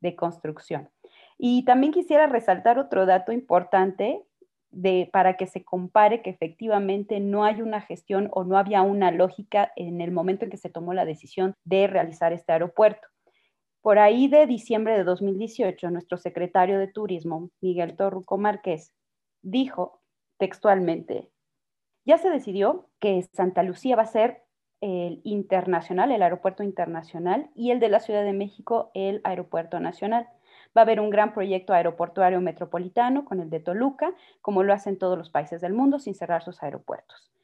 de 0.01 0.17
construcción. 0.17 0.91
Y 1.39 1.65
también 1.65 1.93
quisiera 1.93 2.27
resaltar 2.27 2.79
otro 2.79 3.07
dato 3.07 3.33
importante 3.33 4.23
de, 4.71 5.09
para 5.13 5.37
que 5.37 5.47
se 5.47 5.65
compare 5.65 6.23
que 6.23 6.31
efectivamente 6.31 7.21
no 7.21 7.45
hay 7.45 7.63
una 7.63 7.81
gestión 7.81 8.29
o 8.33 8.45
no 8.45 8.59
había 8.59 8.83
una 8.83 9.11
lógica 9.11 9.73
en 9.77 10.01
el 10.01 10.11
momento 10.11 10.45
en 10.45 10.51
que 10.51 10.57
se 10.57 10.71
tomó 10.71 10.95
la 10.95 11.05
decisión 11.05 11.55
de 11.65 11.87
realizar 11.87 12.33
este 12.33 12.53
aeropuerto. 12.53 13.07
Por 13.81 13.99
ahí 13.99 14.29
de 14.29 14.47
diciembre 14.47 14.97
de 14.97 15.05
2018, 15.05 15.91
nuestro 15.91 16.17
secretario 16.17 16.79
de 16.79 16.89
Turismo, 16.89 17.51
Miguel 17.61 17.97
Torruco 17.97 18.39
Márquez, 18.39 18.95
dijo 19.43 20.01
textualmente, 20.39 21.31
ya 22.07 22.19
se 22.19 22.31
decidió 22.31 22.89
que 22.99 23.23
Santa 23.35 23.63
Lucía 23.63 23.97
va 23.97 24.03
a 24.03 24.07
ser 24.07 24.44
el 24.81 25.21
internacional, 25.25 26.11
el 26.11 26.23
aeropuerto 26.23 26.63
internacional, 26.63 27.51
y 27.55 27.71
el 27.71 27.81
de 27.81 27.89
la 27.89 28.01
Ciudad 28.01 28.25
de 28.25 28.33
México, 28.33 28.91
el 28.95 29.21
aeropuerto 29.25 29.81
nacional. 29.81 30.29
Va 30.77 30.83
a 30.83 30.85
haber 30.85 31.01
un 31.01 31.11
gran 31.11 31.33
proyecto 31.33 31.73
aeroportuario 31.73 32.41
metropolitano 32.41 33.25
con 33.25 33.41
el 33.41 33.51
de 33.51 33.61
Toluca, 33.61 34.13
como 34.43 34.63
lo 34.63 34.73
hacen 34.73 34.99
todos 34.99 35.17
los 35.17 35.31
países 35.31 35.61
del 35.61 35.73
mundo, 35.73 35.99
sin 35.99 36.15
cerrar 36.15 36.43
sus 36.43 36.63
aeropuertos 36.63 37.35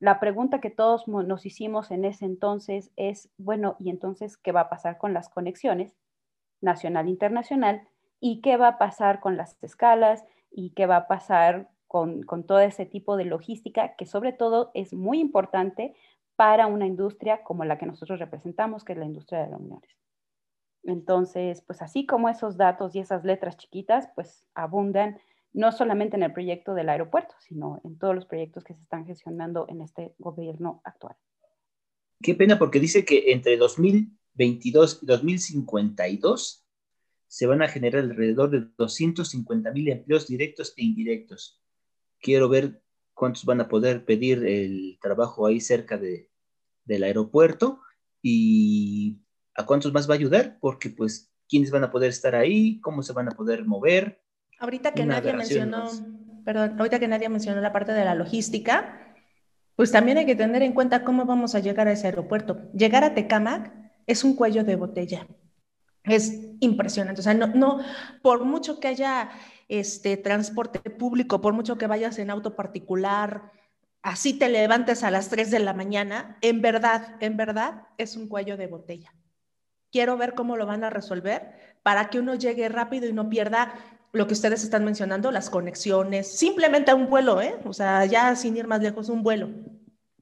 la 0.00 0.18
pregunta 0.18 0.60
que 0.60 0.70
todos 0.70 1.06
nos 1.06 1.44
hicimos 1.44 1.90
en 1.90 2.06
ese 2.06 2.24
entonces 2.24 2.90
es, 2.96 3.28
bueno, 3.36 3.76
¿y 3.78 3.90
entonces 3.90 4.38
qué 4.38 4.50
va 4.50 4.62
a 4.62 4.68
pasar 4.70 4.96
con 4.96 5.12
las 5.12 5.28
conexiones 5.28 5.94
nacional-internacional? 6.62 7.86
¿Y 8.18 8.40
qué 8.40 8.56
va 8.56 8.68
a 8.68 8.78
pasar 8.78 9.20
con 9.20 9.36
las 9.36 9.62
escalas? 9.62 10.24
¿Y 10.50 10.70
qué 10.70 10.86
va 10.86 10.96
a 10.96 11.06
pasar 11.06 11.68
con, 11.86 12.24
todo 12.46 12.60
ese 12.60 12.86
tipo 12.86 13.18
de 13.18 13.26
logística 13.26 13.94
que 13.96 14.06
sobre 14.06 14.32
todo 14.32 14.70
es 14.72 14.94
muy 14.94 15.20
importante 15.20 15.94
para 16.40 16.68
una 16.68 16.86
industria 16.86 17.42
como 17.44 17.66
la 17.66 17.76
que 17.76 17.84
nosotros 17.84 18.18
representamos, 18.18 18.82
que 18.82 18.94
es 18.94 18.98
la 18.98 19.04
industria 19.04 19.40
de 19.40 19.48
reuniones? 19.48 19.90
Entonces, 20.84 21.60
pues 21.66 21.82
así 21.82 22.06
como 22.06 22.30
esos 22.30 22.56
datos 22.56 22.96
y 22.96 23.00
esas 23.00 23.26
letras 23.26 23.58
chiquitas, 23.58 24.08
pues 24.14 24.46
abundan 24.54 25.18
no 25.52 25.70
solamente 25.70 26.16
en 26.16 26.22
el 26.22 26.32
proyecto 26.32 26.72
del 26.72 26.88
aeropuerto, 26.88 27.34
sino 27.40 27.82
en 27.84 27.98
todos 27.98 28.14
los 28.14 28.24
proyectos 28.24 28.64
que 28.64 28.72
se 28.72 28.80
están 28.80 29.04
gestionando 29.04 29.66
en 29.68 29.82
este 29.82 30.14
gobierno 30.16 30.80
actual. 30.82 31.14
Qué 32.22 32.34
pena 32.34 32.58
porque 32.58 32.80
dice 32.80 33.04
que 33.04 33.32
entre 33.32 33.58
2022 33.58 35.00
y 35.02 35.06
2052 35.06 36.66
se 37.26 37.46
van 37.46 37.60
a 37.60 37.68
generar 37.68 38.02
alrededor 38.02 38.48
de 38.48 38.66
250 38.78 39.72
mil 39.72 39.90
empleos 39.90 40.26
directos 40.26 40.72
e 40.78 40.84
indirectos. 40.84 41.60
Quiero 42.18 42.48
ver 42.48 42.80
cuántos 43.12 43.44
van 43.44 43.60
a 43.60 43.68
poder 43.68 44.06
pedir 44.06 44.42
el 44.46 44.98
trabajo 45.02 45.44
ahí 45.44 45.60
cerca 45.60 45.98
de, 45.98 46.29
del 46.90 47.04
aeropuerto 47.04 47.80
y 48.22 49.20
a 49.54 49.64
cuántos 49.64 49.92
más 49.92 50.08
va 50.08 50.14
a 50.14 50.18
ayudar, 50.18 50.58
porque 50.60 50.90
pues 50.90 51.32
quiénes 51.48 51.70
van 51.70 51.84
a 51.84 51.90
poder 51.90 52.10
estar 52.10 52.34
ahí, 52.34 52.80
cómo 52.80 53.02
se 53.02 53.12
van 53.12 53.28
a 53.28 53.32
poder 53.32 53.64
mover, 53.64 54.20
Ahorita 54.60 54.92
que 54.92 55.06
nadie 55.06 55.32
mencionó, 55.32 55.88
perdón, 56.44 56.78
ahorita 56.78 56.98
que 56.98 57.08
nadie 57.08 57.30
mencionó 57.30 57.62
la 57.62 57.72
parte 57.72 57.92
de 57.92 58.04
la 58.04 58.14
logística, 58.14 59.16
pues 59.74 59.90
también 59.90 60.18
hay 60.18 60.26
que 60.26 60.36
tener 60.36 60.62
en 60.62 60.74
cuenta 60.74 61.02
cómo 61.02 61.24
vamos 61.24 61.54
a 61.54 61.60
llegar 61.60 61.88
a 61.88 61.92
ese 61.92 62.08
aeropuerto. 62.08 62.70
Llegar 62.74 63.02
a 63.02 63.14
Tecamac 63.14 63.72
es 64.06 64.22
un 64.22 64.36
cuello 64.36 64.62
de 64.62 64.76
botella. 64.76 65.26
Es 66.04 66.42
impresionante. 66.60 67.22
O 67.22 67.24
sea, 67.24 67.32
no, 67.32 67.46
no 67.46 67.80
por 68.22 68.44
mucho 68.44 68.80
que 68.80 68.88
haya 68.88 69.30
este 69.68 70.18
transporte 70.18 70.78
público, 70.90 71.40
por 71.40 71.54
mucho 71.54 71.78
que 71.78 71.86
vayas 71.86 72.18
en 72.18 72.28
auto 72.28 72.54
particular, 72.54 73.52
así 74.02 74.38
te 74.38 74.48
levantes 74.48 75.02
a 75.04 75.10
las 75.10 75.28
3 75.28 75.50
de 75.50 75.58
la 75.60 75.74
mañana, 75.74 76.38
en 76.40 76.62
verdad, 76.62 77.16
en 77.20 77.36
verdad 77.36 77.88
es 77.98 78.16
un 78.16 78.28
cuello 78.28 78.56
de 78.56 78.66
botella. 78.66 79.14
Quiero 79.92 80.16
ver 80.16 80.34
cómo 80.34 80.56
lo 80.56 80.66
van 80.66 80.84
a 80.84 80.90
resolver 80.90 81.52
para 81.82 82.10
que 82.10 82.18
uno 82.20 82.34
llegue 82.34 82.68
rápido 82.68 83.08
y 83.08 83.12
no 83.12 83.28
pierda 83.28 83.74
lo 84.12 84.26
que 84.26 84.34
ustedes 84.34 84.62
están 84.62 84.84
mencionando, 84.84 85.30
las 85.30 85.50
conexiones, 85.50 86.30
simplemente 86.30 86.92
un 86.94 87.08
vuelo, 87.08 87.40
¿eh? 87.40 87.56
O 87.64 87.72
sea, 87.72 88.04
ya 88.06 88.34
sin 88.34 88.56
ir 88.56 88.66
más 88.66 88.80
lejos, 88.80 89.08
un 89.08 89.22
vuelo. 89.22 89.48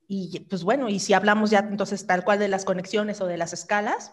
Y 0.07 0.41
pues 0.41 0.65
bueno, 0.65 0.89
y 0.89 1.01
si 1.01 1.13
hablamos 1.13 1.51
ya 1.51 1.61
entonces 1.61 2.07
tal 2.07 2.25
cual 2.25 2.39
de 2.39 2.49
las 2.49 2.65
conexiones 2.65 3.21
o 3.21 3.27
de 3.27 3.37
las 3.37 3.53
escalas, 3.53 4.13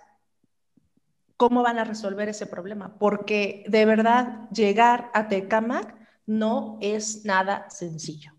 ¿cómo 1.37 1.63
van 1.63 1.79
a 1.79 1.83
resolver 1.83 2.29
ese 2.29 2.47
problema? 2.47 2.97
Porque 2.97 3.65
de 3.67 3.85
verdad 3.85 4.49
llegar 4.51 5.09
a 5.13 5.27
Tecamac 5.27 5.95
no 6.25 6.77
es 6.81 7.25
nada 7.25 7.69
sencillo. 7.69 8.34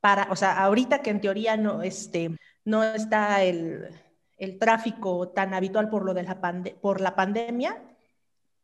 Para, 0.00 0.28
o 0.30 0.36
sea, 0.36 0.58
ahorita 0.58 1.02
que 1.02 1.10
en 1.10 1.20
teoría 1.20 1.56
no, 1.56 1.82
este, 1.82 2.36
no 2.64 2.84
está 2.84 3.42
el, 3.42 3.88
el 4.36 4.58
tráfico 4.58 5.28
tan 5.28 5.54
habitual 5.54 5.88
por, 5.88 6.04
lo 6.04 6.14
de 6.14 6.22
la, 6.22 6.40
por 6.80 7.00
la 7.00 7.16
pandemia, 7.16 7.82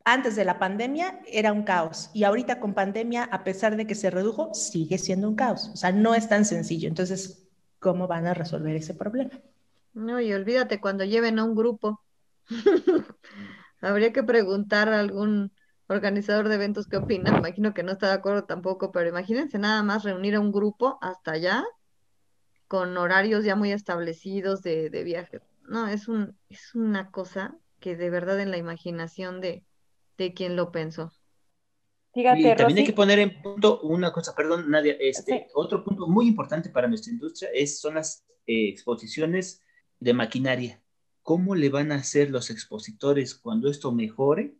antes 0.05 0.37
de 0.37 0.45
la 0.45 0.59
pandemia 0.59 1.21
era 1.27 1.53
un 1.53 1.63
caos 1.63 2.11
y 2.13 2.25
ahorita 2.25 2.61
con 2.61 2.75
pandemia, 2.75 3.25
a 3.25 3.43
pesar 3.43 3.77
de 3.77 3.87
que 3.87 3.95
se 3.95 4.11
redujo, 4.11 4.53
sigue 4.53 4.99
siendo 4.99 5.29
un 5.29 5.35
caos. 5.35 5.71
O 5.73 5.77
sea, 5.77 5.93
no 5.93 6.15
es 6.15 6.29
tan 6.29 6.45
sencillo. 6.45 6.89
Entonces, 6.89 7.49
¿cómo 7.79 8.07
van 8.07 8.27
a 8.27 8.35
resolver 8.35 8.77
ese 8.77 8.95
problema? 8.95 9.31
No, 9.95 10.21
y 10.21 10.33
olvídate 10.33 10.81
cuando 10.81 11.05
lleven 11.05 11.39
a 11.39 11.45
un 11.45 11.55
grupo. 11.55 12.03
Habría 13.81 14.13
que 14.13 14.23
preguntar 14.23 14.91
a 14.91 15.01
algún 15.01 15.53
organizador 15.89 16.49
de 16.49 16.55
eventos 16.55 16.87
qué 16.87 16.97
opina. 16.97 17.37
Imagino 17.37 17.75
que 17.75 17.83
no 17.83 17.93
está 17.93 18.09
de 18.09 18.15
acuerdo 18.15 18.45
tampoco, 18.45 18.93
pero 18.93 19.09
imagínense 19.09 19.59
nada 19.59 19.83
más 19.83 20.05
reunir 20.05 20.35
a 20.35 20.41
un 20.41 20.53
grupo 20.53 20.99
hasta 21.01 21.33
allá 21.33 21.65
con 22.69 22.97
horarios 22.97 23.45
ya 23.45 23.57
muy 23.57 23.73
establecidos 23.73 24.63
de, 24.63 24.91
de 24.91 25.05
viaje. 25.05 25.41
No, 25.69 25.89
es, 25.89 26.09
un, 26.09 26.37
es 26.49 26.75
una 26.75 27.11
cosa 27.11 27.57
que 27.81 27.97
de 27.97 28.11
verdad 28.11 28.41
en 28.41 28.51
la 28.51 28.57
imaginación 28.57 29.41
de, 29.41 29.65
de 30.19 30.35
quien 30.35 30.57
lo 30.57 30.73
pensó. 30.73 31.13
Fíjate, 32.13 32.41
y 32.41 32.57
también 32.57 32.79
hay 32.79 32.85
que 32.85 32.93
poner 32.93 33.19
en 33.19 33.43
punto 33.43 33.81
una 33.81 34.13
cosa, 34.13 34.35
perdón, 34.37 34.71
Nadia, 34.71 34.97
este, 35.01 35.49
otro 35.55 35.83
punto 35.83 36.07
muy 36.07 36.29
importante 36.29 36.71
para 36.71 36.87
nuestra 36.87 37.13
industria 37.13 37.51
es, 37.53 37.81
son 37.81 37.95
las 37.95 38.25
eh, 38.47 38.69
exposiciones 38.69 39.63
de 39.99 40.15
maquinaria. 40.15 40.81
¿Cómo 41.23 41.57
le 41.57 41.71
van 41.71 41.91
a 41.91 41.97
hacer 41.97 42.31
los 42.31 42.51
expositores 42.51 43.35
cuando 43.35 43.69
esto 43.69 43.91
mejore? 43.91 44.55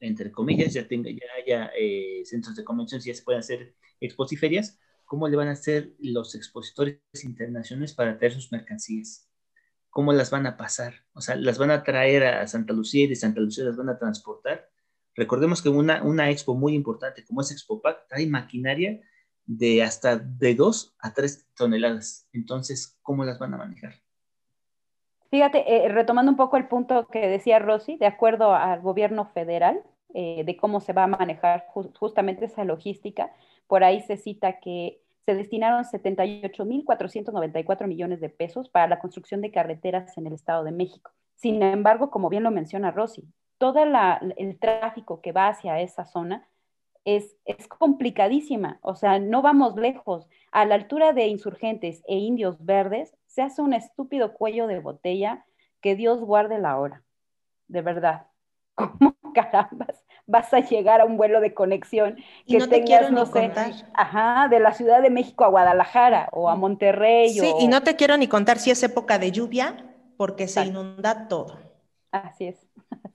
Entre 0.00 0.30
comillas, 0.30 0.72
ya 0.72 0.86
tenga, 0.86 1.10
ya 1.10 1.26
haya 1.38 1.70
eh, 1.78 2.22
centros 2.24 2.56
de 2.56 2.64
convenciones, 2.64 3.04
ya 3.04 3.14
se 3.14 3.22
pueden 3.22 3.40
hacer 3.40 3.74
exposiferias. 4.00 4.78
¿Cómo 5.04 5.28
le 5.28 5.36
van 5.36 5.48
a 5.48 5.52
hacer 5.52 5.94
los 5.98 6.34
expositores 6.34 7.00
internacionales 7.22 7.92
para 7.94 8.16
traer 8.16 8.32
sus 8.32 8.52
mercancías? 8.52 9.28
¿Cómo 9.90 10.12
las 10.12 10.30
van 10.30 10.46
a 10.46 10.56
pasar? 10.56 10.94
O 11.14 11.20
sea, 11.20 11.36
las 11.36 11.58
van 11.58 11.70
a 11.72 11.82
traer 11.82 12.24
a 12.24 12.46
Santa 12.46 12.72
Lucía 12.72 13.04
y 13.04 13.08
de 13.08 13.16
Santa 13.16 13.40
Lucía 13.40 13.64
las 13.64 13.76
van 13.76 13.88
a 13.88 13.98
transportar 13.98 14.70
Recordemos 15.14 15.60
que 15.60 15.68
una, 15.68 16.02
una 16.02 16.30
expo 16.30 16.54
muy 16.54 16.74
importante 16.74 17.24
como 17.24 17.40
es 17.40 17.50
ExpoPac 17.50 18.08
trae 18.08 18.26
maquinaria 18.26 19.00
de 19.44 19.82
hasta 19.82 20.16
de 20.16 20.54
2 20.54 20.96
a 20.98 21.12
3 21.12 21.46
toneladas. 21.54 22.28
Entonces, 22.32 22.98
¿cómo 23.02 23.24
las 23.24 23.38
van 23.38 23.54
a 23.54 23.58
manejar? 23.58 23.94
Fíjate, 25.30 25.86
eh, 25.86 25.88
retomando 25.88 26.32
un 26.32 26.36
poco 26.36 26.56
el 26.56 26.66
punto 26.66 27.06
que 27.06 27.28
decía 27.28 27.60
Rosy, 27.60 27.96
de 27.96 28.06
acuerdo 28.06 28.52
al 28.52 28.80
gobierno 28.80 29.26
federal, 29.26 29.80
eh, 30.12 30.42
de 30.44 30.56
cómo 30.56 30.80
se 30.80 30.92
va 30.92 31.04
a 31.04 31.06
manejar 31.06 31.66
justamente 31.68 32.46
esa 32.46 32.64
logística, 32.64 33.30
por 33.68 33.84
ahí 33.84 34.00
se 34.02 34.16
cita 34.16 34.58
que 34.58 35.00
se 35.24 35.36
destinaron 35.36 35.84
78.494 35.84 37.86
millones 37.86 38.20
de 38.20 38.28
pesos 38.28 38.68
para 38.68 38.88
la 38.88 38.98
construcción 38.98 39.40
de 39.40 39.52
carreteras 39.52 40.18
en 40.18 40.26
el 40.26 40.32
Estado 40.32 40.64
de 40.64 40.72
México. 40.72 41.12
Sin 41.36 41.62
embargo, 41.62 42.10
como 42.10 42.28
bien 42.28 42.42
lo 42.42 42.50
menciona 42.50 42.90
Rosy, 42.90 43.28
todo 43.58 43.84
el 43.84 44.58
tráfico 44.58 45.20
que 45.20 45.30
va 45.30 45.46
hacia 45.48 45.80
esa 45.80 46.06
zona 46.06 46.48
es, 47.04 47.36
es 47.44 47.68
complicadísima. 47.68 48.78
O 48.82 48.94
sea, 48.94 49.18
no 49.18 49.42
vamos 49.42 49.76
lejos. 49.76 50.28
A 50.52 50.64
la 50.64 50.74
altura 50.74 51.12
de 51.12 51.26
insurgentes 51.26 52.02
e 52.06 52.16
indios 52.16 52.64
verdes 52.64 53.16
se 53.26 53.42
hace 53.42 53.62
un 53.62 53.72
estúpido 53.72 54.34
cuello 54.34 54.66
de 54.66 54.80
botella 54.80 55.46
que 55.80 55.96
Dios 55.96 56.20
guarde 56.20 56.58
la 56.58 56.78
hora. 56.78 57.02
De 57.68 57.82
verdad. 57.82 58.26
¿Cómo 58.74 59.16
carambas 59.34 60.04
vas 60.30 60.54
a 60.54 60.60
llegar 60.60 61.00
a 61.00 61.04
un 61.04 61.16
vuelo 61.16 61.40
de 61.40 61.52
conexión 61.52 62.16
que 62.46 62.58
no 62.58 62.68
te 62.68 62.84
quiero 62.84 63.10
no 63.10 63.26
sé, 63.26 63.52
ajá, 63.94 64.48
de 64.48 64.60
la 64.60 64.72
Ciudad 64.72 65.02
de 65.02 65.10
México 65.10 65.44
a 65.44 65.48
Guadalajara 65.48 66.28
o 66.32 66.48
a 66.48 66.54
Monterrey? 66.54 67.30
Sí, 67.30 67.52
y 67.58 67.68
no 67.68 67.82
te 67.82 67.96
quiero 67.96 68.16
ni 68.16 68.28
contar 68.28 68.58
si 68.58 68.70
es 68.70 68.82
época 68.82 69.18
de 69.18 69.32
lluvia, 69.32 69.84
porque 70.16 70.48
se 70.48 70.64
inunda 70.64 71.28
todo. 71.28 71.58
Así 72.12 72.46
es. 72.46 72.66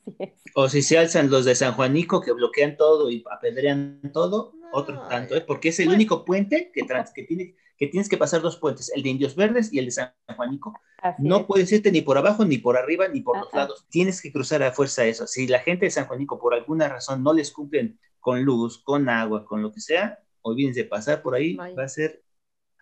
O 0.57 0.69
si 0.69 0.81
se 0.81 0.97
alzan 0.97 1.29
los 1.29 1.43
de 1.43 1.53
San 1.53 1.73
Juanico 1.73 2.21
que 2.21 2.31
bloquean 2.31 2.77
todo 2.77 3.11
y 3.11 3.21
apedrean 3.29 3.99
todo, 4.13 4.53
otro 4.71 5.05
tanto, 5.09 5.35
¿eh? 5.35 5.41
porque 5.41 5.67
es 5.67 5.81
el 5.81 5.89
único 5.89 6.23
puente 6.23 6.71
que, 6.73 6.87
que, 7.13 7.23
tiene, 7.23 7.55
que 7.77 7.87
tienes 7.87 8.07
que 8.07 8.15
pasar 8.15 8.41
dos 8.41 8.55
puentes, 8.55 8.89
el 8.95 9.03
de 9.03 9.09
Indios 9.09 9.35
Verdes 9.35 9.73
y 9.73 9.79
el 9.79 9.85
de 9.85 9.91
San 9.91 10.13
Juanico. 10.33 10.73
no 11.19 11.45
puedes 11.45 11.69
irte 11.73 11.91
ni 11.91 12.01
por 12.01 12.17
abajo, 12.17 12.45
ni 12.45 12.57
por 12.57 12.77
arriba, 12.77 13.09
ni 13.09 13.19
por 13.19 13.37
los 13.37 13.53
lados. 13.53 13.85
Tienes 13.89 14.21
que 14.21 14.31
cruzar 14.31 14.63
a 14.63 14.71
fuerza 14.71 15.03
eso. 15.03 15.27
Si 15.27 15.45
la 15.45 15.59
gente 15.59 15.87
de 15.87 15.91
San 15.91 16.07
Juanico 16.07 16.39
por 16.39 16.53
alguna 16.53 16.87
razón 16.87 17.21
no 17.21 17.33
les 17.33 17.51
cumplen 17.51 17.99
con 18.21 18.41
luz, 18.41 18.81
con 18.81 19.09
agua, 19.09 19.45
con 19.45 19.61
lo 19.61 19.73
que 19.73 19.81
sea, 19.81 20.19
olvídense 20.41 20.83
de 20.83 20.89
pasar 20.89 21.21
por 21.21 21.35
ahí, 21.35 21.55
va 21.55 21.83
a 21.83 21.89
ser... 21.89 22.23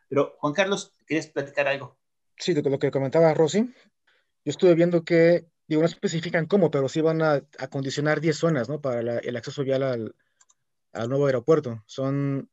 Pero 0.10 0.36
Juan 0.38 0.54
Carlos, 0.54 0.94
¿quieres 1.08 1.26
platicar 1.26 1.68
algo? 1.68 1.98
Sí, 2.38 2.54
lo, 2.54 2.62
lo 2.70 2.78
que 2.78 2.92
comentaba 2.92 3.34
Rosy, 3.34 3.74
yo 4.46 4.52
estuve 4.52 4.76
viendo 4.76 5.04
que 5.04 5.48
digo, 5.68 5.82
no 5.82 5.88
especifican 5.88 6.46
cómo, 6.46 6.72
pero 6.72 6.90
sí 6.90 7.02
van 7.02 7.22
a 7.22 7.42
acondicionar 7.58 8.22
10 8.22 8.38
zonas, 8.38 8.70
¿no? 8.70 8.82
Para 8.82 9.20
el 9.20 9.38
acceso 9.38 9.64
vial 9.64 9.84
al, 9.84 10.16
al, 10.92 11.10
nuevo 11.10 11.26
aeropuerto. 11.26 11.84
Son 11.86 12.50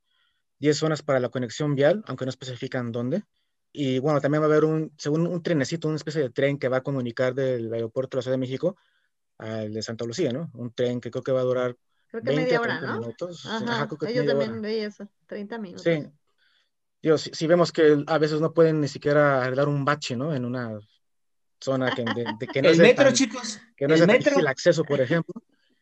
10 0.58 0.76
zonas 0.76 1.02
para 1.02 1.20
la 1.20 1.28
conexión 1.28 1.74
vial, 1.74 2.04
aunque 2.06 2.24
no 2.24 2.30
especifican 2.30 2.92
dónde. 2.92 3.24
Y 3.72 3.98
bueno, 3.98 4.20
también 4.20 4.42
va 4.42 4.46
a 4.46 4.50
haber 4.50 4.64
un, 4.64 4.92
según 4.98 5.26
un 5.26 5.42
trenecito, 5.42 5.88
una 5.88 5.96
especie 5.96 6.22
de 6.22 6.30
tren 6.30 6.58
que 6.58 6.68
va 6.68 6.78
a 6.78 6.82
comunicar 6.82 7.34
del 7.34 7.72
aeropuerto 7.72 8.16
de 8.16 8.18
la 8.18 8.22
Ciudad 8.22 8.34
de 8.34 8.40
México 8.40 8.76
al 9.38 9.72
de 9.72 9.82
Santa 9.82 10.04
Lucía, 10.04 10.32
¿no? 10.32 10.50
Un 10.54 10.72
tren 10.72 11.00
que 11.00 11.10
creo 11.10 11.22
que 11.22 11.32
va 11.32 11.40
a 11.40 11.44
durar 11.44 11.76
creo 12.08 12.22
que 12.22 12.28
20 12.28 12.44
media 12.44 12.60
hora, 12.60 12.80
¿no? 12.80 13.00
minutos. 13.00 13.46
Ajá, 13.46 13.88
ellos 14.08 14.26
también 14.26 14.60
veían 14.60 14.88
eso, 14.88 15.08
30 15.26 15.58
minutos. 15.58 15.82
Sí. 15.82 16.06
Dios, 17.02 17.22
si, 17.22 17.30
si, 17.32 17.46
vemos 17.46 17.72
que 17.72 18.04
a 18.06 18.18
veces 18.18 18.42
no 18.42 18.52
pueden 18.52 18.80
ni 18.80 18.88
siquiera 18.88 19.42
arreglar 19.42 19.68
un 19.68 19.86
bache, 19.86 20.16
¿no? 20.16 20.34
En 20.34 20.44
una 20.44 20.78
zona 21.60 21.94
que, 21.94 22.04
de, 22.04 22.46
que 22.46 22.62
no 22.62 22.68
el 22.68 22.78
metro, 22.78 23.12
chicos. 23.12 23.60
Que 23.76 23.86
no 23.86 23.94
el 23.94 24.00
es 24.00 24.06
metro. 24.06 24.38
el 24.38 24.46
acceso, 24.46 24.84
por 24.84 25.00
ejemplo. 25.00 25.34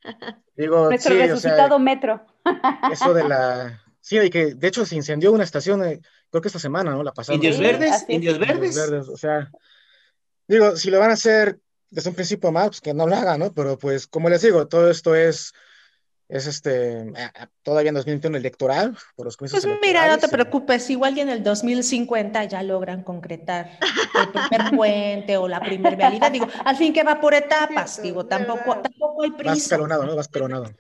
Digo, 0.57 0.89
Nuestro 0.89 1.14
sí, 1.14 1.20
resucitado 1.20 1.66
o 1.66 1.68
sea, 1.68 1.79
metro. 1.79 2.26
Eso 2.93 3.14
de 3.14 3.29
la... 3.29 3.83
Sí, 4.01 4.18
y 4.18 4.31
que 4.31 4.55
de 4.55 4.68
hecho 4.68 4.87
se 4.87 4.97
incendió 4.97 5.33
una 5.33 5.45
estación, 5.45 5.85
eh, 5.85 6.01
creo 6.31 6.41
que 6.41 6.49
esta 6.49 6.59
semana, 6.59 6.93
¿no? 6.93 7.03
La 7.03 7.12
pasada. 7.12 7.35
Indios 7.35 7.59
Verdes, 7.59 8.07
Indios 8.09 8.39
Verdes. 8.39 8.70
Indios 8.70 8.91
Verdes, 8.91 9.09
o 9.09 9.16
sea, 9.16 9.51
digo, 10.47 10.76
si 10.76 10.91
lo 10.91 10.99
van 10.99 11.11
a 11.11 11.14
hacer 11.14 11.59
desde 11.91 12.09
un 12.09 12.16
principio 12.16 12.51
mal, 12.51 12.68
pues 12.68 12.81
que 12.81 12.95
no 12.95 13.07
lo 13.07 13.14
hagan, 13.14 13.41
¿no? 13.41 13.53
Pero 13.53 13.76
pues, 13.76 14.07
como 14.07 14.31
les 14.31 14.41
digo, 14.43 14.66
todo 14.66 14.91
esto 14.91 15.14
es 15.14 15.53
es 16.29 16.47
este, 16.47 17.12
todavía 17.62 17.89
en 17.89 17.95
2021 17.95 18.37
electoral, 18.37 18.97
por 19.16 19.26
los 19.26 19.37
Pues 19.37 19.66
mira, 19.83 20.09
no 20.09 20.18
te 20.18 20.29
preocupes, 20.29 20.91
igual 20.91 21.16
y 21.16 21.20
en 21.20 21.31
el 21.31 21.43
2050 21.43 22.45
ya 22.45 22.62
logran 22.62 23.03
concretar 23.03 23.70
el 24.14 24.29
primer 24.29 24.70
puente 24.76 25.37
o 25.39 25.49
la 25.49 25.61
primera 25.61 25.97
vialidad. 25.97 26.31
Digo, 26.31 26.47
al 26.64 26.76
fin 26.76 26.93
que 26.93 27.03
va 27.03 27.20
por 27.20 27.35
etapas, 27.35 28.03
digo, 28.03 28.26
tampoco, 28.26 28.76
tampoco 28.83 29.22
hay 29.22 29.31
prisa. 29.31 29.53
Vas 29.53 29.68
pelonado, 29.68 30.05
¿no? 30.05 30.16
Vas 30.16 30.29
pelonado. 30.29 30.70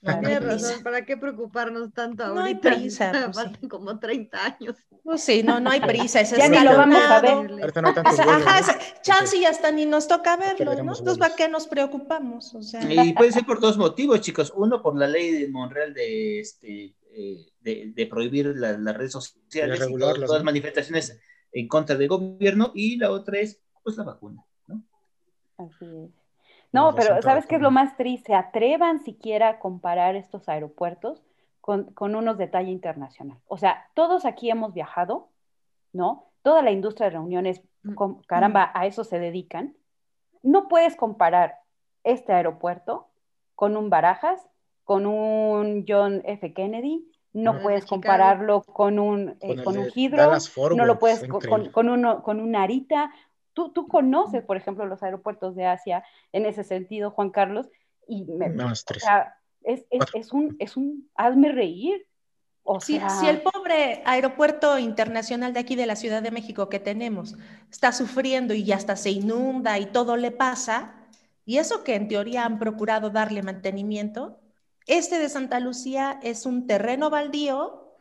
Tienes 0.00 0.44
razón, 0.44 0.82
¿para 0.82 1.04
qué 1.04 1.16
preocuparnos 1.16 1.92
tanto 1.92 2.24
ahorita? 2.24 2.40
No 2.40 2.44
hay 2.44 2.54
prisa. 2.54 3.10
Pues 3.10 3.36
Faltan 3.36 3.60
sí. 3.60 3.68
como 3.68 3.98
30 3.98 4.44
años. 4.44 4.76
Pues 5.02 5.20
sí, 5.22 5.42
no, 5.42 5.58
no 5.58 5.70
hay 5.70 5.80
prisa. 5.80 6.20
Ese 6.20 6.36
ya 6.36 6.48
ni 6.48 6.60
lo 6.60 6.76
vamos 6.76 7.02
a 7.02 7.20
ver. 7.20 7.50
No 7.50 7.88
Ajá, 7.88 8.58
ese, 8.58 8.72
chance 9.02 9.36
y 9.36 9.44
hasta 9.44 9.72
ni 9.72 9.86
nos 9.86 10.06
toca 10.06 10.36
verlo, 10.36 10.74
¿no? 10.74 10.96
Entonces, 10.96 11.18
¿para 11.18 11.34
qué 11.34 11.48
nos 11.48 11.66
preocupamos? 11.66 12.54
O 12.54 12.62
sea... 12.62 12.82
Y 12.92 13.14
puede 13.14 13.32
ser 13.32 13.44
por 13.44 13.60
dos 13.60 13.78
motivos, 13.78 14.20
chicos. 14.20 14.52
Uno, 14.54 14.82
por 14.82 14.96
la 14.96 15.06
ley 15.06 15.32
de 15.32 15.48
Monreal 15.48 15.92
de, 15.94 16.40
este, 16.40 16.94
eh, 17.12 17.46
de, 17.60 17.92
de, 17.94 18.06
prohibir 18.06 18.54
la, 18.56 18.78
las 18.78 18.96
redes 18.96 19.12
sociales 19.12 19.80
y 19.88 19.98
todas, 19.98 20.14
todas 20.16 20.30
las 20.30 20.44
manifestaciones 20.44 21.18
en 21.52 21.68
contra 21.68 21.96
del 21.96 22.08
gobierno. 22.08 22.72
Y 22.74 22.96
la 22.96 23.10
otra 23.10 23.40
es, 23.40 23.60
pues, 23.82 23.96
la 23.96 24.04
vacuna, 24.04 24.44
¿no? 24.66 24.84
Así 25.58 25.84
es. 25.84 26.25
No, 26.76 26.94
pero 26.94 27.20
¿sabes 27.22 27.46
qué 27.46 27.56
es 27.56 27.60
lo 27.60 27.70
más 27.70 27.96
triste? 27.96 28.34
Atrevan 28.34 29.00
siquiera 29.00 29.48
a 29.48 29.58
comparar 29.58 30.14
estos 30.14 30.48
aeropuertos 30.48 31.24
con, 31.60 31.92
con, 31.94 32.14
unos 32.14 32.38
de 32.38 32.46
talla 32.46 32.70
internacional. 32.70 33.38
O 33.48 33.58
sea, 33.58 33.88
todos 33.94 34.24
aquí 34.24 34.50
hemos 34.50 34.72
viajado, 34.74 35.30
¿no? 35.92 36.30
Toda 36.42 36.62
la 36.62 36.70
industria 36.70 37.06
de 37.06 37.16
reuniones, 37.16 37.62
con, 37.94 38.22
caramba, 38.22 38.70
a 38.74 38.86
eso 38.86 39.02
se 39.04 39.18
dedican. 39.18 39.74
No 40.42 40.68
puedes 40.68 40.94
comparar 40.94 41.58
este 42.04 42.32
aeropuerto 42.32 43.08
con 43.54 43.76
un 43.76 43.90
Barajas, 43.90 44.40
con 44.84 45.06
un 45.06 45.84
John 45.88 46.22
F. 46.24 46.52
Kennedy, 46.52 47.04
no 47.32 47.60
puedes 47.60 47.84
compararlo 47.84 48.62
con 48.62 48.98
un, 48.98 49.36
eh, 49.40 49.62
con, 49.62 49.76
un 49.76 49.88
Hydro, 49.94 50.32
no 50.74 50.86
lo 50.86 50.98
puedes 50.98 51.26
con, 51.28 51.68
con, 51.70 51.88
uno, 51.90 52.22
con 52.22 52.40
un 52.40 52.52
Narita, 52.52 53.10
Tú, 53.56 53.70
tú 53.70 53.88
conoces, 53.88 54.44
por 54.44 54.58
ejemplo, 54.58 54.84
los 54.84 55.02
aeropuertos 55.02 55.56
de 55.56 55.64
Asia 55.64 56.04
en 56.32 56.44
ese 56.44 56.62
sentido, 56.62 57.10
Juan 57.10 57.30
Carlos, 57.30 57.70
y 58.06 58.26
me, 58.26 58.50
no, 58.50 58.66
o 58.66 58.74
sea, 58.74 59.38
es, 59.62 59.86
es, 59.88 60.04
es, 60.12 60.32
un, 60.34 60.56
es 60.58 60.76
un, 60.76 61.08
hazme 61.14 61.52
reír. 61.52 62.06
O 62.64 62.82
si, 62.82 62.98
sea... 62.98 63.08
si 63.08 63.26
el 63.28 63.40
pobre 63.40 64.02
aeropuerto 64.04 64.78
internacional 64.78 65.54
de 65.54 65.60
aquí 65.60 65.74
de 65.74 65.86
la 65.86 65.96
Ciudad 65.96 66.22
de 66.22 66.30
México 66.30 66.68
que 66.68 66.80
tenemos 66.80 67.34
está 67.70 67.92
sufriendo 67.92 68.52
y 68.52 68.64
ya 68.64 68.76
hasta 68.76 68.94
se 68.94 69.08
inunda 69.08 69.78
y 69.78 69.86
todo 69.86 70.18
le 70.18 70.32
pasa, 70.32 70.94
y 71.46 71.56
eso 71.56 71.82
que 71.82 71.94
en 71.94 72.08
teoría 72.08 72.44
han 72.44 72.58
procurado 72.58 73.08
darle 73.08 73.42
mantenimiento, 73.42 74.38
este 74.86 75.18
de 75.18 75.30
Santa 75.30 75.60
Lucía 75.60 76.20
es 76.22 76.44
un 76.44 76.66
terreno 76.66 77.08
baldío 77.08 77.94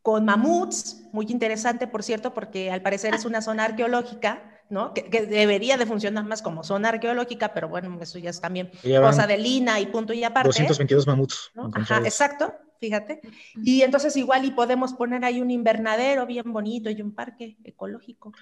con 0.00 0.24
mamuts, 0.24 1.02
muy 1.12 1.26
interesante 1.28 1.86
por 1.86 2.02
cierto, 2.02 2.32
porque 2.32 2.70
al 2.70 2.80
parecer 2.80 3.14
es 3.14 3.26
una 3.26 3.42
zona 3.42 3.64
arqueológica, 3.64 4.53
¿no? 4.70 4.92
Que, 4.94 5.26
debería 5.26 5.76
de 5.76 5.86
funcionar 5.86 6.24
más 6.24 6.42
como 6.42 6.64
zona 6.64 6.88
arqueológica, 6.90 7.52
pero 7.52 7.68
bueno, 7.68 7.96
eso 8.00 8.18
ya 8.18 8.30
es 8.30 8.40
también 8.40 8.70
cosa 9.00 9.26
de 9.26 9.38
Lina 9.38 9.80
y 9.80 9.86
punto 9.86 10.12
y 10.12 10.24
aparte. 10.24 10.48
222 10.48 11.06
mamuts. 11.06 11.52
Ajá, 11.74 11.98
exacto, 11.98 12.54
fíjate. 12.80 13.20
Y 13.62 13.82
entonces 13.82 14.16
igual 14.16 14.44
y 14.44 14.50
podemos 14.50 14.94
poner 14.94 15.24
ahí 15.24 15.40
un 15.40 15.50
invernadero 15.50 16.26
bien 16.26 16.52
bonito 16.52 16.90
y 16.90 17.00
un 17.02 17.14
parque 17.14 17.56
ecológico. 17.64 18.32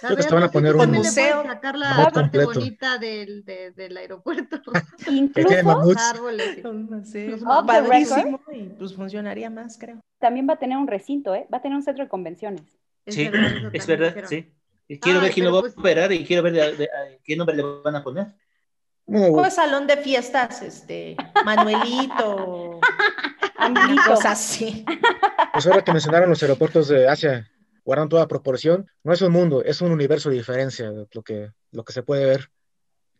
Creo 0.00 0.16
que 0.16 0.34
van 0.34 0.42
a 0.44 0.50
poner 0.50 0.76
un 0.76 0.90
museo. 0.90 1.44
sacar 1.44 1.76
la 1.76 2.10
parte 2.12 2.44
bonita 2.44 2.98
del, 2.98 3.44
del 3.44 3.96
aeropuerto. 3.96 4.60
Incluso 5.10 5.94
árboles. 5.96 6.58
padrísimo 7.66 8.40
y 8.52 8.64
pues 8.70 8.94
funcionaría 8.94 9.50
más, 9.50 9.78
creo. 9.78 10.00
También 10.18 10.48
va 10.48 10.54
a 10.54 10.58
tener 10.58 10.76
un 10.76 10.88
recinto, 10.88 11.34
¿eh? 11.34 11.46
Va 11.52 11.58
a 11.58 11.62
tener 11.62 11.76
un 11.76 11.82
centro 11.82 12.04
de 12.04 12.10
convenciones. 12.10 12.62
sí, 13.06 13.30
es 13.72 13.86
verdad, 13.86 14.24
sí. 14.28 14.52
Quiero 14.96 15.20
ver 15.20 15.32
quién 15.32 15.44
lo 15.44 15.52
va 15.52 15.58
a 15.58 15.62
pues 15.62 15.76
operar 15.76 16.10
y 16.12 16.24
quiero 16.24 16.42
ver 16.42 16.88
qué 17.22 17.36
nombre 17.36 17.54
le 17.54 17.62
van 17.62 17.96
a 17.96 18.02
poner. 18.02 18.28
¿Cómo 19.04 19.44
es 19.44 19.54
salón 19.54 19.86
de 19.86 19.96
fiestas, 19.96 20.62
este, 20.62 21.16
Manuelito, 21.44 22.78
cosas 24.06 24.26
así. 24.26 24.84
Pues 25.52 25.66
ahora 25.66 25.82
que 25.82 25.92
mencionaron 25.92 26.28
los 26.28 26.42
aeropuertos 26.42 26.88
de 26.88 27.08
Asia, 27.08 27.50
guardan 27.84 28.10
toda 28.10 28.28
proporción, 28.28 28.86
no 29.02 29.14
es 29.14 29.22
un 29.22 29.32
mundo, 29.32 29.62
es 29.64 29.80
un 29.80 29.92
universo 29.92 30.28
de 30.28 30.36
diferencia, 30.36 30.90
lo 30.90 31.22
que, 31.22 31.50
lo 31.72 31.84
que 31.84 31.92
se 31.92 32.02
puede 32.02 32.26
ver. 32.26 32.50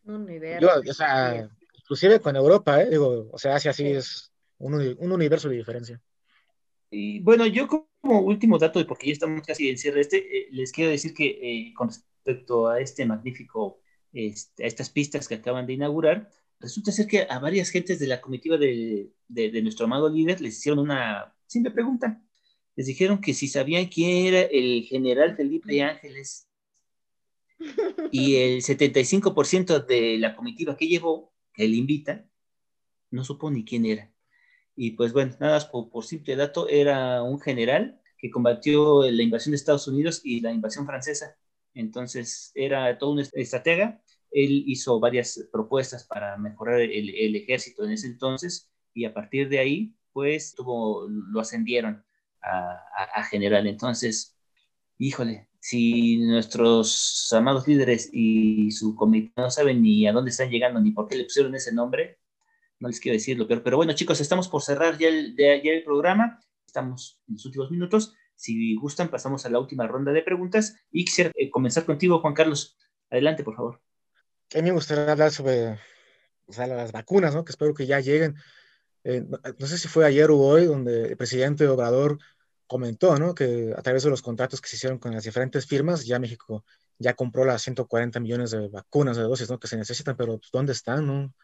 Un 0.04 0.16
universo. 0.16 0.68
o 0.86 0.92
sea, 0.92 1.48
inclusive 1.72 2.20
con 2.20 2.36
Europa, 2.36 2.82
¿eh? 2.82 2.90
digo, 2.90 3.28
o 3.32 3.38
sea, 3.38 3.56
Asia 3.56 3.72
sí, 3.72 3.86
es 3.88 4.30
un, 4.58 4.74
un 4.98 5.12
universo 5.12 5.48
de 5.48 5.56
diferencia. 5.56 6.00
Y 6.90 7.20
bueno, 7.20 7.46
yo 7.46 7.68
como 7.68 8.20
último 8.20 8.58
dato, 8.58 8.84
porque 8.86 9.08
ya 9.08 9.12
estamos 9.12 9.42
casi 9.46 9.68
en 9.68 9.78
cierre 9.78 10.00
este, 10.00 10.18
eh, 10.18 10.48
les 10.52 10.72
quiero 10.72 10.90
decir 10.90 11.14
que 11.14 11.26
eh, 11.42 11.74
con 11.74 11.88
respecto 11.88 12.68
a 12.68 12.80
este 12.80 13.04
magnífico, 13.06 13.80
este, 14.12 14.64
a 14.64 14.66
estas 14.66 14.90
pistas 14.90 15.28
que 15.28 15.34
acaban 15.34 15.66
de 15.66 15.74
inaugurar, 15.74 16.30
resulta 16.60 16.92
ser 16.92 17.06
que 17.06 17.26
a 17.28 17.38
varias 17.38 17.70
gentes 17.70 17.98
de 17.98 18.06
la 18.06 18.20
comitiva 18.20 18.56
de, 18.56 19.12
nuestro 19.62 19.86
amado 19.86 20.08
líder 20.08 20.40
les 20.40 20.58
hicieron 20.58 20.80
una 20.80 21.34
simple 21.46 21.70
pregunta. 21.70 22.22
Les 22.76 22.86
dijeron 22.86 23.20
que 23.20 23.34
si 23.34 23.48
sabían 23.48 23.86
quién 23.86 24.26
era 24.26 24.42
el 24.42 24.84
general 24.84 25.36
Felipe 25.36 25.82
Ángeles. 25.82 26.48
Y 28.12 28.36
el 28.36 28.62
75% 28.62 29.84
de 29.84 30.16
la 30.18 30.36
comitiva 30.36 30.76
que 30.76 30.86
llevó, 30.86 31.34
que 31.52 31.64
él 31.64 31.74
invita, 31.74 32.24
no 33.10 33.24
supo 33.24 33.50
ni 33.50 33.64
quién 33.64 33.84
era. 33.84 34.12
Y 34.80 34.92
pues 34.92 35.12
bueno, 35.12 35.34
nada 35.40 35.54
más 35.54 35.64
por, 35.66 36.04
simple 36.04 36.36
dato, 36.36 36.68
era 36.68 37.20
un 37.24 37.40
general 37.40 38.00
que 38.16 38.30
combatió 38.30 39.02
la 39.10 39.22
invasión 39.24 39.50
de 39.50 39.56
Estados 39.56 39.88
Unidos 39.88 40.20
y 40.22 40.40
la 40.40 40.52
invasión 40.52 40.86
francesa. 40.86 41.36
Entonces 41.74 42.52
era 42.54 42.96
todo 42.96 43.10
un 43.10 43.18
estratega. 43.18 44.00
Él 44.30 44.62
hizo 44.68 45.00
varias 45.00 45.48
propuestas 45.52 46.04
para 46.04 46.36
mejorar 46.38 46.80
el, 46.80 47.34
ejército 47.34 47.84
en 47.84 47.90
ese 47.90 48.06
entonces 48.06 48.70
y 48.94 49.04
a 49.04 49.12
partir 49.12 49.48
de 49.48 49.58
ahí, 49.58 49.96
pues 50.12 50.54
tuvo, 50.54 51.08
lo 51.08 51.40
ascendieron 51.40 52.04
a, 52.40 53.24
general. 53.24 53.66
Entonces, 53.66 54.36
híjole, 54.96 55.48
si 55.60 56.18
nuestros 56.18 57.32
amados 57.32 57.66
líderes 57.66 58.10
y 58.12 58.70
su 58.70 58.94
comité 58.94 59.32
no 59.36 59.50
saben 59.50 59.82
ni 59.82 60.06
a 60.06 60.12
dónde 60.12 60.30
están 60.30 60.50
llegando 60.50 60.80
ni 60.80 60.92
por 60.92 61.08
qué 61.08 61.16
le 61.16 61.24
pusieron 61.24 61.54
ese 61.56 61.72
nombre, 61.74 62.17
no 62.80 62.88
les 62.88 63.00
quiero 63.00 63.14
decir 63.14 63.38
lo 63.38 63.46
peor, 63.46 63.62
pero 63.62 63.76
bueno, 63.76 63.92
chicos, 63.92 64.20
estamos 64.20 64.48
por 64.48 64.62
cerrar 64.62 64.98
ya 64.98 65.08
el, 65.08 65.34
el 65.38 65.84
programa, 65.84 66.40
estamos 66.66 67.20
en 67.28 67.34
los 67.34 67.46
últimos 67.46 67.70
minutos. 67.70 68.14
Si 68.34 68.76
gustan, 68.76 69.08
pasamos 69.08 69.44
a 69.46 69.50
la 69.50 69.58
última 69.58 69.86
ronda 69.88 70.12
de 70.12 70.22
preguntas 70.22 70.76
y 70.92 71.04
quisiera 71.04 71.32
eh, 71.34 71.50
comenzar 71.50 71.84
contigo, 71.84 72.20
Juan 72.20 72.34
Carlos. 72.34 72.76
Adelante, 73.10 73.42
por 73.42 73.56
favor. 73.56 73.80
A 74.54 74.58
mí 74.58 74.62
me 74.62 74.72
gustaría 74.72 75.10
hablar 75.10 75.32
sobre 75.32 75.78
las 76.56 76.92
vacunas, 76.92 77.34
¿no? 77.34 77.44
que 77.44 77.50
espero 77.50 77.74
que 77.74 77.86
ya 77.86 78.00
lleguen. 78.00 78.36
Eh, 79.04 79.24
no, 79.58 79.66
sé 79.66 79.78
si 79.78 79.88
fue 79.88 80.06
ayer 80.06 80.30
o 80.30 80.38
hoy 80.38 80.66
donde 80.66 81.08
el 81.08 81.16
presidente 81.16 81.66
Obrador 81.66 82.18
comentó 82.66 83.18
¿no? 83.18 83.34
que 83.34 83.74
a 83.76 83.82
través 83.82 84.04
de 84.04 84.10
los 84.10 84.22
contratos 84.22 84.60
que 84.60 84.68
se 84.68 84.76
hicieron 84.76 84.98
con 84.98 85.12
las 85.12 85.24
diferentes 85.24 85.66
firmas, 85.66 86.04
ya 86.04 86.18
México 86.18 86.64
ya 86.98 87.14
compró 87.14 87.44
las 87.44 87.62
140 87.62 88.20
millones 88.20 88.50
de 88.50 88.68
vacunas, 88.68 89.16
de 89.16 89.22
dosis 89.22 89.50
¿no? 89.50 89.58
que 89.58 89.68
se 89.68 89.76
necesitan, 89.76 90.16
pero 90.16 90.38
pues, 90.38 90.50
¿dónde 90.52 90.72
están? 90.72 91.06
No? 91.06 91.34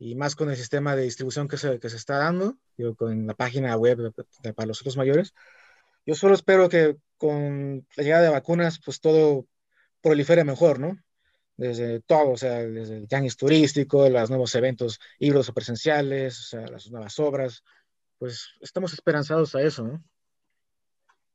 Y 0.00 0.14
más 0.14 0.34
con 0.34 0.48
el 0.50 0.56
sistema 0.56 0.96
de 0.96 1.02
distribución 1.02 1.46
que 1.46 1.58
se, 1.58 1.78
que 1.78 1.90
se 1.90 1.96
está 1.98 2.16
dando, 2.16 2.56
digo, 2.78 2.96
con 2.96 3.26
la 3.26 3.34
página 3.34 3.76
web 3.76 4.14
para 4.56 4.66
los 4.66 4.80
otros 4.80 4.96
mayores. 4.96 5.34
Yo 6.06 6.14
solo 6.14 6.34
espero 6.34 6.70
que 6.70 6.96
con 7.18 7.86
la 7.96 8.02
llegada 8.02 8.22
de 8.22 8.30
vacunas, 8.30 8.80
pues 8.82 8.98
todo 8.98 9.46
prolifere 10.00 10.42
mejor, 10.42 10.80
¿no? 10.80 10.98
Desde 11.58 12.00
todo, 12.00 12.30
o 12.30 12.36
sea, 12.38 12.60
desde 12.60 12.96
el 12.96 13.08
yanis 13.08 13.36
turístico, 13.36 14.08
los 14.08 14.30
nuevos 14.30 14.54
eventos 14.54 14.98
híbridos 15.18 15.50
o 15.50 15.52
presenciales, 15.52 16.40
o 16.40 16.42
sea, 16.44 16.66
las 16.66 16.90
nuevas 16.90 17.18
obras, 17.18 17.62
pues 18.18 18.48
estamos 18.62 18.94
esperanzados 18.94 19.54
a 19.54 19.60
eso, 19.60 19.86
¿no? 19.86 20.02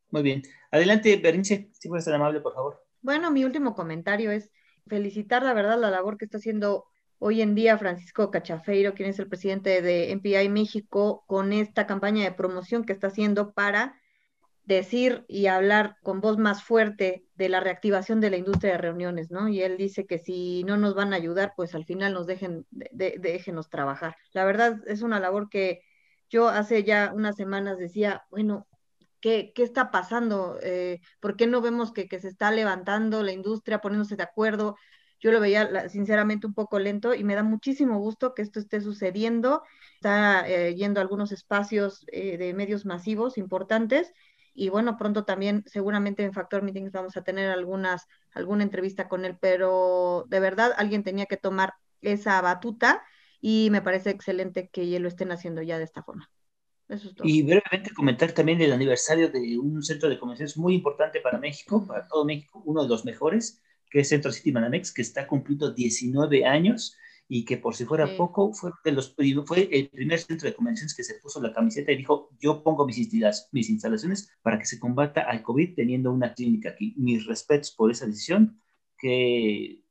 Muy 0.10 0.24
bien. 0.24 0.42
Adelante, 0.72 1.18
Bernice, 1.18 1.70
si 1.72 1.88
puedes 1.88 2.04
ser 2.04 2.16
amable, 2.16 2.42
por 2.42 2.56
favor. 2.56 2.84
Bueno, 3.04 3.30
mi 3.30 3.46
último 3.46 3.76
comentario 3.76 4.32
es 4.32 4.50
felicitar, 4.88 5.44
la 5.44 5.54
verdad, 5.54 5.80
la 5.80 5.92
labor 5.92 6.18
que 6.18 6.26
está 6.26 6.40
haciendo 6.40 6.88
hoy 7.20 7.42
en 7.42 7.56
día 7.56 7.78
Francisco 7.78 8.32
Cachafeiro, 8.32 8.94
quien 8.94 9.10
es 9.10 9.20
el 9.20 9.28
presidente 9.28 9.82
de 9.82 10.12
MPI 10.12 10.50
México, 10.50 11.24
con 11.28 11.54
esta 11.54 11.88
campaña 11.88 12.24
de 12.24 12.32
promoción 12.32 12.84
que 12.84 12.94
está 12.94 13.08
haciendo 13.08 13.54
para 13.54 14.00
decir 14.66 15.26
y 15.28 15.46
hablar 15.48 15.98
con 16.02 16.22
voz 16.22 16.38
más 16.38 16.64
fuerte 16.64 17.26
de 17.36 17.50
la 17.50 17.60
reactivación 17.60 18.20
de 18.20 18.32
la 18.32 18.38
industria 18.38 18.74
de 18.74 18.78
reuniones, 18.80 19.30
¿no? 19.32 19.48
Y 19.48 19.62
él 19.62 19.78
dice 19.78 20.06
que 20.08 20.18
si 20.18 20.64
no 20.64 20.78
nos 20.78 20.96
van 20.96 21.14
a 21.14 21.18
ayudar, 21.18 21.54
pues 21.56 21.76
al 21.76 21.86
final 21.86 22.14
nos 22.14 22.26
dejen, 22.26 22.66
de, 22.72 23.16
déjenos 23.20 23.70
trabajar. 23.70 24.16
La 24.34 24.44
verdad 24.44 24.80
es 24.88 25.02
una 25.04 25.20
labor 25.20 25.50
que 25.50 25.82
yo 26.30 26.50
hace 26.50 26.84
ya 26.84 27.12
unas 27.14 27.36
semanas 27.36 27.78
decía, 27.78 28.26
bueno, 28.32 28.68
¿qué, 29.20 29.52
qué 29.54 29.64
está 29.64 29.92
pasando? 29.92 30.58
Eh, 30.64 31.00
¿Por 31.20 31.36
qué 31.36 31.46
no 31.48 31.62
vemos 31.62 31.94
que, 31.94 32.08
que 32.08 32.20
se 32.20 32.30
está 32.30 32.52
levantando 32.52 33.22
la 33.22 33.32
industria, 33.32 33.82
poniéndose 33.82 34.16
de 34.16 34.24
acuerdo? 34.24 34.76
Yo 35.20 35.32
lo 35.32 35.40
veía 35.40 35.90
sinceramente 35.90 36.48
un 36.48 36.54
poco 36.54 36.80
lento 36.80 37.14
y 37.14 37.24
me 37.24 37.36
da 37.36 37.44
muchísimo 37.44 38.00
gusto 38.00 38.34
que 38.34 38.42
esto 38.42 38.60
esté 38.60 38.82
sucediendo. 38.82 39.64
Está 39.96 40.48
eh, 40.48 40.76
yendo 40.76 41.00
a 41.00 41.04
algunos 41.04 41.32
espacios 41.32 42.06
eh, 42.12 42.38
de 42.38 42.54
medios 42.54 42.86
masivos 42.86 43.38
importantes 43.38 44.14
y 44.58 44.70
bueno, 44.70 44.98
pronto 44.98 45.26
también 45.26 45.64
seguramente 45.68 46.24
en 46.24 46.34
Factor 46.34 46.64
Meetings 46.64 46.94
vamos 46.94 47.18
a 47.18 47.24
tener 47.24 47.52
algunas, 47.52 48.08
alguna 48.32 48.64
entrevista 48.64 49.10
con 49.10 49.26
él, 49.26 49.38
pero 49.40 50.26
de 50.30 50.40
verdad 50.40 50.72
alguien 50.78 51.04
tenía 51.04 51.26
que 51.26 51.36
tomar 51.36 51.74
esa 52.02 52.42
batuta 52.42 53.04
y 53.42 53.68
me 53.70 53.82
parece 53.82 54.12
excelente 54.12 54.70
que 54.70 54.88
ya 54.88 55.00
lo 55.00 55.10
estén 55.10 55.34
haciendo 55.34 55.62
ya 55.62 55.78
de 55.78 55.84
esta 55.84 56.04
forma. 56.04 56.32
Eso 56.88 57.10
es 57.10 57.16
todo. 57.16 57.28
Y 57.28 57.44
brevemente 57.44 57.94
comentar 57.94 58.32
también 58.32 58.62
el 58.62 58.72
aniversario 58.72 59.30
de 59.30 59.60
un 59.60 59.84
centro 59.84 60.08
de 60.08 60.18
convenciones 60.18 60.56
muy 60.58 60.76
importante 60.76 61.20
para 61.20 61.38
México, 61.38 61.86
para 61.86 62.08
todo 62.08 62.24
México, 62.24 62.62
uno 62.66 62.84
de 62.84 62.90
los 62.90 63.04
mejores, 63.04 63.62
que 63.96 64.02
es 64.02 64.10
Centro 64.10 64.30
City 64.30 64.52
Manamex, 64.52 64.92
que 64.92 65.02
está 65.02 65.26
cumpliendo 65.26 65.72
19 65.72 66.46
años 66.46 66.98
y 67.30 67.46
que 67.46 67.56
por 67.56 67.78
si 67.78 67.86
fuera 67.86 68.18
poco 68.18 68.52
fue, 68.52 68.72
de 68.84 68.92
los, 68.92 69.16
fue 69.46 69.70
el 69.72 69.88
primer 69.88 70.20
centro 70.20 70.50
de 70.50 70.54
convenciones 70.54 70.94
que 70.94 71.06
se 71.06 71.14
puso 71.22 71.42
la 71.42 71.54
camiseta 71.54 71.94
y 71.94 71.96
dijo, 71.96 72.30
yo 72.42 72.62
pongo 72.62 72.86
mis, 72.86 72.98
mis 73.54 73.70
instalaciones 73.70 74.30
para 74.42 74.60
que 74.60 74.66
se 74.66 74.80
combata 74.80 75.22
al 75.22 75.42
COVID 75.42 75.76
teniendo 75.76 76.12
una 76.12 76.34
clínica 76.34 76.72
aquí. 76.72 76.94
Mis 76.98 77.26
respetos 77.26 77.72
por 77.72 77.90
esa 77.90 78.06
decisión, 78.06 78.60
qué, 78.98 79.82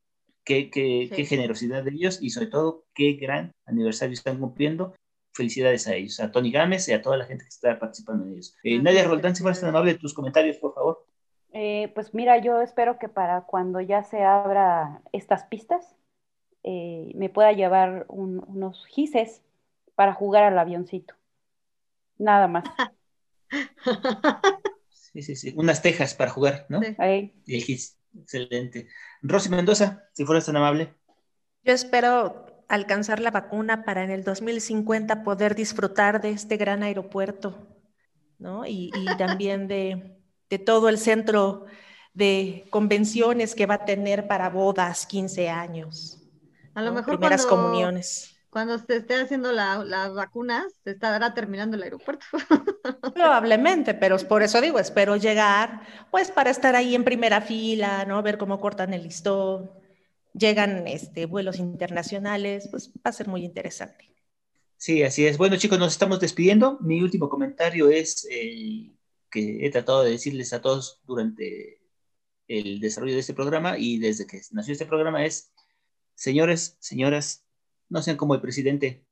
qué, 0.45 0.69
qué, 0.69 1.25
generosidad 1.25 1.83
de 1.83 1.93
ellos 1.93 2.19
y 2.21 2.29
sobre 2.29 2.49
todo 2.49 2.85
qué 2.93 3.15
gran 3.15 3.53
aniversario 3.65 4.13
están 4.13 4.39
cumpliendo. 4.39 4.95
Felicidades 5.33 5.89
a 5.89 5.95
ellos, 5.95 6.21
a 6.21 6.31
Tony 6.31 6.53
Gámez 6.53 6.87
y 6.91 6.93
a 6.93 7.01
toda 7.01 7.17
la 7.17 7.25
gente 7.25 7.45
que 7.45 7.49
está 7.49 7.79
participando 7.79 8.27
en 8.27 8.33
ellos. 8.33 8.55
Eh, 8.65 8.83
Nadia 8.83 9.05
Roldán, 9.05 9.35
si 9.35 9.41
fueras 9.41 9.61
tan 9.61 9.71
amable, 9.71 9.95
tus 9.95 10.13
comentarios, 10.13 10.59
por 10.59 10.75
favor. 10.75 11.07
Eh, 11.57 11.93
pues 11.95 12.13
mira, 12.15 12.39
yo 12.39 12.61
espero 12.61 12.99
que 12.99 13.09
para 13.09 13.43
cuando 13.43 13.81
ya 13.81 14.03
se 14.03 14.25
abra 14.25 15.03
estas 15.13 15.45
pistas, 15.45 15.95
eh, 16.65 17.13
me 17.15 17.29
pueda 17.29 17.53
llevar 17.53 18.07
unos 18.09 18.85
gises 18.87 19.41
para 19.95 20.13
jugar 20.13 20.43
al 20.43 20.59
avioncito. 20.59 21.15
Nada 22.19 22.49
más. 22.49 22.65
Sí, 25.15 25.23
sí, 25.23 25.37
sí. 25.37 25.55
Unas 25.57 25.81
tejas 25.81 26.13
para 26.15 26.33
jugar, 26.33 26.67
¿no? 26.69 26.83
Sí. 26.83 26.97
Y 27.47 27.55
el 27.55 27.63
gis. 27.63 28.01
Excelente. 28.19 28.89
Rosy 29.23 29.49
Mendoza, 29.49 30.09
si 30.13 30.25
fueras 30.25 30.47
tan 30.47 30.57
amable. 30.57 30.93
Yo 31.63 31.73
espero 31.73 32.65
alcanzar 32.69 33.21
la 33.21 33.31
vacuna 33.31 33.85
para 33.85 34.03
en 34.03 34.11
el 34.11 34.25
2050 34.25 35.23
poder 35.23 35.55
disfrutar 35.55 36.21
de 36.21 36.31
este 36.31 36.57
gran 36.57 36.83
aeropuerto, 36.83 37.65
¿no? 38.41 38.67
y 38.67 38.91
también 39.17 39.69
de, 39.69 40.14
de 40.51 40.59
todo 40.59 40.89
el 40.89 40.99
centro 40.99 41.67
de 42.13 42.65
convenciones 42.71 43.55
que 43.55 43.67
va 43.67 43.75
a 43.75 43.85
tener 43.85 44.27
para 44.29 44.49
bodas, 44.49 45.07
15 45.07 45.49
años. 45.51 46.21
A 46.75 46.83
lo 46.83 46.93
mejor 46.93 47.19
primeras 47.19 47.45
comuniones. 47.47 48.37
cuando 48.51 48.79
se 48.79 48.97
esté 48.97 49.17
haciendo 49.17 49.53
las 49.53 50.15
vacunas, 50.15 50.65
se 50.85 50.93
estará 50.93 51.35
terminando 51.35 51.77
el 51.77 51.83
aeropuerto. 51.83 52.25
Probablemente, 53.15 53.95
pero 53.95 54.17
por 54.19 54.43
eso 54.43 54.61
digo, 54.61 54.79
espero 54.79 55.17
llegar, 55.17 55.83
pues 56.11 56.31
para 56.31 56.51
estar 56.51 56.77
ahí 56.77 56.95
en 56.95 57.05
primera 57.05 57.41
fila, 57.41 58.05
¿no? 58.05 58.23
Ver 58.23 58.39
cómo 58.39 58.61
cortan 58.61 58.95
el 58.95 59.03
listón, 59.03 59.71
llegan 60.33 60.87
este, 60.87 61.27
vuelos 61.27 61.59
internacionales, 61.59 62.69
pues 62.71 62.91
va 62.91 63.11
a 63.11 63.13
ser 63.13 63.29
muy 63.29 63.45
interesante. 63.45 64.11
Sí, 64.77 65.03
así 65.03 65.27
es. 65.27 65.39
Bueno, 65.39 65.57
chicos, 65.57 65.79
nos 65.79 65.93
estamos 65.93 66.21
despidiendo. 66.21 66.79
Mi 66.81 67.01
último 67.01 67.29
comentario 67.29 67.89
es 67.89 68.27
eh, 68.31 68.93
que 69.35 69.67
he 69.67 69.71
tratado 69.71 70.05
de 70.05 70.13
decirles 70.13 70.53
a 70.53 70.63
todos 70.63 71.01
durante 71.05 71.81
el 72.47 72.79
desarrollo 72.79 73.15
de 73.15 73.21
este 73.21 73.35
programa 73.35 73.77
y 73.79 73.99
desde 73.99 74.27
que 74.29 74.41
nació 74.53 74.73
este 74.73 74.87
programa 74.87 75.25
es, 75.25 75.53
señores, 76.15 76.77
señoras, 76.79 77.45
no 77.89 78.01
sean 78.01 78.17
como 78.17 78.35
el 78.37 78.41
presidente. 78.41 79.05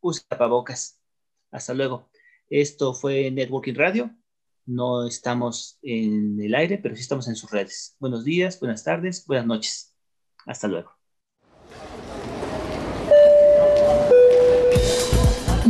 Usa 0.00 0.24
tapabocas. 0.28 1.00
Hasta 1.50 1.72
luego. 1.72 2.10
Esto 2.50 2.92
fue 2.92 3.30
Networking 3.30 3.74
Radio. 3.74 4.14
No 4.66 5.06
estamos 5.06 5.78
en 5.80 6.38
el 6.40 6.54
aire, 6.54 6.76
pero 6.78 6.94
sí 6.94 7.00
estamos 7.00 7.26
en 7.28 7.36
sus 7.36 7.50
redes. 7.50 7.96
Buenos 7.98 8.24
días, 8.24 8.60
buenas 8.60 8.84
tardes, 8.84 9.24
buenas 9.26 9.46
noches. 9.46 9.96
Hasta 10.44 10.68
luego. 10.68 10.95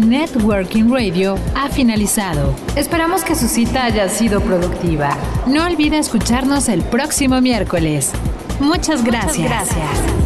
Networking 0.06 0.90
Radio 0.90 1.36
ha 1.54 1.68
finalizado. 1.68 2.54
Esperamos 2.76 3.24
que 3.24 3.34
su 3.34 3.48
cita 3.48 3.84
haya 3.84 4.08
sido 4.08 4.40
productiva. 4.40 5.16
No 5.46 5.64
olvide 5.64 5.98
escucharnos 5.98 6.68
el 6.68 6.82
próximo 6.82 7.40
miércoles. 7.40 8.12
Muchas 8.60 9.04
gracias. 9.04 9.38
Muchas 9.38 9.74
gracias. 9.74 10.25